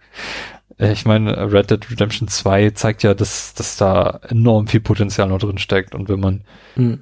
[0.78, 5.40] ich meine, Red Dead Redemption 2 zeigt ja, dass, dass da enorm viel Potenzial noch
[5.40, 6.44] drin steckt und wenn man
[6.78, 7.02] Mhm.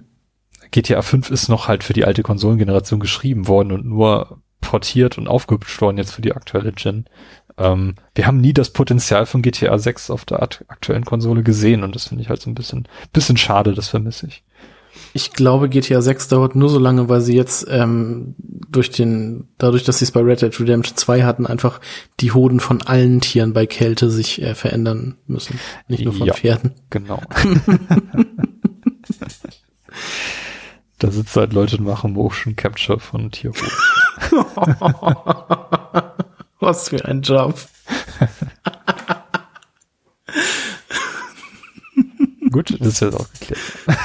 [0.72, 5.28] GTA 5 ist noch halt für die alte Konsolengeneration geschrieben worden und nur portiert und
[5.28, 7.05] aufgehübscht worden jetzt für die aktuelle Gen.
[7.57, 11.84] Ähm, wir haben nie das Potenzial von GTA 6 auf der akt- aktuellen Konsole gesehen
[11.84, 14.43] und das finde ich halt so ein bisschen, bisschen schade, das vermisse ich.
[15.13, 19.84] Ich glaube, GTA 6 dauert nur so lange, weil sie jetzt ähm, durch den, dadurch,
[19.84, 21.80] dass sie es bei Red Dead Redemption 2 hatten, einfach
[22.20, 25.59] die Hoden von allen Tieren bei Kälte sich äh, verändern müssen.
[25.88, 26.34] Nicht nur von Ja.
[26.34, 26.74] Pferden.
[26.89, 27.22] Genau.
[31.00, 33.72] da sitzen halt Leute und machen Motion Capture von Tierhoden.
[36.60, 37.56] Was für ein Job.
[42.52, 43.60] Gut, das ist jetzt auch geklärt.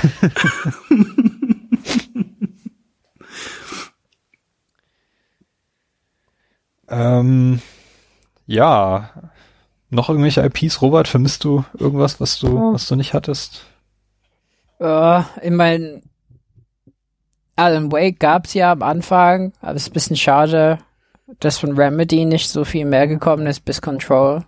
[6.88, 7.60] ähm,
[8.46, 9.10] ja.
[9.90, 11.08] Noch irgendwelche IPs, Robert?
[11.08, 12.74] Vermisst du irgendwas, was du, Oh.
[12.74, 13.64] was du nicht hattest?
[14.80, 16.02] Ja, ich mein,
[17.56, 20.78] Alan Wake gab's ja am Anfang, aber es ist ein bisschen schade,
[21.40, 24.44] dass von Remedy nicht so viel mehr gekommen ist bis Control.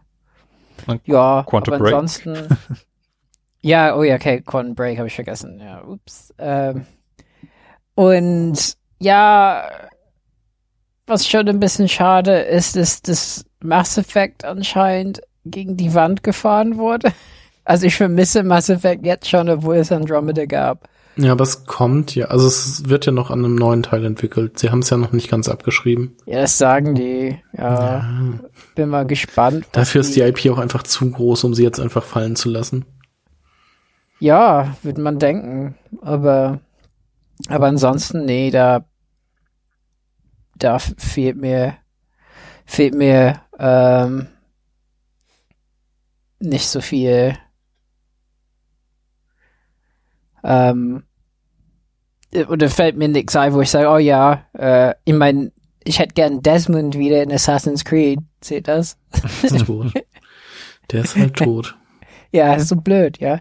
[0.86, 1.94] Und Ja, Quantum aber Break.
[1.94, 2.48] ansonsten.
[3.60, 5.60] ja, oh ja, okay, Quantum Break habe ich vergessen.
[5.60, 6.34] Ja, ups.
[6.38, 6.86] Ähm,
[7.94, 9.68] und ja,
[11.06, 16.76] was schon ein bisschen schade ist, ist, dass Mass Effect anscheinend gegen die Wand gefahren
[16.76, 17.12] wurde.
[17.68, 20.88] Also ich vermisse Mass Effect jetzt schon, obwohl es Andromeda gab.
[21.16, 24.58] Ja, aber es kommt ja, also es wird ja noch an einem neuen Teil entwickelt.
[24.58, 26.16] Sie haben es ja noch nicht ganz abgeschrieben.
[26.26, 27.40] Ja, das sagen die.
[27.56, 28.38] Ja,
[28.74, 29.66] bin mal gespannt.
[29.72, 32.84] Dafür ist die IP auch einfach zu groß, um sie jetzt einfach fallen zu lassen.
[34.18, 35.76] Ja, würde man denken.
[36.02, 36.60] Aber,
[37.48, 38.84] aber ansonsten, nee, da,
[40.54, 41.76] da fehlt mir,
[42.66, 44.28] fehlt mir, ähm,
[46.38, 47.36] nicht so viel,
[50.44, 51.05] ähm,
[52.48, 55.52] oder fällt mir nichts ein, wo ich sage, oh ja, äh, ich mein,
[55.84, 58.18] ich hätte gern Desmond wieder in Assassin's Creed.
[58.42, 58.98] Seht das?
[59.42, 59.92] Ist tot.
[60.90, 61.76] Der ist halt tot.
[62.32, 63.38] Ja, ist so blöd, ja.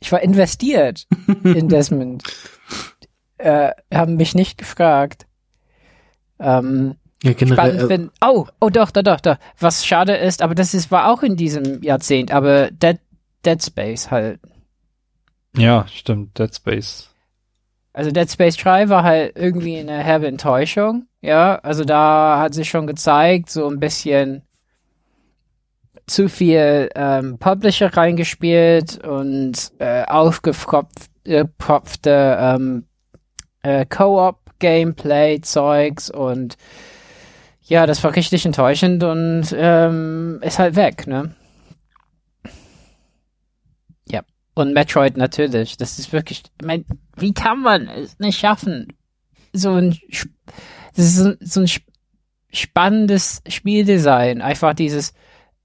[0.00, 1.06] Ich war investiert
[1.42, 2.22] in Desmond.
[3.36, 5.26] Äh, haben mich nicht gefragt.
[6.38, 7.84] Ähm, Ja, spannend generell.
[7.84, 8.10] Äh, bin.
[8.24, 9.36] Oh, oh doch, doch, doch, doch.
[9.58, 13.00] Was schade ist, aber das ist, war auch in diesem Jahrzehnt, aber Dead,
[13.44, 14.40] Dead Space halt.
[15.56, 17.10] Ja, stimmt, Dead Space.
[17.98, 21.08] Also Dead Space 3 war halt irgendwie eine herbe Enttäuschung.
[21.20, 24.42] Ja, also da hat sich schon gezeigt, so ein bisschen
[26.06, 32.86] zu viel ähm, Publisher reingespielt und äh, aufgepropfte ähm,
[33.62, 36.56] äh, Co-op-Gameplay-Zeugs und
[37.62, 41.34] ja, das war richtig enttäuschend und ähm, ist halt weg, ne?
[44.06, 44.22] Ja.
[44.58, 45.76] Und Metroid natürlich.
[45.76, 46.84] Das ist wirklich, ich mein,
[47.16, 48.88] wie kann man es nicht schaffen?
[49.52, 49.96] So ein,
[50.96, 51.86] das ist so, so ein sp-
[52.52, 54.42] spannendes Spieldesign.
[54.42, 55.12] Einfach dieses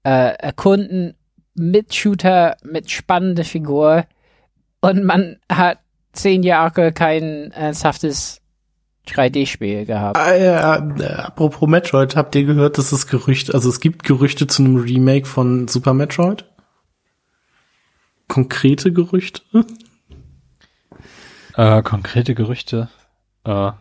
[0.04, 1.14] äh, Erkunden
[1.54, 4.04] mit Shooter, mit spannender Figur.
[4.80, 5.78] Und man hat
[6.12, 8.42] zehn Jahre kein ernsthaftes
[9.08, 10.16] 3D-Spiel gehabt.
[10.16, 14.46] Ah, ja, äh, apropos Metroid, habt ihr gehört, dass es Gerüchte, also es gibt Gerüchte
[14.46, 16.44] zu einem Remake von Super Metroid?
[18.28, 19.42] Konkrete Gerüchte?
[21.56, 22.88] Äh, konkrete Gerüchte.
[23.44, 23.72] Äh,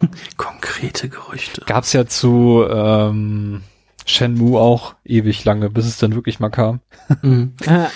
[0.36, 1.62] Konkrete Gerüchte.
[1.66, 3.62] gab's ja zu ähm,
[4.06, 6.80] Shenmue auch ewig lange, bis es dann wirklich mal kam.
[7.22, 7.54] Mhm.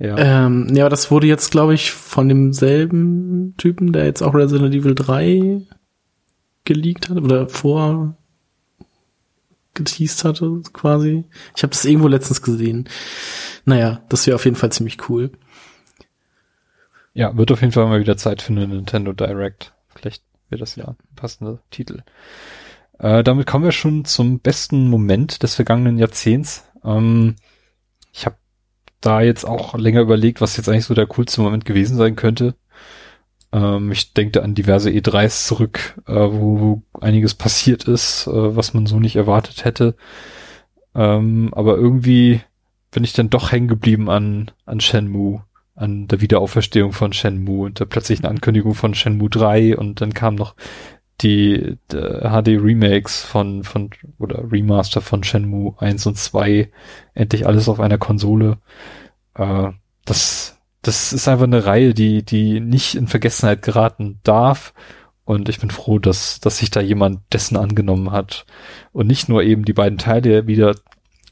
[0.00, 0.16] Ja.
[0.16, 4.72] Ähm, ja, aber das wurde jetzt, glaube ich, von demselben Typen, der jetzt auch Resident
[4.72, 5.62] Evil 3
[6.64, 8.14] geleakt hat oder vor
[9.78, 11.24] geteased hatte, quasi.
[11.56, 12.88] Ich habe das irgendwo letztens gesehen.
[13.64, 15.30] Naja, das wäre auf jeden Fall ziemlich cool.
[17.14, 19.72] ja, wird auf jeden Fall mal wieder Zeit für eine Nintendo Direct.
[19.88, 22.02] Vielleicht wäre das ja passende Titel.
[22.98, 26.64] Äh, damit kommen wir schon zum besten Moment des vergangenen Jahrzehnts.
[26.84, 27.36] Ähm,
[28.12, 28.36] ich habe
[29.00, 32.54] da jetzt auch länger überlegt, was jetzt eigentlich so der coolste Moment gewesen sein könnte.
[33.52, 38.74] Ähm, ich denke an diverse E3s zurück, äh, wo, wo einiges passiert ist, äh, was
[38.74, 39.96] man so nicht erwartet hätte.
[40.94, 42.40] Ähm, aber irgendwie
[42.90, 45.42] bin ich dann doch hängen geblieben an, an Shenmue,
[45.74, 50.34] an der Wiederauferstehung von Shenmue und der plötzlichen Ankündigung von Shenmue 3 und dann kam
[50.34, 50.54] noch
[51.20, 56.70] die, die HD Remakes von, von, oder Remaster von Shenmue 1 und 2,
[57.14, 58.58] endlich alles auf einer Konsole.
[59.34, 59.70] Äh,
[60.04, 64.72] das, das ist einfach eine Reihe, die, die nicht in Vergessenheit geraten darf.
[65.24, 68.46] Und ich bin froh, dass, dass sich da jemand dessen angenommen hat
[68.92, 70.74] und nicht nur eben die beiden Teile wieder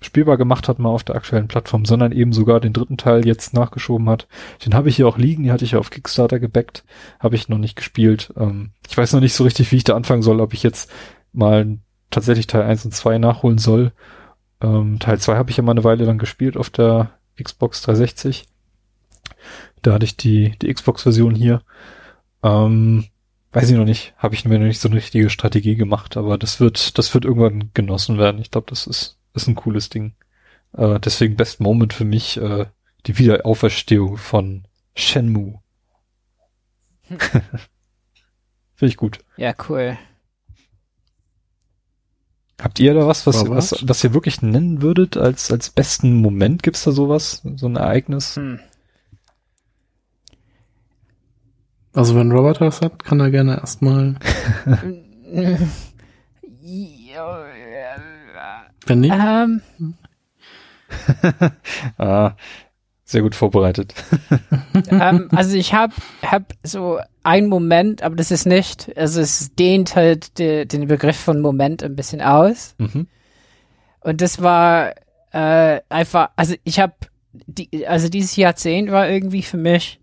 [0.03, 3.55] spielbar gemacht hat mal auf der aktuellen Plattform, sondern eben sogar den dritten Teil jetzt
[3.55, 4.29] nachgeschoben hat.
[4.65, 6.85] Den habe ich hier auch liegen, die hatte ich ja auf Kickstarter gebackt,
[7.19, 8.33] habe ich noch nicht gespielt.
[8.37, 10.91] Ähm, ich weiß noch nicht so richtig, wie ich da anfangen soll, ob ich jetzt
[11.33, 11.79] mal
[12.11, 13.93] tatsächlich Teil 1 und 2 nachholen soll.
[14.61, 17.11] Ähm, Teil 2 habe ich ja mal eine Weile lang gespielt auf der
[17.43, 18.47] Xbox 360.
[19.83, 21.63] Da hatte ich die, die Xbox-Version hier.
[22.43, 23.07] Ähm,
[23.53, 26.39] weiß ich noch nicht, habe ich mir noch nicht so eine richtige Strategie gemacht, aber
[26.39, 28.41] das wird, das wird irgendwann genossen werden.
[28.41, 30.15] Ich glaube, das ist, ist ein cooles Ding.
[30.77, 32.67] Äh, deswegen Best Moment für mich äh,
[33.07, 35.61] die Wiederauferstehung von Shenmue.
[37.09, 37.19] Hm.
[38.75, 39.21] Finde ich gut.
[39.37, 39.97] Ja, cool.
[42.61, 46.63] Habt ihr da was, was, was, was ihr wirklich nennen würdet als, als besten Moment?
[46.63, 47.43] Gibt's da sowas?
[47.57, 48.37] So ein Ereignis?
[48.37, 48.61] Hm.
[51.97, 54.17] Also wenn Robert was hat, kann er gerne erstmal.
[58.87, 59.15] wenn nicht.
[59.15, 59.63] Ähm.
[61.97, 62.33] ah,
[63.03, 63.95] sehr gut vorbereitet.
[64.91, 69.97] ähm, also ich habe hab so einen Moment, aber das ist nicht, also es dehnt
[69.97, 72.75] halt de, den Begriff von Moment ein bisschen aus.
[72.77, 73.07] Mhm.
[74.01, 74.93] Und das war
[75.33, 76.93] äh, einfach, also ich habe,
[77.33, 79.99] die, also dieses Jahrzehnt war irgendwie für mich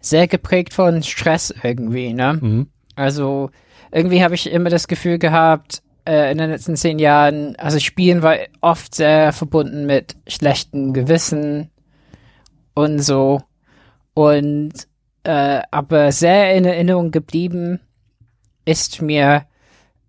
[0.00, 2.38] sehr geprägt von Stress irgendwie, ne?
[2.40, 2.66] Mhm.
[2.94, 3.50] Also
[3.90, 8.22] irgendwie habe ich immer das Gefühl gehabt, äh, in den letzten zehn Jahren, also Spielen
[8.22, 11.70] war oft sehr verbunden mit schlechtem Gewissen
[12.74, 13.42] und so.
[14.14, 14.72] Und
[15.24, 17.80] äh, aber sehr in Erinnerung geblieben
[18.64, 19.46] ist mir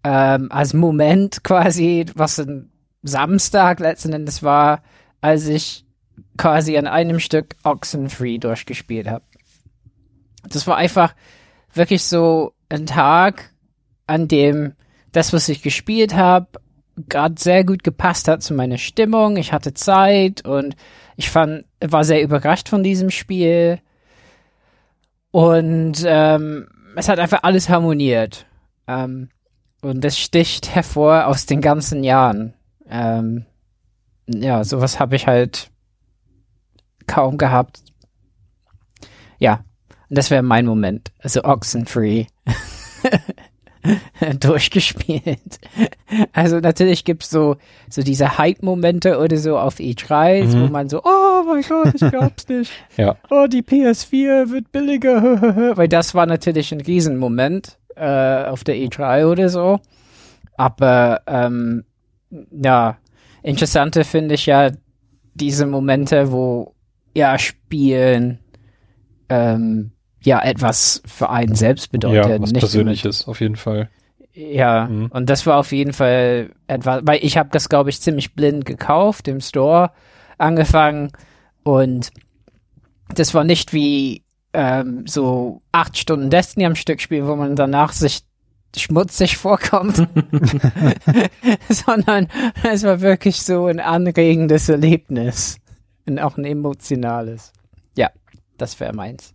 [0.03, 2.71] ähm, als Moment quasi, was ein
[3.03, 4.81] Samstag letzten Endes war,
[5.21, 5.85] als ich
[6.37, 9.23] quasi an einem Stück Oxenfree durchgespielt habe
[10.43, 11.13] das war einfach
[11.73, 13.51] wirklich so ein Tag,
[14.07, 14.73] an dem
[15.11, 16.47] das, was ich gespielt habe,
[17.07, 19.37] gerade sehr gut gepasst hat zu meiner Stimmung.
[19.37, 20.75] Ich hatte Zeit und
[21.15, 23.79] ich fand, war sehr überrascht von diesem Spiel.
[25.31, 28.45] Und ähm, es hat einfach alles harmoniert.
[28.87, 29.29] Ähm,
[29.81, 32.53] und das sticht hervor aus den ganzen Jahren.
[32.89, 33.45] Ähm,
[34.27, 35.71] ja, sowas habe ich halt
[37.07, 37.81] kaum gehabt.
[39.39, 39.63] Ja,
[40.09, 41.11] das wäre mein Moment.
[41.19, 42.25] Also Oxenfree.
[44.39, 45.59] durchgespielt.
[46.33, 47.55] Also natürlich gibt's so
[47.89, 50.61] so diese Hype-Momente oder so auf E3, mhm.
[50.61, 52.71] wo man so, oh mein Gott, ich glaub's nicht.
[52.97, 53.15] ja.
[53.29, 55.77] Oh, die PS4 wird billiger.
[55.77, 59.79] Weil das war natürlich ein Riesenmoment äh, auf der E3 oder so.
[60.57, 61.85] Aber ähm,
[62.51, 62.97] ja,
[63.43, 64.71] interessanter finde ich ja
[65.33, 66.75] diese Momente, wo
[67.15, 68.39] ja Spielen
[69.29, 72.29] ähm, ja etwas für einen selbst bedeutet.
[72.29, 73.89] Ja, was nicht Persönliches, auf jeden Fall.
[74.33, 75.07] Ja, mhm.
[75.07, 78.65] und das war auf jeden Fall etwas, weil ich habe das, glaube ich, ziemlich blind
[78.65, 79.91] gekauft im Store,
[80.37, 81.11] angefangen
[81.63, 82.11] und
[83.13, 84.23] das war nicht wie
[84.53, 88.21] ähm, so acht Stunden Destiny am Stück spielen, wo man danach sich
[88.77, 89.97] schmutzig vorkommt,
[91.69, 92.27] sondern
[92.63, 95.57] es war wirklich so ein anregendes Erlebnis
[96.05, 97.51] und auch ein emotionales.
[97.97, 98.09] Ja,
[98.57, 99.33] das wäre meins.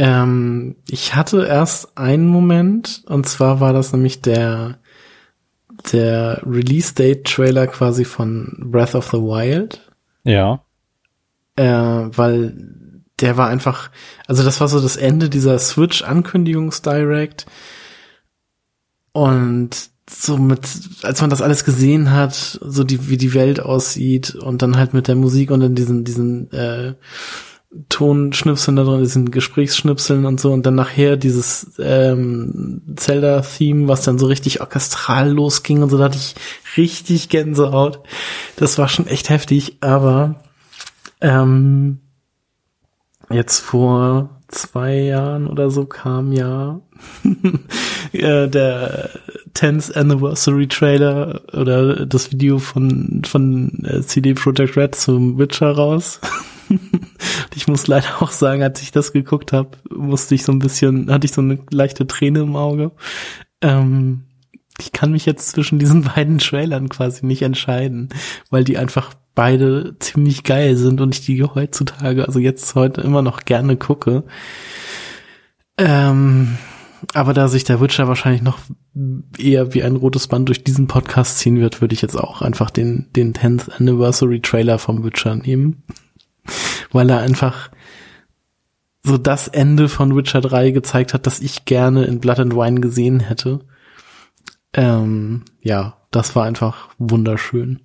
[0.00, 4.78] Ähm, ich hatte erst einen Moment, und zwar war das nämlich der,
[5.92, 9.92] der Release-Date-Trailer quasi von Breath of the Wild.
[10.24, 10.64] Ja.
[11.56, 13.90] Äh, weil der war einfach,
[14.26, 17.44] also das war so das Ende dieser Switch-Ankündigungs-Direct.
[19.12, 20.66] Und so mit,
[21.02, 24.94] als man das alles gesehen hat, so die, wie die Welt aussieht und dann halt
[24.94, 26.94] mit der Musik und dann diesen, diesen, äh,
[27.88, 34.18] Tonschnipseln da drin, diesen Gesprächsschnipseln und so und dann nachher dieses ähm, Zelda-Theme, was dann
[34.18, 36.34] so richtig orchestral losging und so, da hatte ich
[36.76, 38.00] richtig Gänsehaut.
[38.56, 40.42] Das war schon echt heftig, aber
[41.20, 42.00] ähm,
[43.30, 46.80] jetzt vor zwei Jahren oder so kam ja
[48.12, 49.10] äh, der
[49.54, 56.20] 10th Anniversary Trailer oder das Video von, von äh, CD Projekt Red zum Witcher raus.
[57.54, 61.10] ich muss leider auch sagen, als ich das geguckt habe, musste ich so ein bisschen,
[61.10, 62.92] hatte ich so eine leichte Träne im Auge.
[63.60, 64.24] Ähm,
[64.78, 68.08] ich kann mich jetzt zwischen diesen beiden Trailern quasi nicht entscheiden,
[68.50, 73.22] weil die einfach beide ziemlich geil sind und ich die heutzutage, also jetzt heute immer
[73.22, 74.24] noch gerne gucke.
[75.78, 76.58] Ähm,
[77.14, 78.58] aber da sich der Witcher wahrscheinlich noch
[79.38, 82.70] eher wie ein rotes Band durch diesen Podcast ziehen wird, würde ich jetzt auch einfach
[82.70, 85.82] den, den 10th Anniversary Trailer vom Witcher nehmen.
[86.92, 87.70] Weil er einfach
[89.02, 92.80] so das Ende von Witcher 3 gezeigt hat, das ich gerne in Blood and Wine
[92.80, 93.60] gesehen hätte.
[94.74, 97.80] Ähm, ja, das war einfach wunderschön.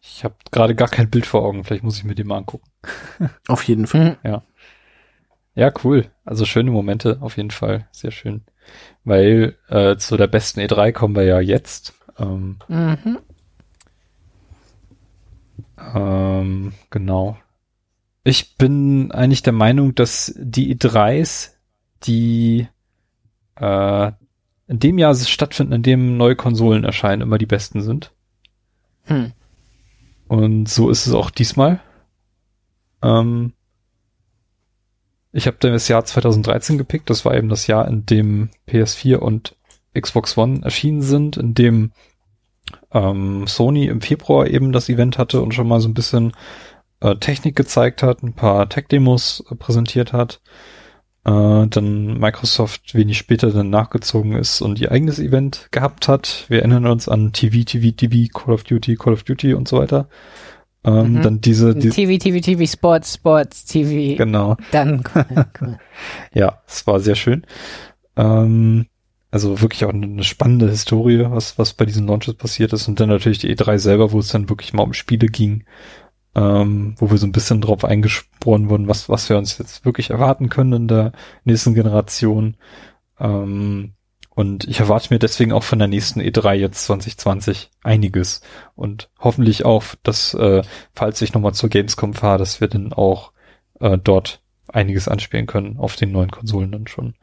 [0.00, 2.70] Ich habe gerade gar kein Bild vor Augen, vielleicht muss ich mir die mal angucken.
[3.48, 4.16] Auf jeden Fall.
[4.24, 4.42] Ja.
[5.54, 6.06] Ja, cool.
[6.24, 7.88] Also schöne Momente, auf jeden Fall.
[7.90, 8.44] Sehr schön.
[9.04, 11.94] Weil äh, zu der besten E3 kommen wir ja jetzt.
[12.18, 13.18] Ähm, Mhm.
[15.78, 17.38] Ähm, genau.
[18.24, 21.52] Ich bin eigentlich der Meinung, dass die E3s,
[22.04, 22.68] die
[23.56, 24.12] äh,
[24.68, 28.12] in dem Jahr stattfinden, in dem neue Konsolen erscheinen, immer die besten sind.
[29.04, 29.32] Hm.
[30.28, 31.80] Und so ist es auch diesmal.
[33.02, 33.52] Ähm,
[35.32, 37.10] ich habe das Jahr 2013 gepickt.
[37.10, 39.54] Das war eben das Jahr, in dem PS4 und
[39.98, 41.92] Xbox One erschienen sind, in dem
[42.96, 46.32] ähm, Sony im Februar eben das Event hatte und schon mal so ein bisschen
[47.00, 50.40] äh, Technik gezeigt hat, ein paar Tech-Demos äh, präsentiert hat.
[51.24, 56.46] Äh, dann Microsoft wenig später dann nachgezogen ist und ihr eigenes Event gehabt hat.
[56.48, 59.78] Wir erinnern uns an TV, TV, TV, Call of Duty, Call of Duty und so
[59.78, 60.08] weiter.
[60.84, 61.22] Ähm, Mhm.
[61.22, 64.16] Dann diese, die, TV, TV, TV, Sports, Sports, TV.
[64.16, 64.56] genau.
[64.70, 65.02] Dann,
[65.60, 65.78] cool.
[66.32, 67.44] Ja, es war sehr schön.
[68.16, 68.86] Ähm,
[69.36, 72.88] also wirklich auch eine spannende Historie, was, was bei diesen Launches passiert ist.
[72.88, 75.66] Und dann natürlich die E3 selber, wo es dann wirklich mal um Spiele ging,
[76.34, 80.08] ähm, wo wir so ein bisschen drauf eingesporen wurden, was, was wir uns jetzt wirklich
[80.08, 81.12] erwarten können in der
[81.44, 82.56] nächsten Generation.
[83.20, 83.92] Ähm,
[84.30, 88.40] und ich erwarte mir deswegen auch von der nächsten E3 jetzt 2020 einiges.
[88.74, 90.62] Und hoffentlich auch, dass, äh,
[90.94, 93.32] falls ich nochmal zur Gamescom fahre, dass wir dann auch
[93.80, 97.16] äh, dort einiges anspielen können auf den neuen Konsolen dann schon.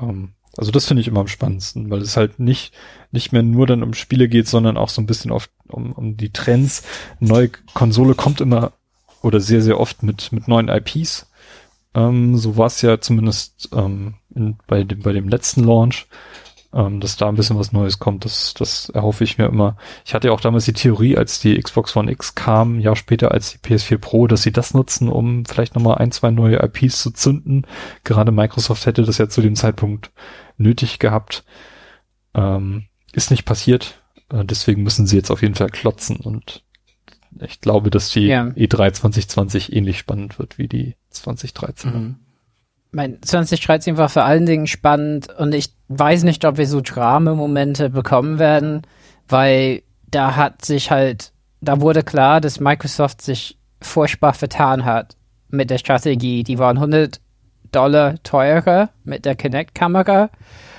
[0.00, 2.74] Ähm, also das finde ich immer am spannendsten, weil es halt nicht,
[3.12, 6.16] nicht mehr nur dann um Spiele geht, sondern auch so ein bisschen auf, um, um
[6.16, 6.82] die Trends.
[7.20, 8.72] Neue Konsole kommt immer
[9.22, 11.30] oder sehr, sehr oft mit, mit neuen IPs.
[11.94, 16.06] Ähm, so war es ja zumindest ähm, in, bei, dem, bei dem letzten Launch,
[16.72, 18.24] ähm, dass da ein bisschen was Neues kommt.
[18.24, 19.76] Das, das erhoffe ich mir immer.
[20.04, 22.96] Ich hatte ja auch damals die Theorie, als die Xbox One X kam, ein Jahr
[22.96, 26.62] später als die PS4 Pro, dass sie das nutzen, um vielleicht nochmal ein, zwei neue
[26.62, 27.66] IPs zu zünden.
[28.04, 30.10] Gerade Microsoft hätte das ja zu dem Zeitpunkt
[30.58, 31.44] nötig gehabt.
[32.34, 34.02] Ähm, ist nicht passiert.
[34.30, 36.62] Äh, deswegen müssen sie jetzt auf jeden Fall klotzen und
[37.40, 38.44] ich glaube, dass die Ja.
[38.44, 41.92] E3 2020 ähnlich spannend wird wie die 2013.
[41.92, 42.16] Mhm.
[42.90, 47.90] mein 2013 war vor allen Dingen spannend und ich weiß nicht, ob wir so Drama-Momente
[47.90, 48.82] bekommen werden,
[49.28, 55.16] weil da hat sich halt, da wurde klar, dass Microsoft sich furchtbar vertan hat
[55.48, 56.44] mit der Strategie.
[56.44, 57.20] Die waren 100
[57.72, 60.30] Dollar teurer mit der Kinect-Kamera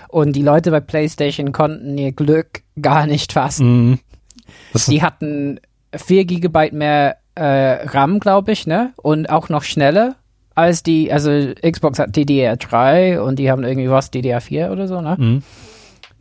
[0.10, 4.00] und die Leute bei PlayStation konnten ihr Glück gar nicht fassen.
[4.74, 5.60] Das Die hatten
[5.96, 8.94] 4 Gigabyte mehr äh, RAM, glaube ich, ne?
[8.98, 10.16] Und auch noch schneller
[10.60, 11.30] als die, also
[11.62, 15.16] Xbox hat DDR3 und die haben irgendwie was, DDR4 oder so, ne?
[15.18, 15.44] Mhm.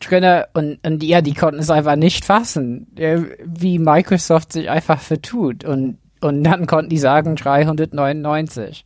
[0.01, 5.01] Drinne und, und ja, die konnten es einfach nicht fassen, äh, wie Microsoft sich einfach
[5.01, 5.65] vertut.
[5.65, 8.85] Und, und dann konnten die sagen 399.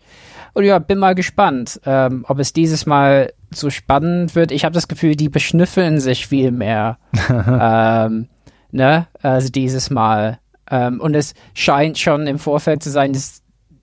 [0.55, 4.53] Und ja, bin mal gespannt, ähm, ob es dieses Mal so spannend wird.
[4.53, 6.99] Ich habe das Gefühl, die beschnüffeln sich viel mehr.
[7.29, 8.29] ähm,
[8.71, 10.39] ne, also dieses Mal.
[10.71, 13.42] Ähm, und es scheint schon im Vorfeld zu sein, dass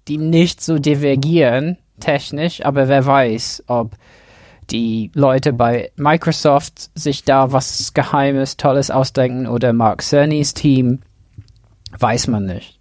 [0.10, 3.96] die nicht so divergieren, technisch, aber wer weiß, ob
[4.72, 11.00] die Leute bei Microsoft sich da was Geheimes, Tolles ausdenken oder Mark Cernys Team,
[11.98, 12.80] weiß man nicht.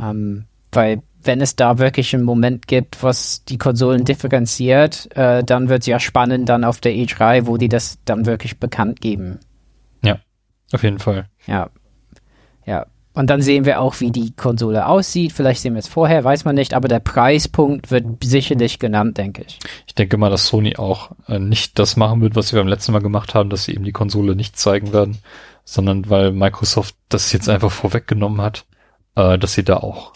[0.00, 5.68] Ähm, weil wenn es da wirklich einen Moment gibt, was die Konsolen differenziert, äh, dann
[5.68, 9.40] wird es ja spannend dann auf der E3, wo die das dann wirklich bekannt geben.
[10.02, 10.20] Ja,
[10.72, 11.28] auf jeden Fall.
[11.46, 11.70] Ja.
[12.66, 12.86] Ja.
[13.18, 15.32] Und dann sehen wir auch, wie die Konsole aussieht.
[15.32, 19.42] Vielleicht sehen wir es vorher, weiß man nicht, aber der Preispunkt wird sicherlich genannt, denke
[19.44, 19.58] ich.
[19.88, 22.92] Ich denke mal, dass Sony auch äh, nicht das machen wird, was sie beim letzten
[22.92, 25.18] Mal gemacht haben, dass sie eben die Konsole nicht zeigen werden,
[25.64, 28.66] sondern weil Microsoft das jetzt einfach vorweggenommen hat,
[29.16, 30.12] äh, dass sie da auch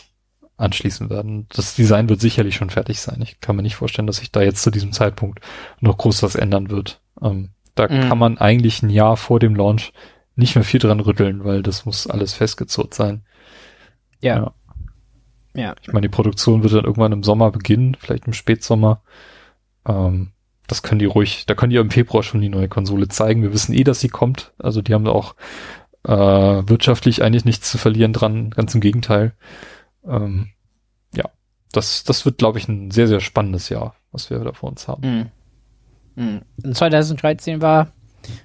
[0.57, 1.49] anschließen werden.
[1.49, 3.21] Das Design wird sicherlich schon fertig sein.
[3.21, 5.41] Ich kann mir nicht vorstellen, dass sich da jetzt zu diesem Zeitpunkt
[5.81, 7.01] noch groß was ändern wird.
[7.21, 8.09] Ähm, da mhm.
[8.09, 9.93] kann man eigentlich ein Jahr vor dem Launch
[10.35, 13.23] nicht mehr viel dran rütteln, weil das muss alles festgezurrt sein.
[14.21, 14.37] Ja.
[14.37, 14.55] ja.
[15.55, 15.75] ja.
[15.83, 19.03] Ich meine, die Produktion wird dann irgendwann im Sommer beginnen, vielleicht im Spätsommer.
[19.87, 20.33] Ähm,
[20.67, 23.43] das können die ruhig, da können die im Februar schon die neue Konsole zeigen.
[23.43, 24.53] Wir wissen eh, dass sie kommt.
[24.59, 25.35] Also die haben auch
[26.05, 29.35] äh, wirtschaftlich eigentlich nichts zu verlieren dran, ganz im Gegenteil.
[30.07, 30.51] Ähm,
[31.15, 31.25] ja,
[31.73, 34.89] das, das wird, glaube ich, ein sehr, sehr spannendes Jahr, was wir da vor uns
[34.89, 35.31] haben.
[36.17, 36.43] Mhm.
[36.63, 36.75] Mhm.
[36.75, 37.93] 2013 war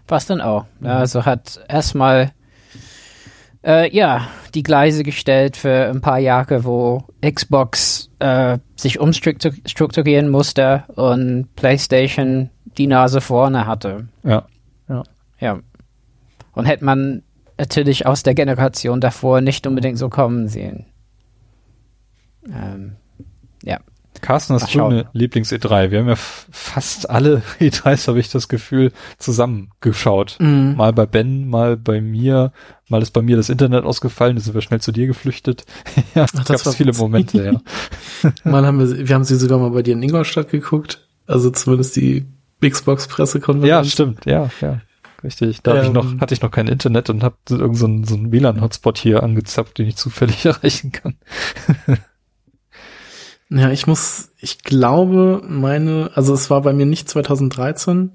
[0.07, 0.65] was dann auch.
[0.79, 0.87] Mhm.
[0.87, 2.31] Also hat erstmal
[3.63, 10.83] äh, ja die Gleise gestellt für ein paar Jahre, wo Xbox äh, sich umstrukturieren musste
[10.95, 14.07] und PlayStation die Nase vorne hatte.
[14.23, 14.45] Ja.
[14.87, 15.03] Ja.
[15.39, 15.59] Ja.
[16.53, 17.23] Und hätte man
[17.57, 20.85] natürlich aus der Generation davor nicht unbedingt so kommen sehen.
[22.47, 22.95] Ähm,
[23.63, 23.79] ja.
[24.21, 25.91] Carsten, hast du eine Lieblings-E3?
[25.91, 30.37] Wir haben ja fast alle E3s, habe ich das Gefühl, zusammengeschaut.
[30.39, 30.75] Mhm.
[30.75, 32.51] Mal bei Ben, mal bei mir,
[32.89, 35.65] mal ist bei mir das Internet ausgefallen, da sind wir schnell zu dir geflüchtet.
[36.15, 37.61] ja, Ach, das gab viele Momente,
[38.23, 38.31] ja.
[38.43, 41.07] mal haben wir, wir haben sie sogar mal bei dir in Ingolstadt geguckt.
[41.25, 42.25] Also zumindest die
[42.59, 43.69] Bixbox-Pressekonferenz.
[43.69, 44.81] Ja, stimmt, ja, ja.
[45.23, 45.61] Richtig.
[45.61, 48.15] Da ähm, ich noch, hatte ich noch kein Internet und habe irgend so einen, so
[48.15, 51.17] einen WLAN-Hotspot hier angezapft, den ich zufällig erreichen kann.
[53.49, 58.11] Ja, ich muss, ich glaube, meine, also es war bei mir nicht 2013.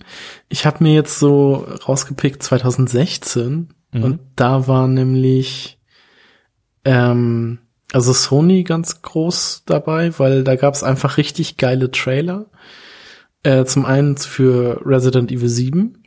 [0.49, 4.03] Ich habe mir jetzt so rausgepickt 2016 mhm.
[4.03, 5.79] und da war nämlich
[6.85, 7.59] ähm,
[7.93, 12.47] also Sony ganz groß dabei, weil da gab es einfach richtig geile Trailer.
[13.43, 15.99] Äh, zum einen für Resident Evil 7.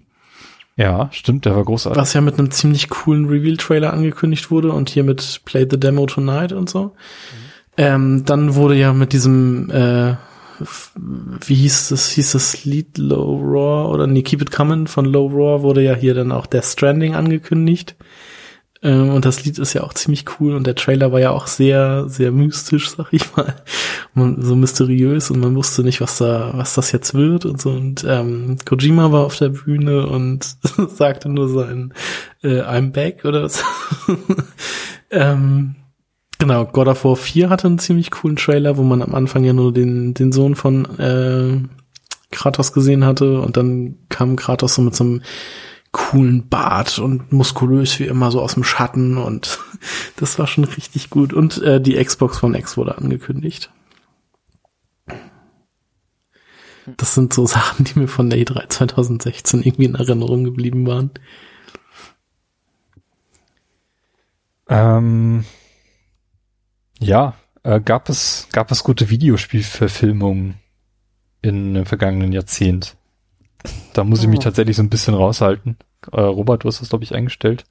[0.77, 1.99] Ja, stimmt, der war großartig.
[1.99, 6.05] Was ja mit einem ziemlich coolen Reveal-Trailer angekündigt wurde und hier mit Play the Demo
[6.05, 6.83] Tonight und so.
[6.83, 7.44] Mhm.
[7.77, 10.15] Ähm, dann wurde ja mit diesem, äh,
[11.45, 15.27] wie hieß das, hieß das Lied Low Roar oder nee, Keep It Coming von Low
[15.27, 17.95] Roar wurde ja hier dann auch Death Stranding angekündigt.
[18.85, 21.47] Ähm, und das Lied ist ja auch ziemlich cool und der Trailer war ja auch
[21.47, 23.55] sehr, sehr mystisch, sag ich mal.
[24.13, 27.71] Und so mysteriös und man wusste nicht, was da, was das jetzt wird und so.
[27.71, 30.55] Und ähm, Kojima war auf der Bühne und
[30.95, 31.93] sagte nur sein
[32.43, 33.63] äh, I'm back oder was.
[35.09, 35.75] ähm,
[36.37, 39.53] Genau, God of War 4 hatte einen ziemlich coolen Trailer, wo man am Anfang ja
[39.53, 41.61] nur den, den Sohn von äh,
[42.31, 45.21] Kratos gesehen hatte und dann kam Kratos so mit so einem
[45.95, 49.59] coolen Bart und muskulös wie immer so aus dem Schatten und
[50.17, 51.31] das war schon richtig gut.
[51.31, 53.71] Und äh, die Xbox One X wurde angekündigt.
[56.97, 61.11] Das sind so Sachen, die mir von der E3 2016 irgendwie in Erinnerung geblieben waren.
[64.67, 65.45] Ähm,
[66.99, 70.55] ja, äh, gab es, gab es gute Videospielverfilmungen
[71.41, 72.95] in dem vergangenen Jahrzehnt?
[73.93, 74.23] Da muss oh.
[74.23, 74.43] ich mich oh.
[74.43, 75.77] tatsächlich so ein bisschen raushalten.
[76.11, 77.65] Äh, Robert, du hast das, glaube ich, eingestellt.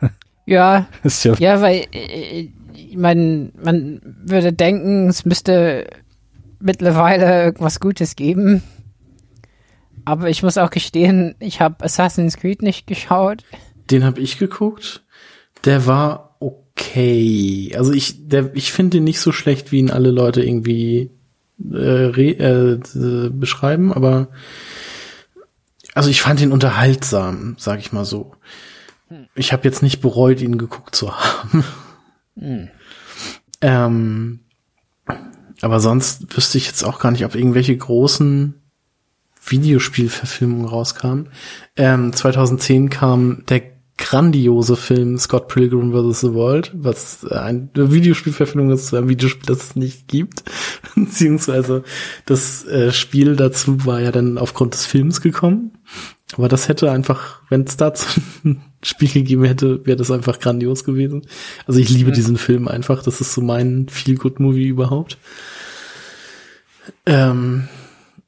[0.46, 2.48] Ja, Ist ja, ja, weil äh,
[2.96, 5.86] man, man würde denken, es müsste
[6.58, 8.62] mittlerweile irgendwas Gutes geben.
[10.04, 13.44] Aber ich muss auch gestehen, ich habe Assassin's Creed nicht geschaut.
[13.90, 15.04] Den habe ich geguckt.
[15.64, 16.29] Der war
[16.80, 17.72] okay.
[17.76, 21.10] Also ich, der, ich finde ihn nicht so schlecht, wie ihn alle Leute irgendwie
[21.70, 24.28] äh, re, äh, beschreiben, aber
[25.94, 28.34] also ich fand ihn unterhaltsam, sag ich mal so.
[29.34, 31.64] Ich habe jetzt nicht bereut, ihn geguckt zu haben.
[32.38, 32.68] Hm.
[33.60, 34.40] Ähm,
[35.60, 38.54] aber sonst wüsste ich jetzt auch gar nicht, ob irgendwelche großen
[39.44, 41.28] Videospielverfilmungen rauskamen.
[41.76, 43.62] Ähm, 2010 kam der
[44.00, 46.20] grandiose Film Scott Pilgrim vs.
[46.20, 50.42] The World, was ein Videospielverfilmung ist zu einem Videospiel, das es nicht gibt.
[50.96, 51.84] Beziehungsweise
[52.26, 55.72] das äh, Spiel dazu war ja dann aufgrund des Films gekommen.
[56.36, 60.84] Aber das hätte einfach, wenn es dazu ein Spiel gegeben hätte, wäre das einfach grandios
[60.84, 61.26] gewesen.
[61.66, 62.14] Also ich liebe mhm.
[62.14, 63.02] diesen Film einfach.
[63.02, 65.18] Das ist so mein Feel-Good-Movie überhaupt.
[67.06, 67.68] Ähm,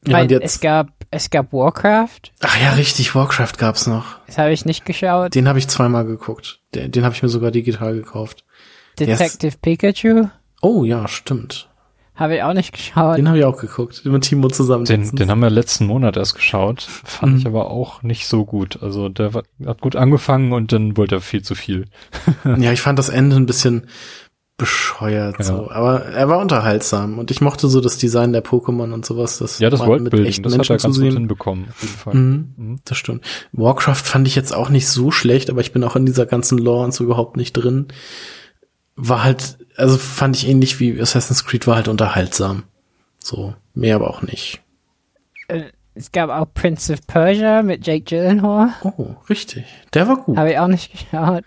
[0.07, 2.33] ja, Weil es gab es gab Warcraft.
[2.41, 4.19] Ach ja, richtig, Warcraft gab's noch.
[4.27, 5.35] Das habe ich nicht geschaut.
[5.35, 6.61] Den habe ich zweimal geguckt.
[6.75, 8.45] Den, den habe ich mir sogar digital gekauft.
[8.99, 10.29] Detective Pikachu.
[10.63, 11.69] Oh ja, stimmt.
[12.15, 13.19] Habe ich auch nicht geschaut.
[13.19, 14.85] Den habe ich auch geguckt, mit Timo zusammen.
[14.85, 16.83] Den, den haben wir letzten Monat erst geschaut.
[16.83, 17.39] Fand mhm.
[17.39, 18.83] ich aber auch nicht so gut.
[18.83, 21.87] Also der war, hat gut angefangen und dann wollte er viel zu viel.
[22.59, 23.87] ja, ich fand das Ende ein bisschen,
[24.57, 25.45] bescheuert ja.
[25.45, 25.71] so.
[25.71, 29.39] Aber er war unterhaltsam und ich mochte so das Design der Pokémon und sowas.
[29.39, 31.69] Das ja, das Worldbuilding, das Menschen hat er ganz gut hinbekommen.
[31.69, 32.15] Auf jeden Fall.
[32.15, 32.81] Mhm, mhm.
[32.85, 33.25] Das stimmt.
[33.53, 36.59] Warcraft fand ich jetzt auch nicht so schlecht, aber ich bin auch in dieser ganzen
[36.59, 37.89] Lore und so überhaupt nicht drin.
[38.95, 42.65] war halt, also fand ich ähnlich wie Assassin's Creed, war halt unterhaltsam.
[43.19, 44.61] So, mehr aber auch nicht.
[45.49, 45.65] Äh,
[45.95, 48.71] es gab auch Prince of Persia mit Jake Gyllenhaal.
[48.83, 49.65] Oh, richtig.
[49.93, 50.37] Der war gut.
[50.37, 51.45] Habe ich auch nicht geschaut.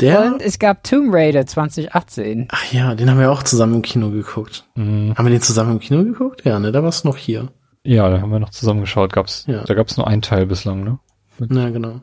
[0.00, 2.48] Der, Und es gab Tomb Raider 2018.
[2.50, 4.64] ach ja, den haben wir auch zusammen im Kino geguckt.
[4.74, 5.14] Mhm.
[5.16, 6.44] Haben wir den zusammen im Kino geguckt?
[6.44, 7.48] Ja, ne, da war's noch hier.
[7.84, 9.12] Ja, da haben wir noch zusammen geschaut.
[9.12, 9.62] Gab's, Ja.
[9.64, 10.98] Da gab's nur einen Teil bislang, ne?
[11.38, 12.00] Na, genau.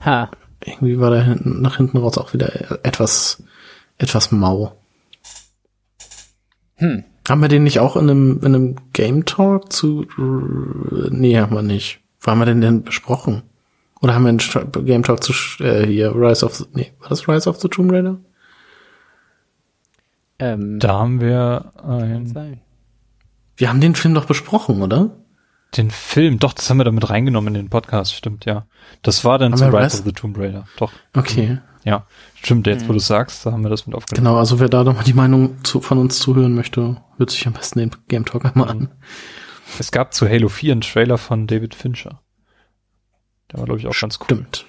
[0.05, 0.29] Ha.
[0.65, 3.41] Irgendwie war der hinten, nach hinten raus auch wieder etwas,
[3.99, 4.80] etwas mau.
[6.81, 7.05] Hm.
[7.29, 10.07] Haben wir den nicht auch in einem, in einem Game Talk zu,
[11.11, 12.01] nee, haben wir nicht.
[12.21, 13.43] Wo haben wir den denn besprochen?
[14.01, 15.33] Oder haben wir einen Game Talk zu,
[15.63, 18.19] äh, hier, Rise of the, nee, war das Rise of the Tomb Raider?
[20.39, 22.61] Ähm, Da haben wir ein.
[23.57, 25.17] Wir haben den Film doch besprochen, oder?
[25.77, 28.67] den Film, doch, das haben wir damit reingenommen in den Podcast, stimmt, ja.
[29.03, 30.91] Das war dann Haben zu Rise- of the Tomb Raider, doch.
[31.15, 31.59] Okay.
[31.85, 34.25] Ja, stimmt, jetzt wo du sagst, da haben wir das mit aufgenommen.
[34.27, 37.55] Genau, also wer da nochmal die Meinung zu, von uns zuhören möchte, hört sich am
[37.55, 38.89] besten den Game Talk einmal an.
[39.79, 42.21] Es gab zu Halo 4 einen Trailer von David Fincher.
[43.51, 44.25] Der war, glaube ich, auch ganz cool.
[44.27, 44.67] Stimmt.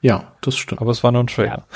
[0.00, 0.80] Ja, das stimmt.
[0.80, 1.66] Aber es war nur ein Trailer.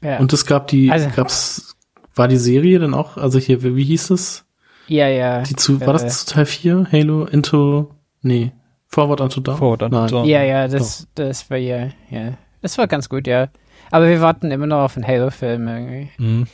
[0.00, 0.18] Ja.
[0.18, 1.76] Und es gab die, Also- gab's,
[2.14, 4.44] war die Serie dann auch, also hier, wie wie hieß es?
[4.88, 5.42] ja, ja.
[5.42, 6.88] Die zu, war Äh, das zu Teil 4?
[6.90, 8.52] Halo into, nee,
[8.88, 9.56] Forward unto Dawn?
[9.58, 10.08] Forward Unto Nein.
[10.10, 10.24] Dawn.
[10.26, 12.32] Ja, ja, das, das war ja, ja.
[12.62, 13.48] Das war ganz gut, ja.
[13.92, 16.10] Aber wir warten immer noch auf einen Halo-Film irgendwie.
[16.18, 16.46] Mhm.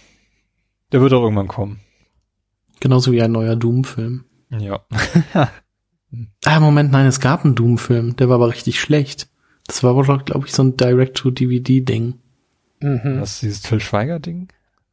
[0.93, 1.81] Der wird auch irgendwann kommen.
[2.81, 4.25] Genauso wie ein neuer Doom-Film.
[4.51, 4.81] Ja.
[6.47, 9.29] Ah, Moment, nein, es gab einen Doom-Film, der war aber richtig schlecht.
[9.67, 12.15] Das war wohl, glaube ich, so ein Direct-to-DVD-Ding.
[12.81, 13.19] Mhm.
[13.21, 14.49] Das ist dieses Till Schweiger-Ding?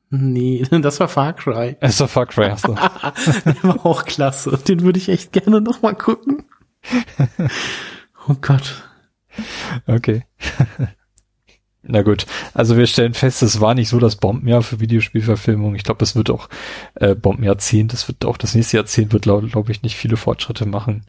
[0.10, 1.78] Nee, das war Far Cry.
[1.80, 2.76] Es war Far Cry, achso.
[2.76, 4.60] Der war auch klasse.
[4.68, 6.44] Den würde ich echt gerne noch mal gucken.
[8.28, 8.84] Oh Gott.
[9.88, 10.26] Okay.
[11.88, 15.76] Na gut, also wir stellen fest, es war nicht so das Bombenjahr für Videospielverfilmung.
[15.76, 16.49] Ich glaube, es wird auch
[16.95, 17.94] äh, Bombenjahrzehnt.
[17.94, 21.06] Es wird auch das nächste Jahrzehnt wird, glaube glaub ich, nicht viele Fortschritte machen.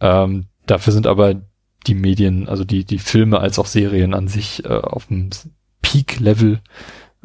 [0.00, 1.36] Ähm, dafür sind aber
[1.86, 5.30] die Medien, also die die Filme als auch Serien an sich äh, auf dem
[5.80, 6.60] Peak-Level,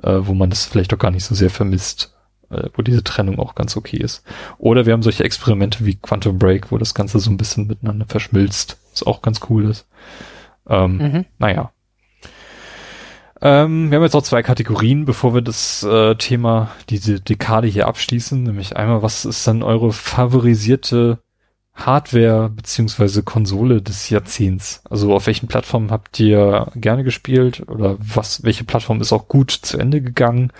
[0.03, 2.15] äh, wo man das vielleicht auch gar nicht so sehr vermisst,
[2.49, 4.23] äh, wo diese Trennung auch ganz okay ist.
[4.57, 8.05] Oder wir haben solche Experimente wie Quantum Break, wo das Ganze so ein bisschen miteinander
[8.07, 9.87] verschmilzt, was auch ganz cool ist.
[10.69, 11.25] Ähm, Mhm.
[11.37, 11.71] naja.
[13.41, 17.87] Ähm, wir haben jetzt noch zwei Kategorien, bevor wir das äh, Thema, diese Dekade hier
[17.87, 18.41] abschließen.
[18.41, 21.19] Nämlich einmal, was ist dann eure favorisierte
[21.73, 24.81] Hardware beziehungsweise Konsole des Jahrzehnts?
[24.89, 29.51] Also auf welchen Plattformen habt ihr gerne gespielt oder was, welche Plattform ist auch gut
[29.51, 30.51] zu Ende gegangen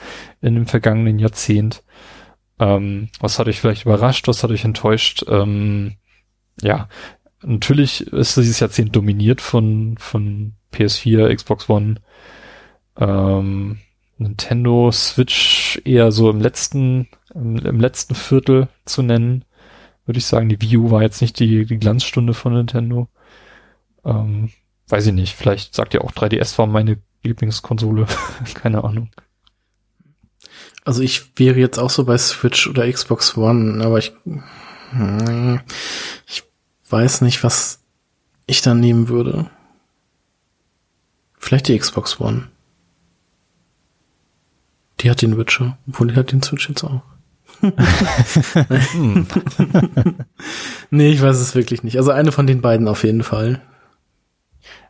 [0.42, 1.84] in dem vergangenen Jahrzehnt?
[2.60, 5.26] Ähm, was hat euch vielleicht überrascht, was hat euch enttäuscht?
[5.28, 5.96] Ähm,
[6.62, 6.90] ja,
[7.42, 11.96] natürlich ist dieses Jahrzehnt dominiert von, von PS4, Xbox One,
[12.98, 13.80] ähm,
[14.18, 19.46] Nintendo Switch eher so im letzten, im, im letzten Viertel zu nennen,
[20.06, 20.50] würde ich sagen.
[20.50, 23.08] Die Wii U war jetzt nicht die, die Glanzstunde von Nintendo.
[24.04, 24.52] Ähm,
[24.88, 28.08] weiß ich nicht, vielleicht sagt ihr auch 3DS war meine Lieblingskonsole.
[28.54, 29.10] Keine Ahnung.
[30.84, 34.14] Also ich wäre jetzt auch so bei Switch oder Xbox One, aber ich,
[34.92, 35.60] hm,
[36.26, 36.44] ich
[36.90, 37.84] weiß nicht, was
[38.46, 39.50] ich dann nehmen würde.
[41.38, 42.48] Vielleicht die Xbox One.
[45.00, 47.02] Die hat den Witcher, obwohl die hat den Switch jetzt auch.
[47.62, 49.28] Hm.
[50.90, 51.98] Nee, ich weiß es wirklich nicht.
[51.98, 53.62] Also eine von den beiden auf jeden Fall.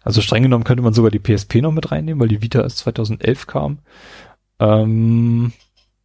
[0.03, 2.77] Also streng genommen könnte man sogar die PSP noch mit reinnehmen, weil die Vita erst
[2.79, 3.79] 2011 kam.
[4.59, 5.53] Ähm,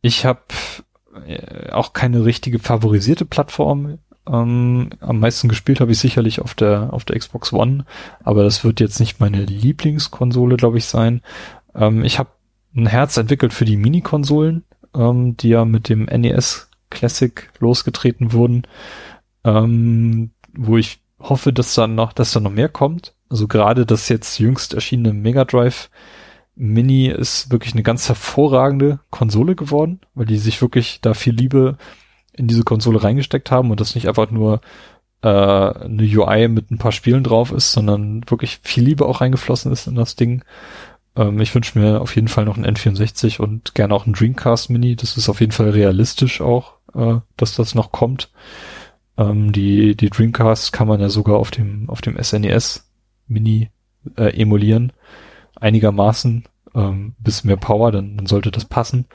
[0.00, 0.40] ich habe
[1.26, 3.98] äh, auch keine richtige favorisierte Plattform.
[4.26, 7.84] Ähm, am meisten gespielt habe ich sicherlich auf der auf der Xbox One,
[8.22, 11.22] aber das wird jetzt nicht meine Lieblingskonsole, glaube ich, sein.
[11.74, 12.30] Ähm, ich habe
[12.74, 18.62] ein Herz entwickelt für die Mini-Konsolen, ähm, die ja mit dem NES Classic losgetreten wurden,
[19.44, 23.14] ähm, wo ich hoffe, dass dann noch, dass da noch mehr kommt.
[23.28, 25.90] Also gerade das jetzt jüngst erschienene Mega Drive
[26.54, 31.78] Mini ist wirklich eine ganz hervorragende Konsole geworden, weil die sich wirklich da viel Liebe
[32.34, 34.60] in diese Konsole reingesteckt haben und das nicht einfach nur
[35.22, 39.72] äh, eine UI mit ein paar Spielen drauf ist, sondern wirklich viel Liebe auch reingeflossen
[39.72, 40.44] ist in das Ding.
[41.16, 44.70] Ähm, ich wünsche mir auf jeden Fall noch ein N64 und gerne auch ein Dreamcast
[44.70, 44.96] Mini.
[44.96, 48.30] Das ist auf jeden Fall realistisch auch, äh, dass das noch kommt.
[49.16, 53.70] Ähm, die, die Dreamcast kann man ja sogar auf dem, auf dem SNES e Mini
[54.16, 54.92] äh, emulieren.
[55.56, 56.44] Einigermaßen.
[56.74, 59.06] Ähm, bis mehr Power, dann, dann sollte das passen.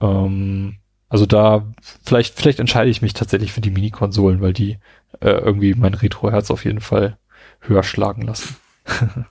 [0.00, 0.78] Ähm,
[1.10, 1.66] also da,
[2.02, 4.78] vielleicht, vielleicht entscheide ich mich tatsächlich für die Mini-Konsolen, weil die
[5.20, 7.18] äh, irgendwie mein Retro-Herz auf jeden Fall
[7.60, 8.56] höher schlagen lassen.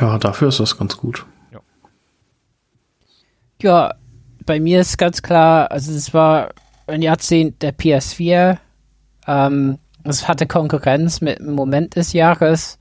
[0.00, 1.26] ja, dafür ist das ganz gut.
[1.52, 1.60] Ja.
[3.62, 3.94] ja,
[4.46, 6.50] bei mir ist ganz klar, also es war
[6.86, 8.58] ein Jahrzehnt der PS4.
[9.26, 12.78] Ähm, es hatte Konkurrenz mit dem Moment des Jahres,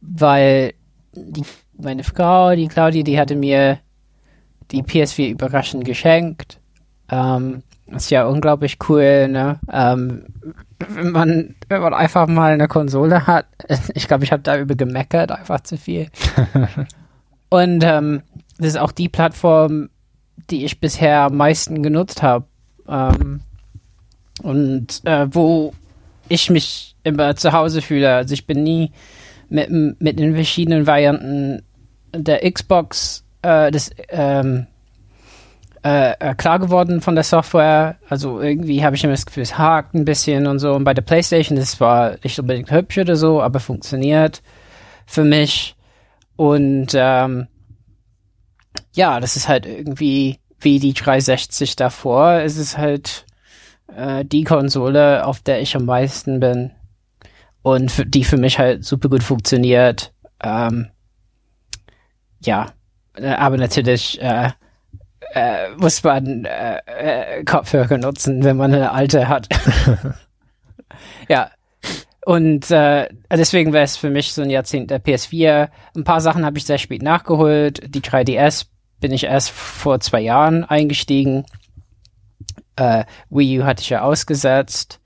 [0.00, 0.74] weil
[1.14, 1.44] die,
[1.78, 3.78] meine Frau, die Claudia, die hatte mir
[4.70, 6.60] die PS4 überraschend geschenkt.
[7.08, 9.60] Ähm, ist ja unglaublich cool, ne?
[9.70, 10.26] Ähm,
[10.88, 13.46] wenn man, wenn man einfach mal eine Konsole hat.
[13.94, 16.08] Ich glaube, ich habe da über gemeckert, einfach zu viel.
[17.48, 18.22] Und ähm,
[18.58, 19.88] das ist auch die Plattform,
[20.50, 22.46] die ich bisher am meisten genutzt habe.
[22.88, 23.40] Ähm,
[24.42, 25.72] und äh, wo
[26.28, 28.14] ich mich immer zu Hause fühle.
[28.14, 28.90] Also ich bin nie
[29.48, 31.62] mit, mit den verschiedenen Varianten
[32.12, 34.66] der Xbox, äh, des, ähm,
[35.84, 37.98] äh, äh, klar geworden von der Software.
[38.08, 40.72] Also irgendwie habe ich immer das Gefühl, es hakt ein bisschen und so.
[40.72, 44.42] Und bei der PlayStation, das war nicht unbedingt hübsch oder so, aber funktioniert
[45.04, 45.76] für mich.
[46.36, 47.48] Und ähm,
[48.94, 52.32] ja, das ist halt irgendwie wie die 360 davor.
[52.40, 53.26] Es ist halt
[53.94, 56.70] äh, die Konsole, auf der ich am meisten bin.
[57.60, 60.14] Und die für mich halt super gut funktioniert.
[60.42, 60.88] Ähm,
[62.40, 62.72] ja,
[63.16, 64.50] äh, aber natürlich äh,
[65.34, 69.48] äh, muss man äh, äh, Kopfhörer nutzen, wenn man eine alte hat.
[71.28, 71.50] ja.
[72.24, 75.68] Und äh, deswegen wäre es für mich so ein Jahrzehnt der PS4.
[75.94, 77.82] Ein paar Sachen habe ich sehr spät nachgeholt.
[77.94, 78.66] Die 3DS
[79.00, 81.44] bin ich erst vor zwei Jahren eingestiegen.
[82.76, 85.00] Äh, Wii U hatte ich ja ausgesetzt.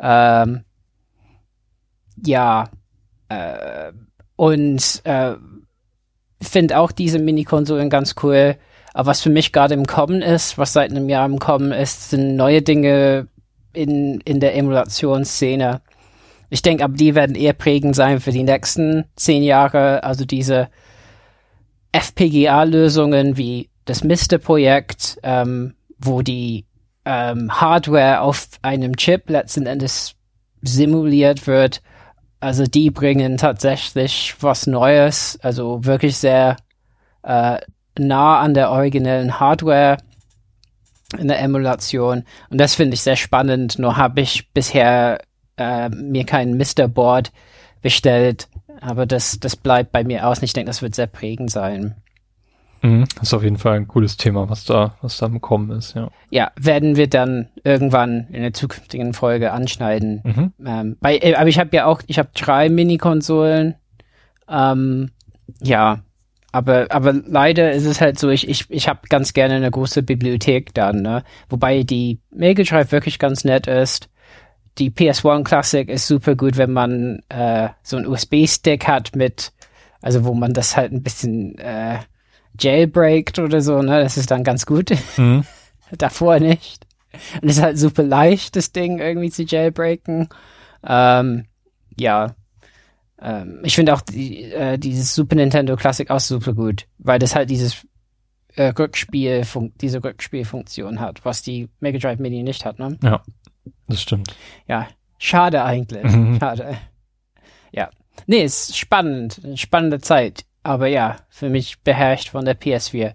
[0.00, 0.64] Ähm,
[2.24, 2.70] ja.
[3.28, 3.92] Äh,
[4.36, 5.34] und äh,
[6.40, 8.56] finde auch diese Mini-Konsolen ganz cool.
[8.94, 12.10] Aber was für mich gerade im Kommen ist, was seit einem Jahr im Kommen ist,
[12.10, 13.28] sind neue Dinge
[13.72, 15.80] in, in der Emulationsszene.
[16.50, 20.04] Ich denke, aber die werden eher prägend sein für die nächsten zehn Jahre.
[20.04, 20.68] Also diese
[21.92, 26.66] FPGA-Lösungen wie das Mister-Projekt, ähm, wo die
[27.04, 30.14] ähm, Hardware auf einem Chip letzten Endes
[30.60, 31.82] simuliert wird.
[32.40, 36.56] Also die bringen tatsächlich was Neues, also wirklich sehr
[37.22, 37.58] äh,
[37.98, 39.98] nah an der originellen Hardware
[41.18, 42.24] in der Emulation.
[42.50, 43.78] Und das finde ich sehr spannend.
[43.78, 45.20] Nur habe ich bisher
[45.56, 46.88] äh, mir kein Mr.
[46.88, 47.32] Board
[47.82, 48.48] bestellt.
[48.80, 50.38] Aber das, das bleibt bei mir aus.
[50.38, 51.94] Und ich denke, das wird sehr prägend sein.
[52.82, 55.70] Mhm, das ist auf jeden Fall ein cooles Thema, was da, was da im Kommen
[55.70, 56.10] ist, ja.
[56.30, 60.20] Ja, werden wir dann irgendwann in der zukünftigen Folge anschneiden.
[60.24, 60.52] Mhm.
[60.66, 63.76] Ähm, bei, äh, aber ich habe ja auch, ich habe drei Mini-Konsolen.
[64.48, 65.10] Ähm,
[65.62, 66.00] ja,
[66.52, 70.02] aber, aber leider ist es halt so, ich, ich, ich habe ganz gerne eine große
[70.02, 71.24] Bibliothek dann, ne?
[71.48, 74.10] Wobei die Mega Drive wirklich ganz nett ist.
[74.78, 79.52] Die PS1 Classic ist super gut, wenn man äh, so einen USB-Stick hat mit,
[80.02, 81.98] also wo man das halt ein bisschen äh,
[82.60, 84.02] jailbreakt oder so, ne?
[84.02, 84.90] Das ist dann ganz gut.
[85.16, 85.44] Mhm.
[85.96, 86.86] Davor nicht.
[87.40, 90.28] Und es ist halt super leicht, das Ding irgendwie zu jailbreaken.
[90.86, 91.46] Ähm,
[91.98, 92.34] ja,
[93.22, 97.34] ähm, ich finde auch die, äh, dieses Super Nintendo Classic auch super gut, weil das
[97.34, 97.86] halt dieses
[98.56, 99.42] äh, Rückspiel,
[99.80, 102.98] diese Rückspielfunktion hat, was die Mega Drive Mini nicht hat, ne?
[103.02, 103.22] Ja,
[103.88, 104.34] das stimmt.
[104.66, 104.88] Ja,
[105.18, 106.04] schade eigentlich.
[106.04, 106.38] Mhm.
[106.40, 106.76] Schade.
[107.70, 107.90] Ja.
[108.26, 110.44] Nee, ist spannend, spannende Zeit.
[110.62, 113.14] Aber ja, für mich beherrscht von der PS4.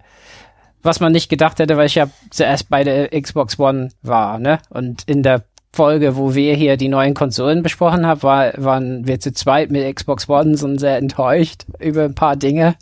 [0.82, 4.58] Was man nicht gedacht hätte, weil ich ja zuerst bei der Xbox One war, ne?
[4.70, 9.20] Und in der Folge, wo wir hier die neuen Konsolen besprochen haben, war, waren wir
[9.20, 12.76] zu zweit mit Xbox One und sehr enttäuscht über ein paar Dinge.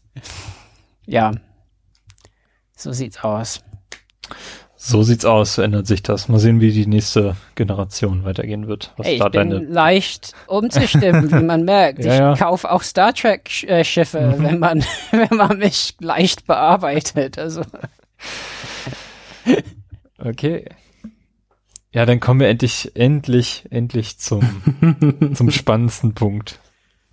[1.04, 1.32] Ja,
[2.76, 3.60] so sieht's aus.
[4.78, 6.28] So sieht's aus, ändert sich das.
[6.28, 8.92] Mal sehen, wie die nächste Generation weitergehen wird.
[8.96, 9.64] Was hey, ich da bin deine...
[9.64, 11.98] leicht umzustimmen, wie man merkt.
[12.04, 12.34] ja, ich ja.
[12.36, 13.48] kaufe auch Star Trek
[13.82, 14.44] Schiffe, mhm.
[14.44, 17.38] wenn man wenn man mich leicht bearbeitet.
[17.38, 17.62] Also
[20.22, 20.66] okay.
[21.96, 24.42] Ja, dann kommen wir endlich, endlich, endlich zum,
[25.34, 26.60] zum spannendsten Punkt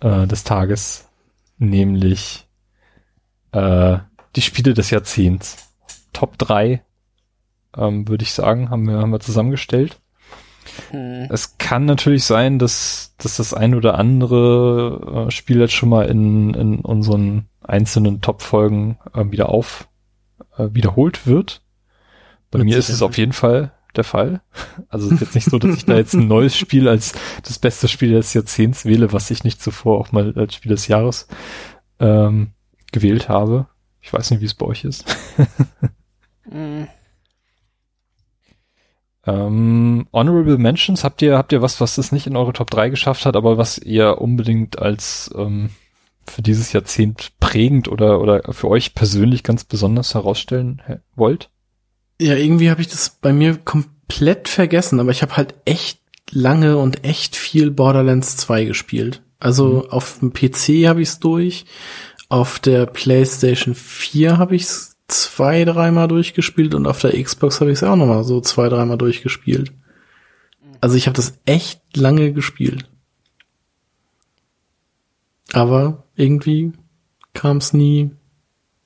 [0.00, 1.08] äh, des Tages,
[1.56, 2.46] nämlich
[3.52, 3.96] äh,
[4.36, 5.72] die Spiele des Jahrzehnts.
[6.12, 6.82] Top 3,
[7.78, 10.02] ähm, würde ich sagen, haben wir, haben wir zusammengestellt.
[10.90, 11.28] Hm.
[11.30, 16.10] Es kann natürlich sein, dass, dass das ein oder andere äh, Spiel jetzt schon mal
[16.10, 19.88] in, in unseren einzelnen Top-Folgen äh, wieder auf
[20.58, 21.62] äh, wiederholt wird.
[22.50, 24.42] Bei Mit mir ist es auf jeden Fall der Fall.
[24.88, 27.58] Also es ist jetzt nicht so, dass ich da jetzt ein neues Spiel als das
[27.58, 31.28] beste Spiel des Jahrzehnts wähle, was ich nicht zuvor auch mal als Spiel des Jahres
[32.00, 32.52] ähm,
[32.92, 33.66] gewählt habe.
[34.00, 35.04] Ich weiß nicht, wie es bei euch ist.
[36.50, 36.84] mm.
[39.26, 42.90] ähm, Honorable Mentions, habt ihr, habt ihr was, was es nicht in eure Top 3
[42.90, 45.70] geschafft hat, aber was ihr unbedingt als ähm,
[46.26, 50.82] für dieses Jahrzehnt prägend oder, oder für euch persönlich ganz besonders herausstellen
[51.14, 51.50] wollt?
[52.20, 56.00] Ja, irgendwie habe ich das bei mir komplett vergessen, aber ich habe halt echt
[56.30, 59.22] lange und echt viel Borderlands 2 gespielt.
[59.38, 59.90] Also mhm.
[59.90, 61.66] auf dem PC habe ich es durch,
[62.28, 67.70] auf der PlayStation 4 habe ich es zwei, dreimal durchgespielt und auf der Xbox habe
[67.70, 69.72] ich es auch nochmal so zwei, dreimal durchgespielt.
[70.80, 72.88] Also ich habe das echt lange gespielt.
[75.52, 76.72] Aber irgendwie
[77.32, 78.10] kam es nie,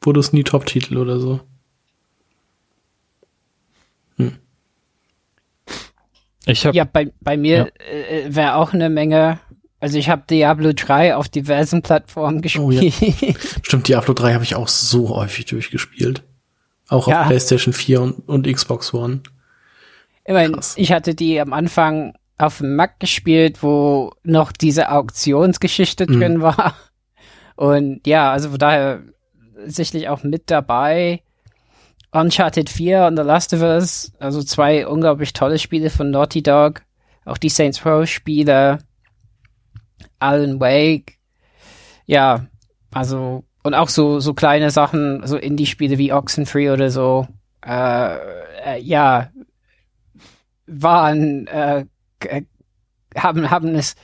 [0.00, 1.40] wurde es nie Top-Titel oder so.
[6.48, 7.66] Ich hab, ja, bei, bei mir ja.
[7.92, 9.38] äh, wäre auch eine Menge.
[9.80, 12.94] Also ich habe Diablo 3 auf diversen Plattformen gespielt.
[13.00, 13.34] Oh, ja.
[13.62, 16.22] Stimmt, Diablo 3 habe ich auch so häufig durchgespielt.
[16.88, 17.20] Auch ja.
[17.20, 19.20] auf PlayStation 4 und, und Xbox One.
[20.24, 26.06] Ich meine, ich hatte die am Anfang auf dem Mac gespielt, wo noch diese Auktionsgeschichte
[26.08, 26.20] mhm.
[26.20, 26.74] drin war.
[27.56, 29.02] Und ja, also von daher
[29.66, 31.22] sicherlich auch mit dabei.
[32.10, 36.82] Uncharted 4 und The Last of Us, also zwei unglaublich tolle Spiele von Naughty Dog.
[37.24, 38.78] Auch die Saints Row Spiele.
[40.18, 41.18] Alan Wake.
[42.06, 42.46] Ja,
[42.92, 47.28] also, und auch so, so kleine Sachen, so Indie-Spiele wie Oxenfree oder so.
[47.64, 48.16] Äh,
[48.64, 49.30] äh, ja,
[50.66, 51.84] waren, äh,
[53.16, 53.94] haben, haben es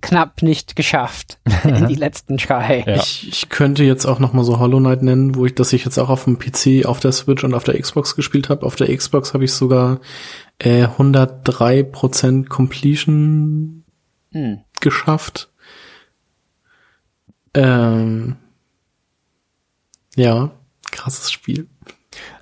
[0.00, 2.84] knapp nicht geschafft in die letzten drei.
[2.86, 2.96] Ja.
[2.96, 5.84] Ich, ich könnte jetzt auch noch mal so Hollow Knight nennen, wo ich das ich
[5.84, 8.64] jetzt auch auf dem PC, auf der Switch und auf der Xbox gespielt habe.
[8.66, 10.00] Auf der Xbox habe ich sogar
[10.58, 13.84] äh, 103% Completion
[14.32, 14.60] hm.
[14.80, 15.50] geschafft.
[17.54, 18.36] Ähm,
[20.14, 20.50] ja,
[20.90, 21.68] krasses Spiel.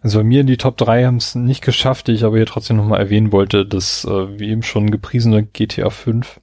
[0.03, 2.77] Also bei mir in die Top 3 haben es nicht geschafft, ich aber hier trotzdem
[2.77, 6.41] nochmal erwähnen wollte, dass äh, wie eben schon gepriesene GTA 5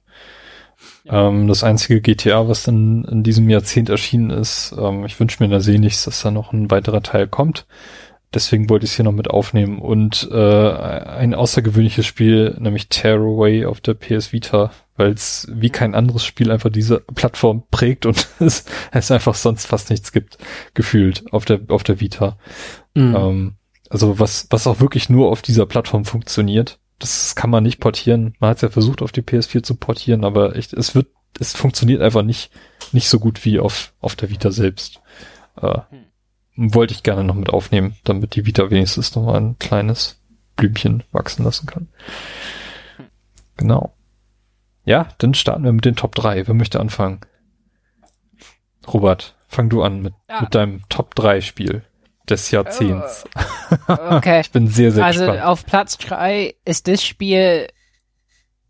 [1.06, 4.74] ähm, das einzige GTA, was dann in diesem Jahrzehnt erschienen ist.
[4.78, 7.66] Ähm, ich wünsche mir da sehnlichst, dass da noch ein weiterer Teil kommt.
[8.34, 9.78] Deswegen wollte ich es hier noch mit aufnehmen.
[9.78, 15.94] Und äh, ein außergewöhnliches Spiel, nämlich Tearaway auf der PS Vita, weil es wie kein
[15.94, 20.38] anderes Spiel einfach diese Plattform prägt und es, es einfach sonst fast nichts gibt,
[20.72, 22.38] gefühlt auf der, auf der Vita.
[22.94, 23.16] Mhm.
[23.16, 23.52] Ähm,
[23.90, 28.34] also was, was auch wirklich nur auf dieser Plattform funktioniert das kann man nicht portieren.
[28.38, 31.08] Man hat es ja versucht, auf die PS4 zu portieren, aber echt, es wird,
[31.40, 32.52] es funktioniert einfach nicht,
[32.92, 35.00] nicht so gut wie auf, auf der Vita selbst.
[35.60, 36.74] Äh, hm.
[36.74, 40.20] Wollte ich gerne noch mit aufnehmen, damit die Vita wenigstens noch mal ein kleines
[40.54, 41.88] Blümchen wachsen lassen kann.
[43.56, 43.94] Genau.
[44.84, 46.46] Ja, dann starten wir mit den Top 3.
[46.46, 47.20] Wer möchte anfangen?
[48.86, 50.42] Robert, fang du an mit, ja.
[50.42, 51.84] mit deinem Top 3 Spiel
[52.28, 53.24] des Jahrzehnts.
[53.88, 53.92] Oh.
[54.16, 54.40] Okay.
[54.42, 55.40] ich bin sehr, sehr also gespannt.
[55.40, 57.68] Also auf Platz drei ist das Spiel,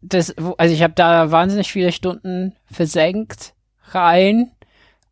[0.00, 3.54] das, also ich habe da wahnsinnig viele Stunden versenkt
[3.90, 4.50] rein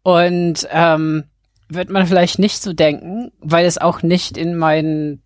[0.02, 1.24] und ähm,
[1.68, 5.22] wird man vielleicht nicht so denken, weil es auch nicht in meinen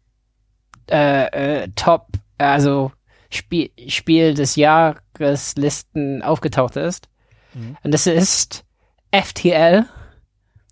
[0.91, 2.09] äh, äh, Top,
[2.39, 2.93] also
[3.31, 7.09] Spiel, Spiel des Jahreslisten aufgetaucht ist.
[7.55, 7.77] Mhm.
[7.83, 8.65] Und das ist
[9.13, 9.87] FTL.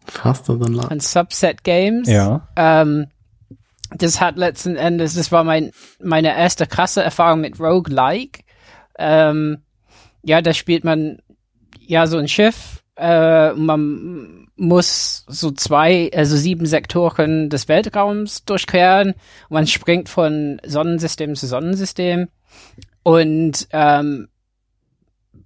[0.06, 0.90] Faster than light.
[0.90, 2.08] Ein Subset Games.
[2.08, 2.48] Ja.
[2.56, 3.06] Ähm,
[3.96, 5.70] das hat letzten Endes, das war mein,
[6.00, 8.42] meine erste krasse Erfahrung mit Roguelike.
[8.98, 9.58] Ähm,
[10.22, 11.18] ja, da spielt man
[11.78, 12.82] ja so ein Schiff.
[12.96, 19.14] Äh, man muss so zwei, also sieben Sektoren des Weltraums durchqueren.
[19.48, 22.28] Man springt von Sonnensystem zu Sonnensystem.
[23.02, 24.28] Und ähm,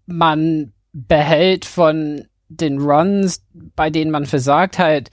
[0.06, 5.10] man behält von den Runs, bei denen man versagt, halt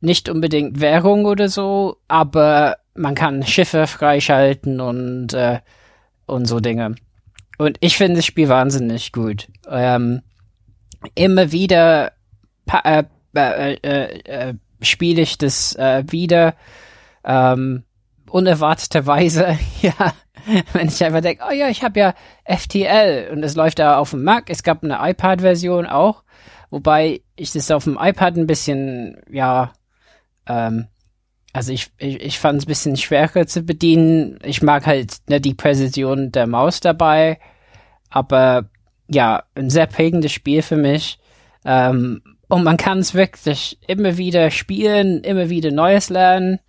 [0.00, 5.60] nicht unbedingt Währung oder so, aber man kann Schiffe freischalten und, äh,
[6.26, 6.94] und so Dinge.
[7.58, 9.48] Und ich finde das Spiel wahnsinnig gut.
[9.68, 10.22] Ähm,
[11.14, 12.12] immer wieder
[12.84, 13.04] äh,
[13.34, 16.54] äh, äh, äh, spiele ich das äh, wieder.
[17.24, 17.84] Ähm,
[18.30, 20.14] unerwarteterweise, ja,
[20.72, 24.10] wenn ich einfach denke, oh ja, ich habe ja FTL und es läuft da auf
[24.10, 24.48] dem Mac.
[24.48, 26.22] Es gab eine iPad-Version auch.
[26.70, 29.72] Wobei ich das auf dem iPad ein bisschen, ja,
[30.46, 30.86] ähm,
[31.52, 34.38] also ich, ich, ich fand es ein bisschen schwerer zu bedienen.
[34.44, 37.40] Ich mag halt ne, die Präzision der Maus dabei,
[38.08, 38.70] aber
[39.08, 41.18] ja, ein sehr prägendes Spiel für mich.
[41.64, 46.60] Ähm, und man kann es wirklich immer wieder spielen, immer wieder Neues lernen.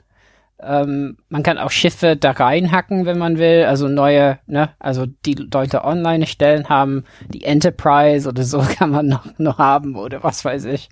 [0.64, 3.66] Ähm, man kann auch Schiffe da reinhacken, wenn man will.
[3.66, 9.08] Also neue, ne, also die Leute online stellen haben, die Enterprise oder so kann man
[9.08, 10.90] noch, noch haben oder was weiß ich.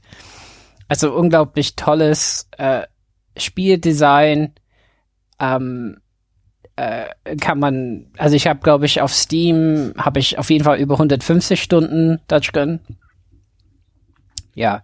[0.88, 2.84] Also unglaublich tolles äh,
[3.38, 4.54] Spieldesign.
[5.40, 5.98] Ähm,
[6.76, 10.80] äh, kann man, also ich habe, glaube ich, auf Steam habe ich auf jeden Fall
[10.80, 12.80] über 150 Stunden da drin.
[14.56, 14.84] Ja.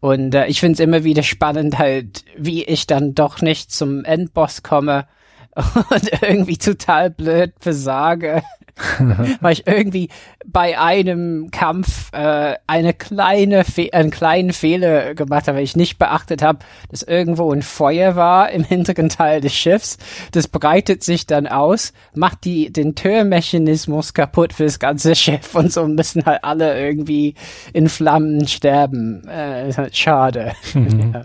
[0.00, 4.04] Und äh, ich finde es immer wieder spannend, halt, wie ich dann doch nicht zum
[4.04, 5.06] Endboss komme
[5.54, 8.42] und irgendwie total blöd versage.
[9.40, 10.08] weil ich irgendwie
[10.44, 15.98] bei einem Kampf äh, eine kleine Fe einen kleinen Fehler gemacht habe, weil ich nicht
[15.98, 16.58] beachtet habe,
[16.90, 19.96] dass irgendwo ein Feuer war im hinteren Teil des Schiffs.
[20.32, 25.72] Das breitet sich dann aus, macht die den Türmechanismus kaputt für das ganze Schiff und
[25.72, 27.34] so müssen halt alle irgendwie
[27.72, 29.26] in Flammen sterben.
[29.26, 30.52] Äh, halt schade.
[30.74, 31.12] Mhm.
[31.14, 31.24] ja.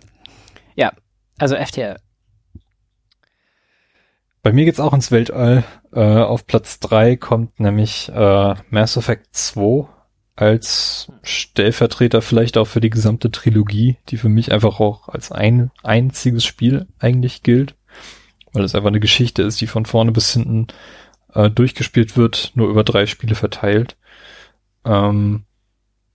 [0.75, 0.91] ja,
[1.37, 1.97] also FTL.
[4.43, 5.63] Bei mir geht's auch ins Weltall.
[5.93, 9.87] Äh, auf Platz drei kommt nämlich äh, Mass Effect 2
[10.35, 15.69] als Stellvertreter vielleicht auch für die gesamte Trilogie, die für mich einfach auch als ein
[15.83, 17.75] einziges Spiel eigentlich gilt,
[18.51, 20.67] weil es einfach eine Geschichte ist, die von vorne bis hinten
[21.33, 23.97] äh, durchgespielt wird, nur über drei Spiele verteilt.
[24.83, 25.43] Ähm,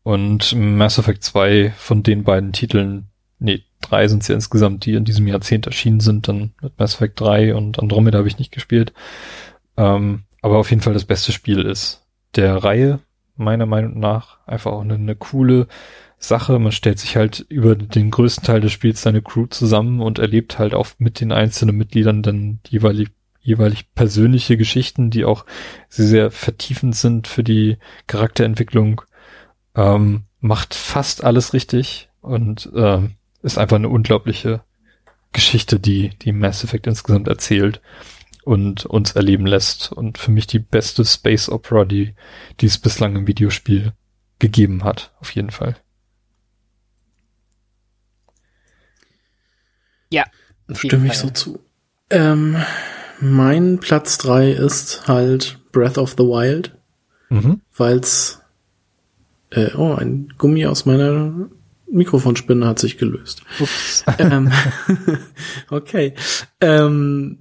[0.03, 3.09] und Mass Effect 2 von den beiden Titeln
[3.39, 6.95] nee, drei sind es ja insgesamt, die in diesem Jahrzehnt erschienen sind, dann mit Mass
[6.95, 8.93] Effect 3 und Andromeda habe ich nicht gespielt.
[9.77, 12.05] Ähm, aber auf jeden Fall das beste Spiel ist
[12.35, 13.01] der Reihe,
[13.37, 15.67] meiner Meinung nach, einfach auch eine, eine coole
[16.19, 16.59] Sache.
[16.59, 20.59] Man stellt sich halt über den größten Teil des Spiels seine Crew zusammen und erlebt
[20.59, 23.09] halt auch mit den einzelnen Mitgliedern dann jeweilig
[23.47, 25.47] jeweilig persönliche Geschichten, die auch
[25.89, 29.03] sehr, sehr vertiefend sind für die Charakterentwicklung.
[29.77, 34.63] Ähm, macht fast alles richtig und ähm, ist einfach eine unglaubliche
[35.33, 37.81] Geschichte, die, die Mass Effect insgesamt erzählt
[38.45, 39.93] und uns erleben lässt.
[39.93, 42.15] Und für mich die beste Space Opera, die,
[42.61, 43.93] die es bislang im Videospiel
[44.39, 45.77] gegeben hat, auf jeden Fall.
[50.11, 50.25] Ja.
[50.73, 51.61] Stimme ich so zu.
[52.11, 52.57] Ähm,
[53.21, 56.77] mein Platz drei ist halt Breath of the Wild,
[57.29, 57.61] mhm.
[57.77, 58.41] weil's
[59.51, 61.49] äh, oh, ein Gummi aus meiner
[61.91, 63.43] Mikrofonspinne hat sich gelöst.
[64.19, 64.53] ähm,
[65.71, 66.15] okay.
[66.61, 67.39] Ähm,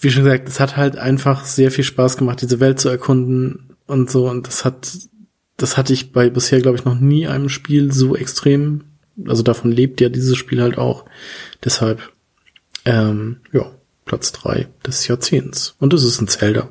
[0.00, 3.76] wie schon gesagt, es hat halt einfach sehr viel Spaß gemacht, diese Welt zu erkunden
[3.86, 4.28] und so.
[4.28, 4.88] Und das hat,
[5.56, 8.84] das hatte ich bei bisher, glaube ich, noch nie einem Spiel so extrem.
[9.26, 11.04] Also davon lebt ja dieses Spiel halt auch.
[11.64, 12.12] Deshalb,
[12.84, 13.70] ähm, ja,
[14.04, 15.76] Platz drei des Jahrzehnts.
[15.78, 16.68] Und es ist ein Zelda.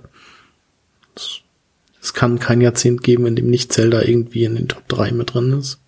[2.01, 5.33] Es kann kein Jahrzehnt geben, in dem nicht Zelda irgendwie in den Top 3 mit
[5.33, 5.79] drin ist.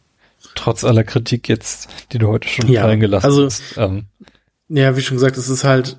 [0.56, 3.78] Trotz aller Kritik jetzt, die du heute schon ja, fallen gelassen also, hast.
[3.78, 4.06] Ähm.
[4.70, 5.98] Ja, wie schon gesagt, es ist halt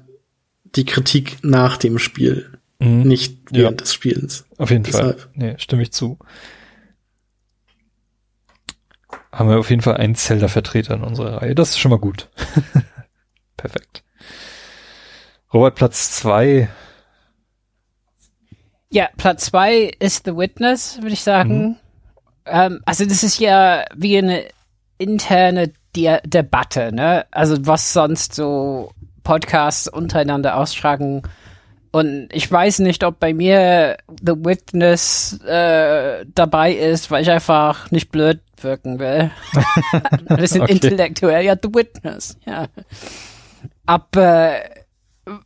[0.65, 3.03] die Kritik nach dem Spiel, mhm.
[3.03, 3.85] nicht während ja.
[3.85, 4.47] des Spielens.
[4.59, 5.21] Auf jeden Deshalb.
[5.21, 5.31] Fall.
[5.35, 6.19] Nee, stimme ich zu.
[9.33, 11.55] Haben wir auf jeden Fall einen Zelda-Vertreter in unserer Reihe.
[11.55, 12.29] Das ist schon mal gut.
[13.57, 14.05] Perfekt.
[15.53, 16.69] Robert, Platz zwei.
[18.91, 21.63] Ja, Platz zwei ist The Witness, würde ich sagen.
[21.63, 21.77] Mhm.
[22.47, 24.45] Ähm, also das ist ja wie eine
[24.99, 27.27] interne De Debatte, ne?
[27.31, 28.93] Also was sonst so
[29.23, 31.23] Podcasts untereinander austragen.
[31.93, 37.91] Und ich weiß nicht, ob bei mir The Witness äh, dabei ist, weil ich einfach
[37.93, 39.31] nicht blöd wirken will.
[40.27, 40.73] Ein bisschen okay.
[40.73, 42.67] intellektuell, ja, The Witness, ja.
[43.87, 44.57] Aber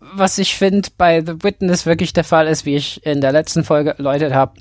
[0.00, 3.64] was ich finde bei The Witness wirklich der Fall ist, wie ich in der letzten
[3.64, 4.60] Folge erläutert habe,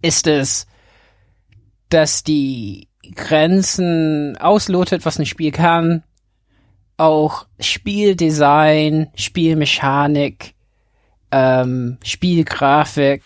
[0.00, 0.66] ist es,
[1.92, 6.02] dass die Grenzen auslotet, was ein Spiel kann.
[6.96, 10.54] Auch Spieldesign, Spielmechanik,
[11.30, 13.22] ähm, Spielgrafik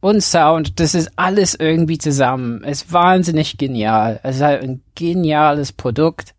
[0.00, 2.62] und Sound, das ist alles irgendwie zusammen.
[2.64, 4.20] Ist wahnsinnig genial.
[4.22, 6.34] Es ist halt ein geniales Produkt.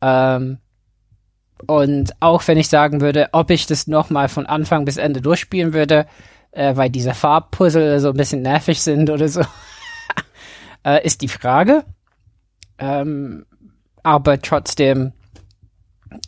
[0.00, 0.58] Ähm,
[1.66, 5.72] und auch wenn ich sagen würde, ob ich das nochmal von Anfang bis Ende durchspielen
[5.72, 6.06] würde,
[6.52, 9.42] äh, weil diese Farbpuzzle so ein bisschen nervig sind oder so,
[10.86, 11.84] äh, ist die Frage.
[12.78, 13.44] Ähm,
[14.02, 15.12] aber trotzdem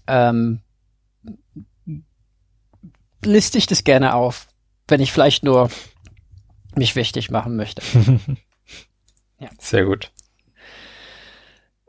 [0.07, 0.61] ähm,
[3.25, 4.49] liste ich das gerne auf,
[4.89, 5.71] wenn ich vielleicht nur
[6.75, 7.83] mich wichtig machen möchte.
[9.39, 9.49] ja.
[9.59, 10.11] Sehr gut.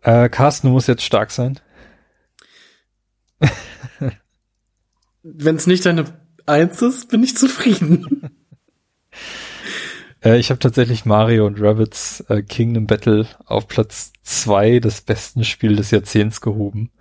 [0.03, 1.59] Äh, Carsten, du musst jetzt stark sein.
[5.23, 6.05] Wenn es nicht deine
[6.45, 8.31] Eins ist, bin ich zufrieden.
[10.23, 15.43] Äh, ich habe tatsächlich Mario und Rabbits äh, Kingdom Battle auf Platz zwei des besten
[15.43, 16.91] Spiel des Jahrzehnts gehoben.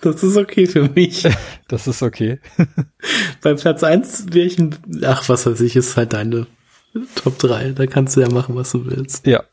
[0.00, 1.28] Das ist okay für mich.
[1.68, 2.40] Das ist okay.
[3.42, 4.74] Bei Platz eins wäre ich ein,
[5.04, 6.46] ach, was weiß ich, ist halt deine
[7.14, 7.72] Top 3.
[7.72, 9.26] Da kannst du ja machen, was du willst.
[9.26, 9.44] Ja.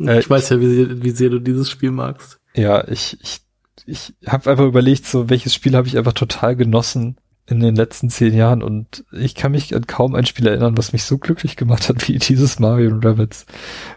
[0.00, 2.40] Äh, ich weiß ja, wie, wie sehr du dieses Spiel magst.
[2.56, 3.40] Ja, ich, ich,
[3.86, 8.08] ich habe einfach überlegt, so welches Spiel habe ich einfach total genossen in den letzten
[8.08, 11.56] zehn Jahren und ich kann mich an kaum ein Spiel erinnern, was mich so glücklich
[11.56, 13.46] gemacht hat wie dieses Mario Rabbits,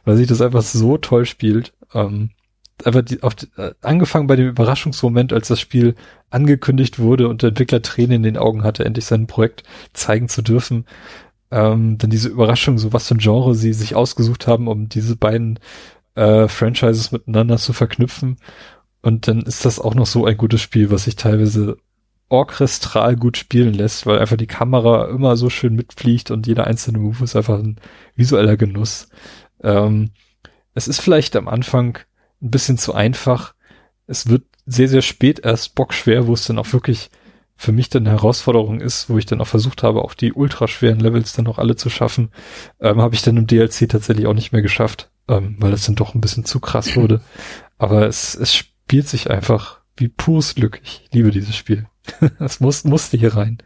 [0.06, 1.74] weil sich das einfach so toll spielt.
[1.94, 2.32] Ähm,
[2.84, 5.96] einfach die, auf äh, angefangen bei dem Überraschungsmoment, als das Spiel
[6.30, 9.64] angekündigt wurde und der Entwickler Tränen in den Augen hatte, endlich sein Projekt
[9.94, 10.86] zeigen zu dürfen.
[11.50, 15.16] Ähm, dann diese Überraschung, so was für ein Genre sie sich ausgesucht haben, um diese
[15.16, 15.60] beiden
[16.16, 18.38] äh, Franchises miteinander zu verknüpfen.
[19.02, 21.78] Und dann ist das auch noch so ein gutes Spiel, was sich teilweise
[22.30, 27.00] orchestral gut spielen lässt, weil einfach die Kamera immer so schön mitfliegt und jeder einzelne
[27.00, 27.78] Move ist einfach ein
[28.16, 29.10] visueller Genuss.
[29.64, 30.12] Ähm,
[30.74, 32.00] es ist vielleicht am Anfang
[32.42, 33.54] ein bisschen zu einfach.
[34.06, 37.10] Es wird sehr, sehr spät erst bockschwer, wo es dann auch wirklich
[37.56, 41.00] für mich dann eine Herausforderung ist, wo ich dann auch versucht habe, auch die ultraschweren
[41.00, 42.30] Levels dann auch alle zu schaffen,
[42.80, 45.96] ähm, habe ich dann im DLC tatsächlich auch nicht mehr geschafft, ähm, weil es dann
[45.96, 47.22] doch ein bisschen zu krass wurde.
[47.80, 50.80] Aber es, es spielt sich einfach wie pures Glück.
[50.84, 51.88] Ich liebe dieses Spiel.
[52.40, 53.58] das muss, musste hier rein.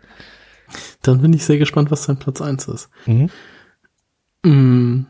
[1.01, 2.89] Dann bin ich sehr gespannt, was dein Platz eins ist.
[3.05, 3.29] Mhm.
[4.43, 5.05] Mm,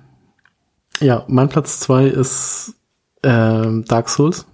[1.00, 2.76] ja, mein Platz zwei ist
[3.24, 4.46] ähm, Dark Souls,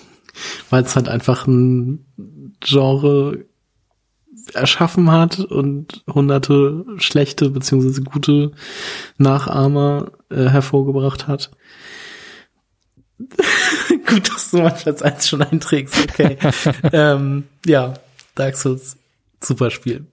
[0.70, 2.04] weil es halt einfach ein
[2.60, 3.44] Genre
[4.54, 8.52] erschaffen hat und hunderte schlechte beziehungsweise gute
[9.18, 11.50] Nachahmer äh, hervorgebracht hat.
[14.06, 16.36] Gut, dass du mal Platz eins schon einträgst, okay.
[16.92, 17.94] ähm, ja,
[18.36, 18.96] Dark Souls,
[19.42, 20.06] super Spiel.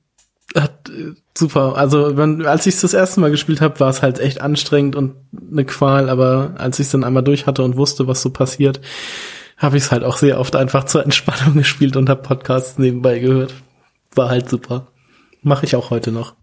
[0.56, 4.02] Hat, äh, super, also wenn, als ich es das erste Mal gespielt habe, war es
[4.02, 5.16] halt echt anstrengend und
[5.52, 8.82] eine Qual, aber als ich es dann einmal durch hatte und wusste, was so passiert,
[9.58, 13.20] habe ich es halt auch sehr oft einfach zur Entspannung gespielt und habe Podcasts nebenbei
[13.20, 13.54] gehört.
[14.16, 14.88] War halt super.
[15.42, 16.36] Mache ich auch heute noch.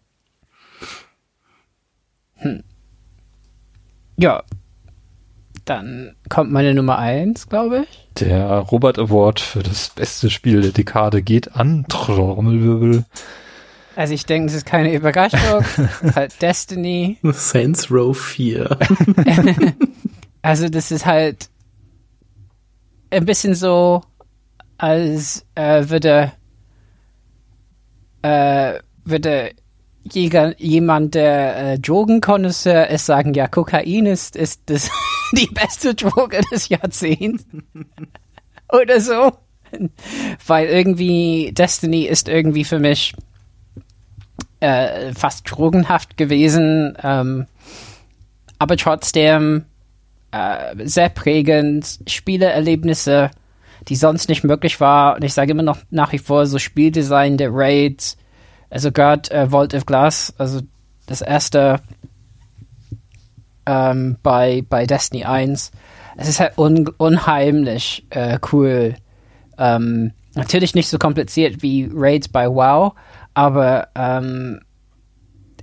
[2.36, 2.62] Hm.
[4.16, 4.42] Ja.
[5.64, 8.08] Dann kommt meine Nummer eins, glaube ich.
[8.18, 13.04] Der Robert Award für das beste Spiel der Dekade geht an Trommelwirbel.
[13.96, 15.64] Also ich denke, es ist keine Überraschung.
[16.14, 17.18] halt Destiny.
[17.22, 18.78] Saints Row 4.
[20.42, 21.48] also das ist halt
[23.10, 24.02] ein bisschen so,
[24.78, 26.32] als äh, würde
[28.22, 28.74] äh,
[29.04, 29.52] würde
[30.02, 34.90] Jäger, jemand, der äh, Drogenkonnoisseur ist, sagen, ja, Kokain ist, ist das
[35.36, 37.44] die beste Droge des Jahrzehnts.
[38.72, 39.32] Oder so.
[40.46, 43.14] Weil irgendwie Destiny ist irgendwie für mich
[44.60, 47.46] äh, fast drogenhaft gewesen, ähm,
[48.58, 49.64] aber trotzdem
[50.32, 53.30] äh, sehr prägend, Spieleerlebnisse,
[53.88, 55.16] die sonst nicht möglich war.
[55.16, 58.16] Und ich sage immer noch nach wie vor so Spieldesign der Raids,
[58.68, 60.60] also gerade äh, Vault of Glass, also
[61.06, 61.80] das erste
[63.70, 65.70] ähm, bei, bei Destiny 1.
[66.16, 68.96] Es ist halt un unheimlich äh, cool.
[69.58, 72.94] Ähm, natürlich nicht so kompliziert wie Raids bei WoW,
[73.32, 74.60] aber ähm,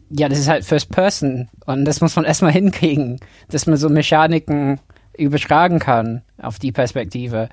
[0.10, 3.20] ja, das ist halt First Person und das muss man erstmal hinkriegen,
[3.50, 4.80] dass man so Mechaniken
[5.18, 7.50] übertragen kann auf die Perspektive.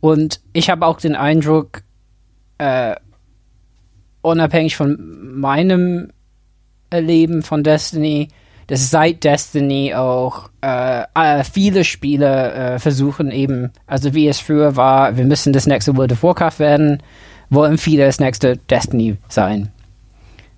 [0.00, 1.82] Und ich habe auch den Eindruck,
[2.56, 2.96] äh,
[4.22, 6.12] unabhängig von meinem
[6.88, 8.28] Erleben von Destiny,
[8.68, 14.76] dass seit Destiny auch äh, äh, viele Spiele äh, versuchen eben, also wie es früher
[14.76, 17.02] war, wir müssen das nächste World of Warcraft werden,
[17.50, 19.70] wollen viele das nächste Destiny sein.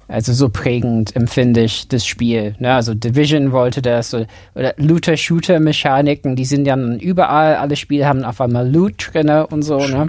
[0.09, 2.57] Also so prägend empfinde ich das Spiel.
[2.59, 2.75] Ne?
[2.75, 4.27] Also Division wollte das oder,
[4.57, 9.79] oder Looter-Shooter-Mechaniken, die sind ja überall, alle Spiele haben auf einmal Loot drinne und so.
[9.79, 10.09] Ne?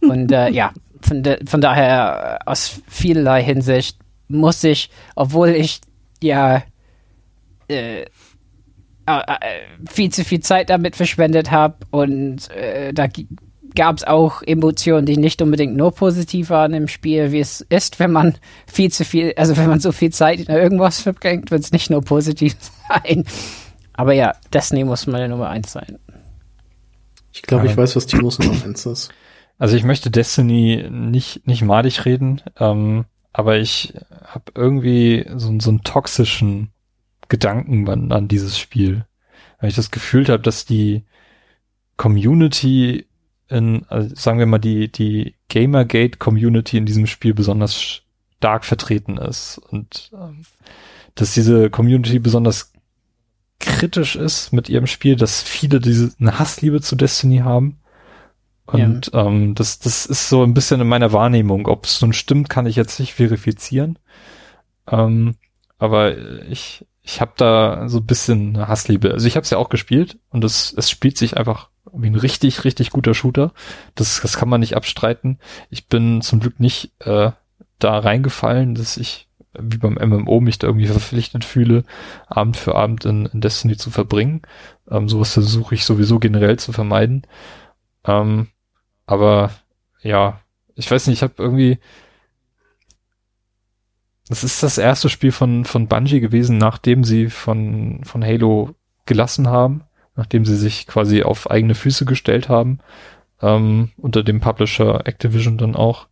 [0.00, 3.98] Und äh, ja, von, de, von daher äh, aus vielerlei Hinsicht
[4.28, 5.80] muss ich, obwohl ich
[6.22, 6.62] ja
[7.68, 8.04] äh, äh,
[9.06, 9.16] äh
[9.88, 13.08] viel zu viel Zeit damit verschwendet habe und äh, da
[13.74, 18.00] gab es auch Emotionen, die nicht unbedingt nur positiv waren im Spiel, wie es ist,
[18.00, 18.36] wenn man
[18.66, 21.90] viel zu viel, also wenn man so viel Zeit in irgendwas verbringt, wird es nicht
[21.90, 22.56] nur positiv
[22.88, 23.24] sein.
[23.92, 25.98] Aber ja, Destiny muss meine Nummer eins sein.
[27.32, 29.10] Ich glaube, ich weiß, was Timos Nummer eins ist.
[29.58, 33.94] Also ich möchte Destiny nicht, nicht madig reden, ähm, aber ich
[34.24, 36.70] habe irgendwie so, so einen toxischen
[37.28, 39.04] Gedanken an, an dieses Spiel.
[39.60, 41.04] Weil ich das Gefühl habe, dass die
[41.96, 43.06] Community
[43.48, 48.02] in, also sagen wir mal, die, die Gamergate-Community in diesem Spiel besonders
[48.36, 50.44] stark vertreten ist und ähm,
[51.14, 52.72] dass diese Community besonders
[53.58, 57.80] kritisch ist mit ihrem Spiel, dass viele diese eine Hassliebe zu Destiny haben.
[58.72, 59.26] Und ja.
[59.26, 61.66] ähm, das, das ist so ein bisschen in meiner Wahrnehmung.
[61.66, 63.98] Ob es nun stimmt, kann ich jetzt nicht verifizieren.
[64.86, 65.36] Ähm,
[65.78, 66.16] aber
[66.48, 69.12] ich, ich habe da so ein bisschen eine Hassliebe.
[69.12, 72.14] Also ich habe es ja auch gespielt und es, es spielt sich einfach wie ein
[72.14, 73.54] richtig, richtig guter Shooter.
[73.94, 75.38] Das, das kann man nicht abstreiten.
[75.70, 77.30] Ich bin zum Glück nicht äh,
[77.78, 79.28] da reingefallen, dass ich
[79.58, 81.84] wie beim MMO mich da irgendwie verpflichtet fühle,
[82.26, 84.42] Abend für Abend in, in Destiny zu verbringen.
[84.90, 87.26] Ähm, sowas versuche ich sowieso generell zu vermeiden.
[88.04, 88.48] Ähm,
[89.08, 89.50] aber
[90.02, 90.40] ja,
[90.74, 91.78] ich weiß nicht, ich habe irgendwie
[94.28, 98.74] das ist das erste Spiel von, von Bungie gewesen, nachdem sie von, von Halo
[99.06, 102.80] gelassen haben, nachdem sie sich quasi auf eigene Füße gestellt haben,
[103.40, 106.08] ähm, unter dem Publisher Activision dann auch.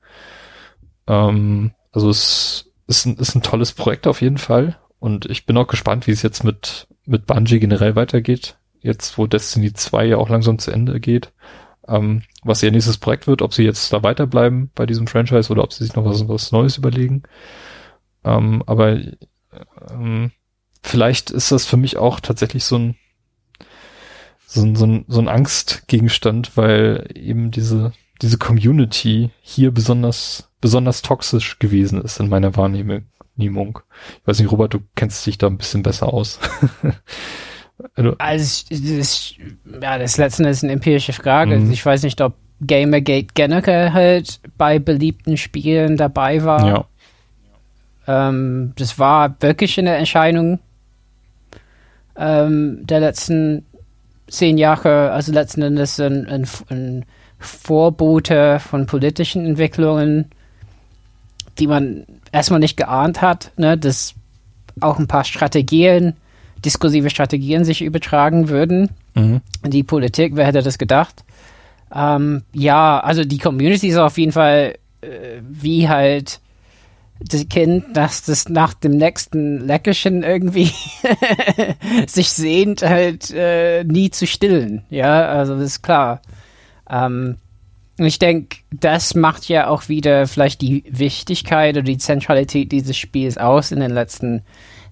[1.07, 5.59] Ähm, also es ist ein, ist ein tolles Projekt auf jeden Fall und ich bin
[5.59, 10.17] auch gespannt, wie es jetzt mit, mit Bungie generell weitergeht, jetzt wo Destiny 2 ja
[10.17, 11.35] auch langsam zu Ende geht.
[11.89, 15.63] Ähm, was ihr nächstes Projekt wird, ob sie jetzt da weiterbleiben bei diesem Franchise oder
[15.63, 17.23] ob sie sich noch was, was Neues überlegen.
[18.25, 18.99] Ähm, aber
[19.91, 20.33] ähm,
[20.83, 22.97] vielleicht ist das für mich auch tatsächlich so ein,
[24.47, 27.93] so ein, so ein, so ein Angstgegenstand, weil eben diese,
[28.23, 33.05] diese Community hier besonders, besonders toxisch gewesen ist in meiner Wahrnehmung.
[33.37, 36.41] Ich weiß nicht, Robert, du kennst dich da ein bisschen besser aus.
[37.95, 39.35] also, also das,
[39.83, 41.59] ja, das letzte ist eine empirische Frage.
[41.59, 41.71] Mhm.
[41.71, 42.35] Ich weiß nicht, ob
[42.67, 46.67] Gamergate generell halt bei beliebten Spielen dabei war.
[46.67, 48.29] Ja.
[48.29, 50.61] Ähm, das war wirklich eine Entscheidung
[52.17, 53.67] ähm, der letzten
[54.29, 57.05] zehn Jahre, also letzten Endes ein, ein, ein
[57.39, 60.31] Vorbote von politischen Entwicklungen,
[61.59, 64.15] die man erstmal nicht geahnt hat, ne, dass
[64.81, 66.15] auch ein paar Strategien,
[66.67, 68.91] diskursive Strategien sich übertragen würden.
[69.15, 69.41] Mhm.
[69.65, 71.25] Die Politik, wer hätte das gedacht?
[71.95, 76.41] Ähm, ja, also die Community ist auf jeden Fall äh, wie halt
[77.21, 80.71] das Kind, dass das nach dem nächsten Leckerchen irgendwie
[82.07, 84.83] sich sehnt, halt äh, nie zu stillen.
[84.91, 86.21] Ja, also das ist klar.
[86.91, 87.37] Ähm,
[87.99, 93.39] ich denke, das macht ja auch wieder vielleicht die Wichtigkeit oder die Zentralität dieses Spiels
[93.39, 94.43] aus in den letzten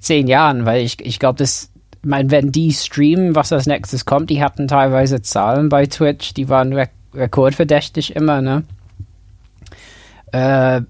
[0.05, 1.71] zehn Jahren, weil ich, ich glaube, das,
[2.03, 6.49] mein, wenn die streamen, was als nächstes kommt, die hatten teilweise Zahlen bei Twitch, die
[6.49, 8.65] waren re rekordverdächtig immer, ne?
[10.33, 10.81] Äh,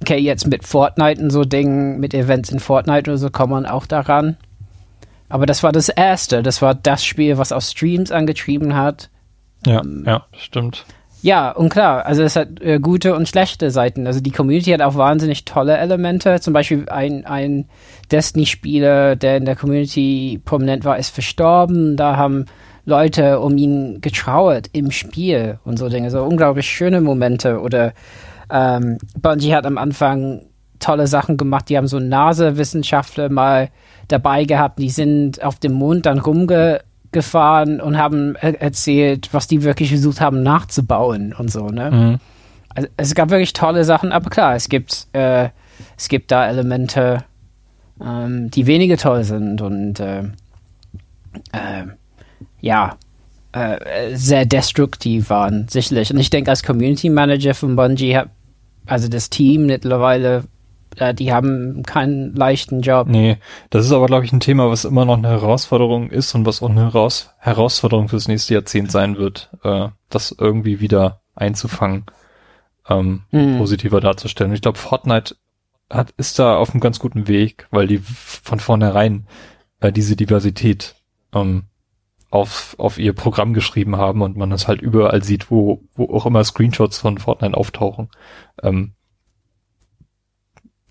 [0.00, 3.66] okay, jetzt mit Fortnite und so Dingen, mit Events in Fortnite oder so, kommt man
[3.66, 4.36] auch daran.
[5.28, 6.42] Aber das war das erste.
[6.42, 9.10] Das war das Spiel, was auch Streams angetrieben hat.
[9.66, 10.84] Ja, ähm, ja, stimmt.
[11.22, 14.08] Ja, und klar, also es hat äh, gute und schlechte Seiten.
[14.08, 16.40] Also die Community hat auch wahnsinnig tolle Elemente.
[16.40, 17.68] Zum Beispiel ein, ein
[18.10, 21.96] Destiny-Spieler, der in der Community prominent war, ist verstorben.
[21.96, 22.46] Da haben
[22.86, 26.10] Leute um ihn getrauert im Spiel und so Dinge.
[26.10, 27.60] So unglaublich schöne Momente.
[27.60, 27.92] Oder
[28.50, 30.42] ähm, Bungie hat am Anfang
[30.80, 31.68] tolle Sachen gemacht.
[31.68, 33.70] Die haben so NASA-Wissenschaftler mal
[34.08, 34.80] dabei gehabt.
[34.80, 36.18] Die sind auf dem Mond dann
[37.12, 41.68] rumgefahren und haben erzählt, was die wirklich versucht haben nachzubauen und so.
[41.68, 41.90] Ne?
[41.90, 42.18] Mhm.
[42.74, 45.50] Also, es gab wirklich tolle Sachen, aber klar, es gibt äh,
[45.96, 47.24] es gibt da Elemente,
[48.00, 50.22] ähm, die weniger toll sind und äh,
[51.52, 51.86] äh,
[52.60, 52.96] ja,
[54.14, 56.10] sehr destruktiv waren, sicherlich.
[56.10, 58.30] Und ich denke, als Community Manager von Bungie habe
[58.86, 60.44] also das Team mittlerweile,
[60.96, 63.08] äh, die haben keinen leichten Job.
[63.08, 63.38] Nee,
[63.70, 66.62] das ist aber, glaube ich, ein Thema, was immer noch eine Herausforderung ist und was
[66.62, 72.06] auch eine Heraus Herausforderung fürs nächste Jahrzehnt sein wird, äh, das irgendwie wieder einzufangen,
[72.88, 73.58] ähm, mhm.
[73.58, 74.52] positiver darzustellen.
[74.52, 75.36] Ich glaube, Fortnite
[75.90, 79.26] hat, ist da auf einem ganz guten Weg, weil die von vornherein
[79.80, 80.94] äh, diese Diversität
[81.34, 81.64] ähm,
[82.30, 86.24] auf, auf ihr Programm geschrieben haben und man das halt überall sieht, wo, wo auch
[86.24, 88.08] immer Screenshots von Fortnite auftauchen.
[88.62, 88.94] Ähm,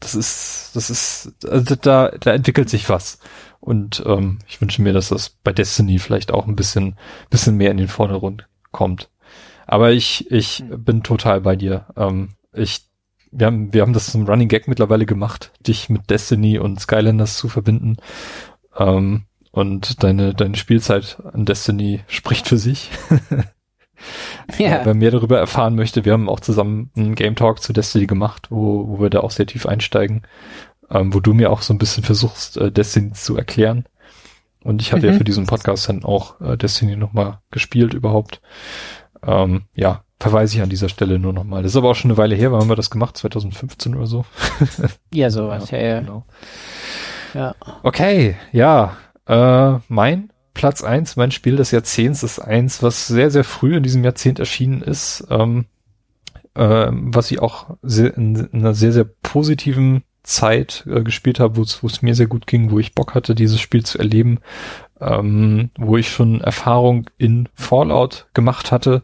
[0.01, 3.19] das ist, das ist, also da, da entwickelt sich was.
[3.61, 6.97] Und ähm, ich wünsche mir, dass das bei Destiny vielleicht auch ein bisschen,
[7.29, 9.09] bisschen mehr in den Vordergrund kommt.
[9.67, 10.83] Aber ich, ich hm.
[10.83, 11.85] bin total bei dir.
[11.95, 12.81] Ähm, ich,
[13.31, 17.37] wir haben, wir haben das zum Running Gag mittlerweile gemacht, dich mit Destiny und Skylanders
[17.37, 17.97] zu verbinden.
[18.77, 22.89] Ähm, und deine, deine Spielzeit an Destiny spricht für sich.
[24.57, 24.81] ja.
[24.83, 28.47] Wer mehr darüber erfahren möchte, wir haben auch zusammen einen Game Talk zu Destiny gemacht,
[28.49, 30.23] wo, wo wir da auch sehr tief einsteigen,
[30.89, 33.85] ähm, wo du mir auch so ein bisschen versuchst, äh, Destiny zu erklären.
[34.63, 35.13] Und ich hatte mhm.
[35.13, 38.41] ja für diesen Podcast dann auch äh, Destiny nochmal gespielt überhaupt.
[39.23, 41.63] Ähm, ja, verweise ich an dieser Stelle nur nochmal.
[41.63, 43.17] Das ist aber auch schon eine Weile her, wann haben wir das gemacht?
[43.17, 44.25] 2015 oder so?
[45.13, 45.99] ja, sowas, ja, ja.
[45.99, 46.25] Genau.
[47.33, 47.55] ja.
[47.83, 48.97] Okay, ja.
[49.27, 53.83] Äh, mein Platz eins, mein Spiel des Jahrzehnts ist eins, was sehr, sehr früh in
[53.83, 55.65] diesem Jahrzehnt erschienen ist, ähm,
[56.55, 61.57] äh, was ich auch sehr, in, in einer sehr, sehr positiven Zeit äh, gespielt habe,
[61.57, 64.39] wo es mir sehr gut ging, wo ich Bock hatte, dieses Spiel zu erleben,
[64.99, 69.03] ähm, wo ich schon Erfahrung in Fallout gemacht hatte.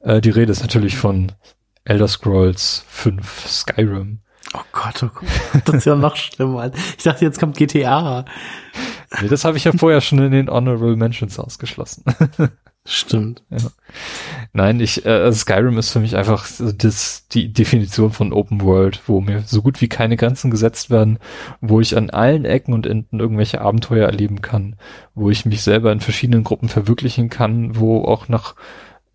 [0.00, 1.32] Äh, die Rede ist natürlich von
[1.84, 4.20] Elder Scrolls 5 Skyrim.
[4.54, 6.70] Oh Gott, oh Gott, das ist ja noch schlimmer.
[6.96, 8.24] Ich dachte, jetzt kommt GTA.
[9.20, 12.04] Nee, das habe ich ja vorher schon in den Honorable Mentions ausgeschlossen.
[12.86, 13.42] Stimmt.
[13.50, 13.70] Ja.
[14.52, 19.22] Nein, ich äh, Skyrim ist für mich einfach das die Definition von Open World, wo
[19.22, 21.18] mir so gut wie keine Grenzen gesetzt werden,
[21.62, 24.76] wo ich an allen Ecken und Enden irgendwelche Abenteuer erleben kann,
[25.14, 28.54] wo ich mich selber in verschiedenen Gruppen verwirklichen kann, wo auch nach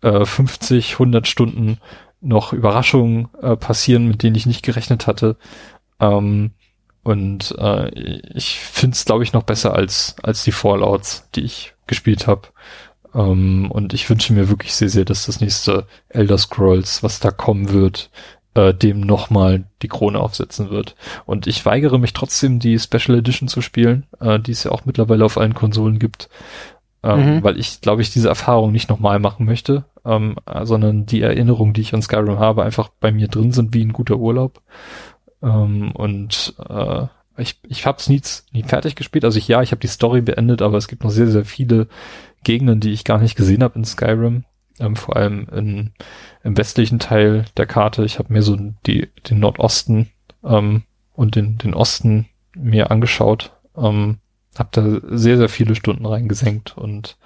[0.02, 1.78] äh, 50, 100 Stunden
[2.20, 5.36] noch Überraschungen äh, passieren, mit denen ich nicht gerechnet hatte.
[6.00, 6.52] Ähm,
[7.02, 7.88] und äh,
[8.34, 12.48] ich finde es, glaube ich, noch besser als als die Fallouts, die ich gespielt habe.
[13.14, 17.30] Ähm, und ich wünsche mir wirklich sehr, sehr, dass das nächste Elder Scrolls, was da
[17.30, 18.10] kommen wird,
[18.54, 20.96] äh, dem nochmal die Krone aufsetzen wird.
[21.26, 24.84] Und ich weigere mich trotzdem, die Special Edition zu spielen, äh, die es ja auch
[24.84, 26.28] mittlerweile auf allen Konsolen gibt.
[27.02, 27.44] Ähm, mhm.
[27.44, 31.80] Weil ich, glaube ich, diese Erfahrung nicht nochmal machen möchte, ähm, sondern die Erinnerungen, die
[31.80, 34.60] ich an Skyrim habe, einfach bei mir drin sind wie ein guter Urlaub.
[35.42, 37.06] Ähm, und äh,
[37.38, 38.20] ich, ich habe es nie,
[38.52, 39.24] nie fertig gespielt.
[39.24, 41.88] Also ich, ja, ich habe die Story beendet, aber es gibt noch sehr, sehr viele
[42.44, 44.44] Gegenden, die ich gar nicht gesehen habe in Skyrim.
[44.78, 45.92] Ähm, vor allem in,
[46.42, 48.04] im westlichen Teil der Karte.
[48.04, 48.56] Ich habe mir so
[48.86, 50.10] die, den Nordosten
[50.44, 50.82] ähm,
[51.14, 53.52] und den, den Osten mir angeschaut.
[53.76, 54.18] Ähm,
[54.60, 57.16] habe da sehr, sehr viele Stunden reingesenkt und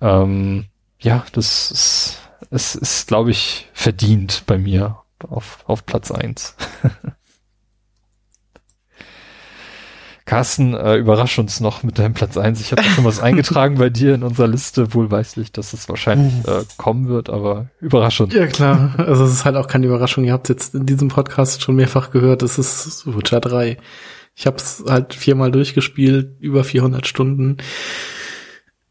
[0.00, 0.64] ähm,
[0.98, 2.18] ja, das ist,
[2.50, 4.98] es ist, glaube ich, verdient bei mir
[5.28, 6.56] auf, auf Platz eins.
[10.28, 12.60] Carsten, äh, überrasch uns noch mit deinem Platz eins.
[12.60, 16.64] Ich habe schon was eingetragen bei dir in unserer Liste, wohlweislich, dass es wahrscheinlich äh,
[16.76, 18.34] kommen wird, aber überrasch uns.
[18.34, 18.92] Ja, klar.
[18.98, 20.24] Also es ist halt auch keine Überraschung.
[20.24, 23.78] Ihr habt jetzt in diesem Podcast schon mehrfach gehört, es ist Witcher 3.
[24.38, 27.56] Ich habe es halt viermal durchgespielt, über 400 Stunden.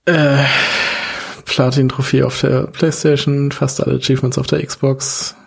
[0.04, 0.44] Äh,
[1.46, 5.38] Platin-Trophäe auf der Playstation, fast alle Achievements auf der Xbox.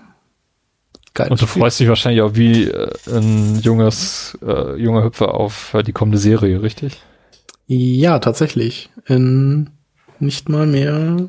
[1.12, 1.30] Geil.
[1.30, 1.60] Und du Spiel.
[1.60, 6.16] freust dich wahrscheinlich auch wie äh, ein junges, äh, junger Hüpfer auf äh, die kommende
[6.16, 7.02] Serie, richtig?
[7.66, 8.88] Ja, tatsächlich.
[9.04, 9.68] In
[10.18, 11.28] nicht mal mehr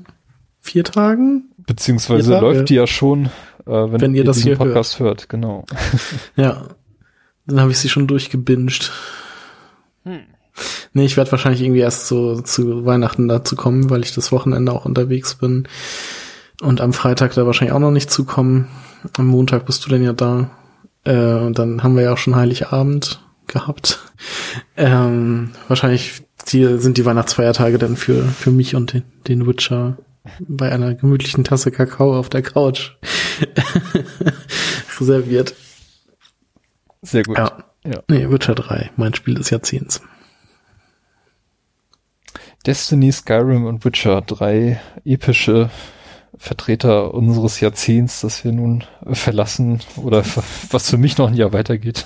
[0.61, 1.51] vier Tagen.
[1.57, 3.29] Beziehungsweise läuft die ja schon, äh,
[3.65, 5.23] wenn, wenn ihr, das diesen Podcast hört.
[5.23, 5.29] hört.
[5.29, 5.65] Genau.
[6.37, 6.67] ja.
[7.51, 8.91] Dann habe ich sie schon durchgebinged.
[10.03, 10.21] Hm.
[10.93, 14.71] Nee, ich werde wahrscheinlich irgendwie erst so zu Weihnachten dazu kommen, weil ich das Wochenende
[14.71, 15.67] auch unterwegs bin.
[16.61, 18.67] Und am Freitag da wahrscheinlich auch noch nicht zukommen.
[19.17, 20.51] Am Montag bist du denn ja da.
[21.03, 23.99] Äh, und dann haben wir ja auch schon Heiligabend gehabt.
[24.77, 29.97] Ähm, wahrscheinlich die, sind die Weihnachtsfeiertage dann für, für mich und den, den Witcher
[30.39, 32.91] bei einer gemütlichen Tasse Kakao auf der Couch
[34.99, 35.55] reserviert.
[37.01, 37.37] Sehr gut.
[37.37, 37.63] Ja.
[37.83, 38.03] ja.
[38.07, 40.01] Nee, Witcher 3, mein Spiel des Jahrzehnts.
[42.65, 45.71] Destiny, Skyrim und Witcher, drei epische
[46.37, 50.23] Vertreter unseres Jahrzehnts, das wir nun verlassen oder
[50.69, 52.05] was für mich noch ein Jahr weitergeht.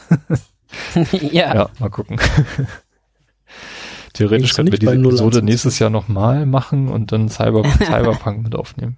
[1.12, 1.54] ja.
[1.54, 2.20] Ja, mal gucken.
[4.14, 8.96] Theoretisch können wir diese Episode nächstes Jahr nochmal machen und dann Cyber Cyberpunk mit aufnehmen.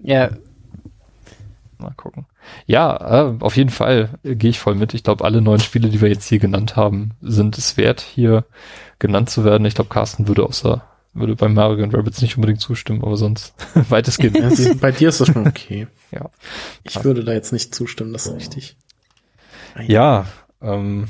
[0.00, 0.30] ja.
[1.78, 2.26] Mal gucken.
[2.66, 4.92] Ja, äh, auf jeden Fall gehe ich voll mit.
[4.92, 8.44] Ich glaube, alle neuen Spiele, die wir jetzt hier genannt haben, sind es wert, hier
[8.98, 9.64] genannt zu werden.
[9.66, 10.82] Ich glaube, Carsten würde außer
[11.18, 13.54] würde bei Mario und Rabbits nicht unbedingt zustimmen, aber sonst
[13.88, 14.36] weitestgehend.
[14.36, 15.86] Ja, bei dir ist das schon okay.
[16.10, 16.28] ja.
[16.82, 18.76] Ich würde da jetzt nicht zustimmen, das ist richtig.
[19.86, 20.26] Ja,
[20.60, 21.08] ähm,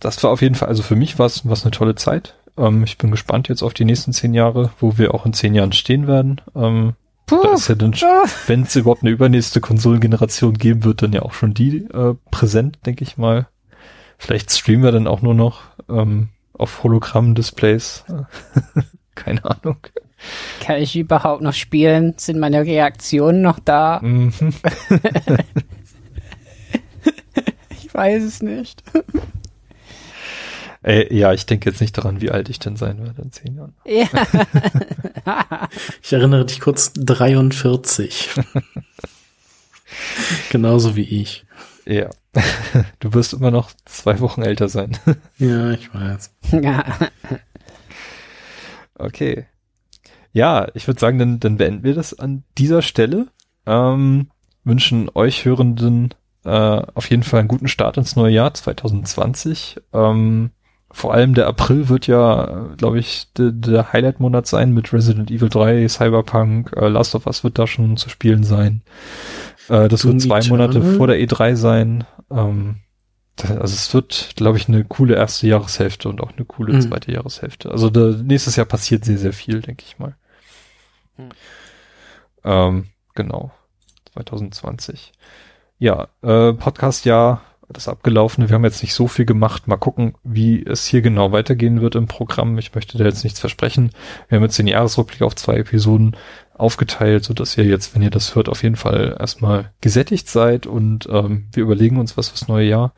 [0.00, 2.34] das war auf jeden Fall, also für mich war es was eine tolle Zeit.
[2.56, 5.54] Ähm, ich bin gespannt jetzt auf die nächsten zehn Jahre, wo wir auch in zehn
[5.54, 6.40] Jahren stehen werden.
[6.54, 6.94] Ähm,
[7.30, 7.94] da ist ja dann,
[8.46, 12.78] wenn es überhaupt eine übernächste Konsolengeneration geben wird, dann ja auch schon die äh, präsent,
[12.86, 13.48] denke ich mal.
[14.18, 15.62] Vielleicht streamen wir dann auch nur noch.
[15.88, 16.28] Ähm,
[16.60, 18.04] auf Hologramm-Displays.
[19.14, 19.78] Keine Ahnung.
[20.60, 22.14] Kann ich überhaupt noch spielen?
[22.18, 24.00] Sind meine Reaktionen noch da?
[24.02, 24.32] Mhm.
[27.70, 28.82] ich weiß es nicht.
[30.82, 33.54] Ey, ja, ich denke jetzt nicht daran, wie alt ich denn sein werde in zehn
[33.54, 33.74] Jahren.
[33.84, 34.08] Ja.
[36.02, 38.30] ich erinnere dich kurz, 43.
[40.50, 41.44] Genauso wie ich.
[41.86, 42.08] Ja.
[43.00, 44.96] Du wirst immer noch zwei Wochen älter sein.
[45.38, 46.32] Ja, ich weiß.
[46.62, 46.84] Ja.
[48.94, 49.46] Okay.
[50.32, 53.28] ja, ich würde sagen, dann, dann beenden wir das an dieser Stelle.
[53.66, 54.30] Ähm,
[54.62, 59.80] wünschen euch Hörenden äh, auf jeden Fall einen guten Start ins neue Jahr 2020.
[59.92, 60.50] Ähm,
[60.92, 65.48] vor allem der April wird ja, glaube ich, der, der Highlight-Monat sein mit Resident Evil
[65.48, 68.82] 3, Cyberpunk, äh, Last of Us wird da schon zu spielen sein.
[69.68, 70.68] Äh, das Doom wird zwei Eternal.
[70.68, 72.04] Monate vor der E3 sein.
[72.30, 72.76] Ähm,
[73.36, 76.80] das, also es wird, glaube ich, eine coole erste Jahreshälfte und auch eine coole mhm.
[76.80, 77.70] zweite Jahreshälfte.
[77.70, 80.16] Also da, nächstes Jahr passiert sehr, sehr viel, denke ich mal.
[81.16, 81.28] Mhm.
[82.42, 83.52] Ähm, genau.
[84.12, 85.12] 2020.
[85.78, 87.42] Ja, äh, Podcast-Jahr
[87.72, 88.48] das abgelaufene.
[88.48, 89.68] Wir haben jetzt nicht so viel gemacht.
[89.68, 92.58] Mal gucken, wie es hier genau weitergehen wird im Programm.
[92.58, 93.90] Ich möchte da jetzt nichts versprechen.
[94.28, 96.16] Wir haben jetzt den Jahresrückblick auf zwei Episoden
[96.54, 100.66] aufgeteilt, so dass ihr jetzt, wenn ihr das hört, auf jeden Fall erstmal gesättigt seid
[100.66, 102.92] und ähm, wir überlegen uns was fürs neue Jahr.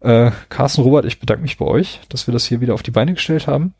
[0.00, 2.92] Äh, Carsten, Robert, ich bedanke mich bei euch, dass wir das hier wieder auf die
[2.92, 3.74] Beine gestellt haben.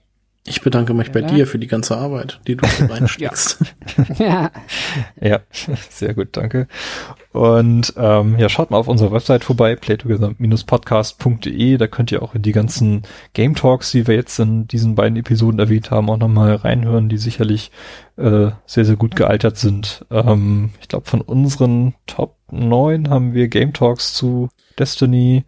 [0.47, 1.13] Ich bedanke mich ja.
[1.13, 3.59] bei dir für die ganze Arbeit, die du reinsteckst.
[4.19, 4.51] ja.
[5.21, 5.41] ja,
[5.91, 6.69] sehr gut, danke.
[7.33, 11.77] Und ähm, ja, schaut mal auf unserer Website vorbei, playtogether-podcast.de.
[11.77, 13.03] Da könnt ihr auch in die ganzen
[13.35, 17.19] Game Talks, die wir jetzt in diesen beiden Episoden erwähnt haben, auch nochmal reinhören, die
[17.19, 17.71] sicherlich
[18.17, 20.07] äh, sehr, sehr gut gealtert sind.
[20.11, 24.49] Ähm, ich glaube, von unseren Top 9 haben wir Game Talks zu
[24.79, 25.45] Destiny.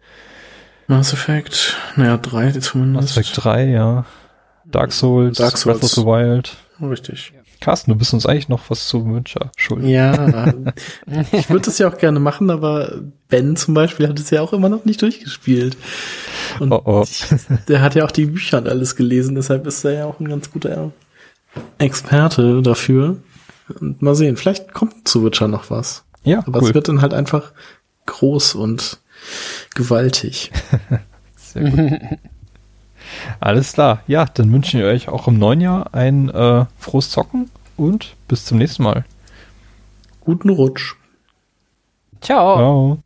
[0.87, 3.15] Mass Effect, naja, drei zumindest.
[3.15, 4.05] Mass Effect 3, ja.
[4.71, 5.79] Dark Souls, Dark Souls.
[5.79, 6.57] Breath of the Wild.
[6.81, 7.33] Richtig.
[7.61, 9.89] Carsten, du bist uns eigentlich noch was zu Wünscher schuldig.
[9.89, 10.53] Ja,
[11.33, 14.53] ich würde das ja auch gerne machen, aber Ben zum Beispiel hat es ja auch
[14.53, 15.75] immer noch nicht durchgespielt.
[16.59, 17.05] Und oh oh.
[17.67, 20.29] der hat ja auch die Bücher und alles gelesen, deshalb ist er ja auch ein
[20.29, 20.91] ganz guter
[21.79, 23.17] Experte dafür.
[23.79, 26.05] Und mal sehen, vielleicht kommt zu Witcher noch was.
[26.23, 26.69] Ja, aber cool.
[26.69, 27.51] es wird dann halt einfach
[28.05, 28.99] groß und
[29.75, 30.51] gewaltig.
[31.35, 32.19] Sehr gut.
[33.39, 34.01] Alles klar.
[34.07, 38.45] Ja, dann wünschen wir euch auch im neuen Jahr ein äh, frohes Zocken und bis
[38.45, 39.05] zum nächsten Mal.
[40.21, 40.95] Guten Rutsch.
[42.21, 42.55] Ciao.
[42.57, 42.97] Ciao.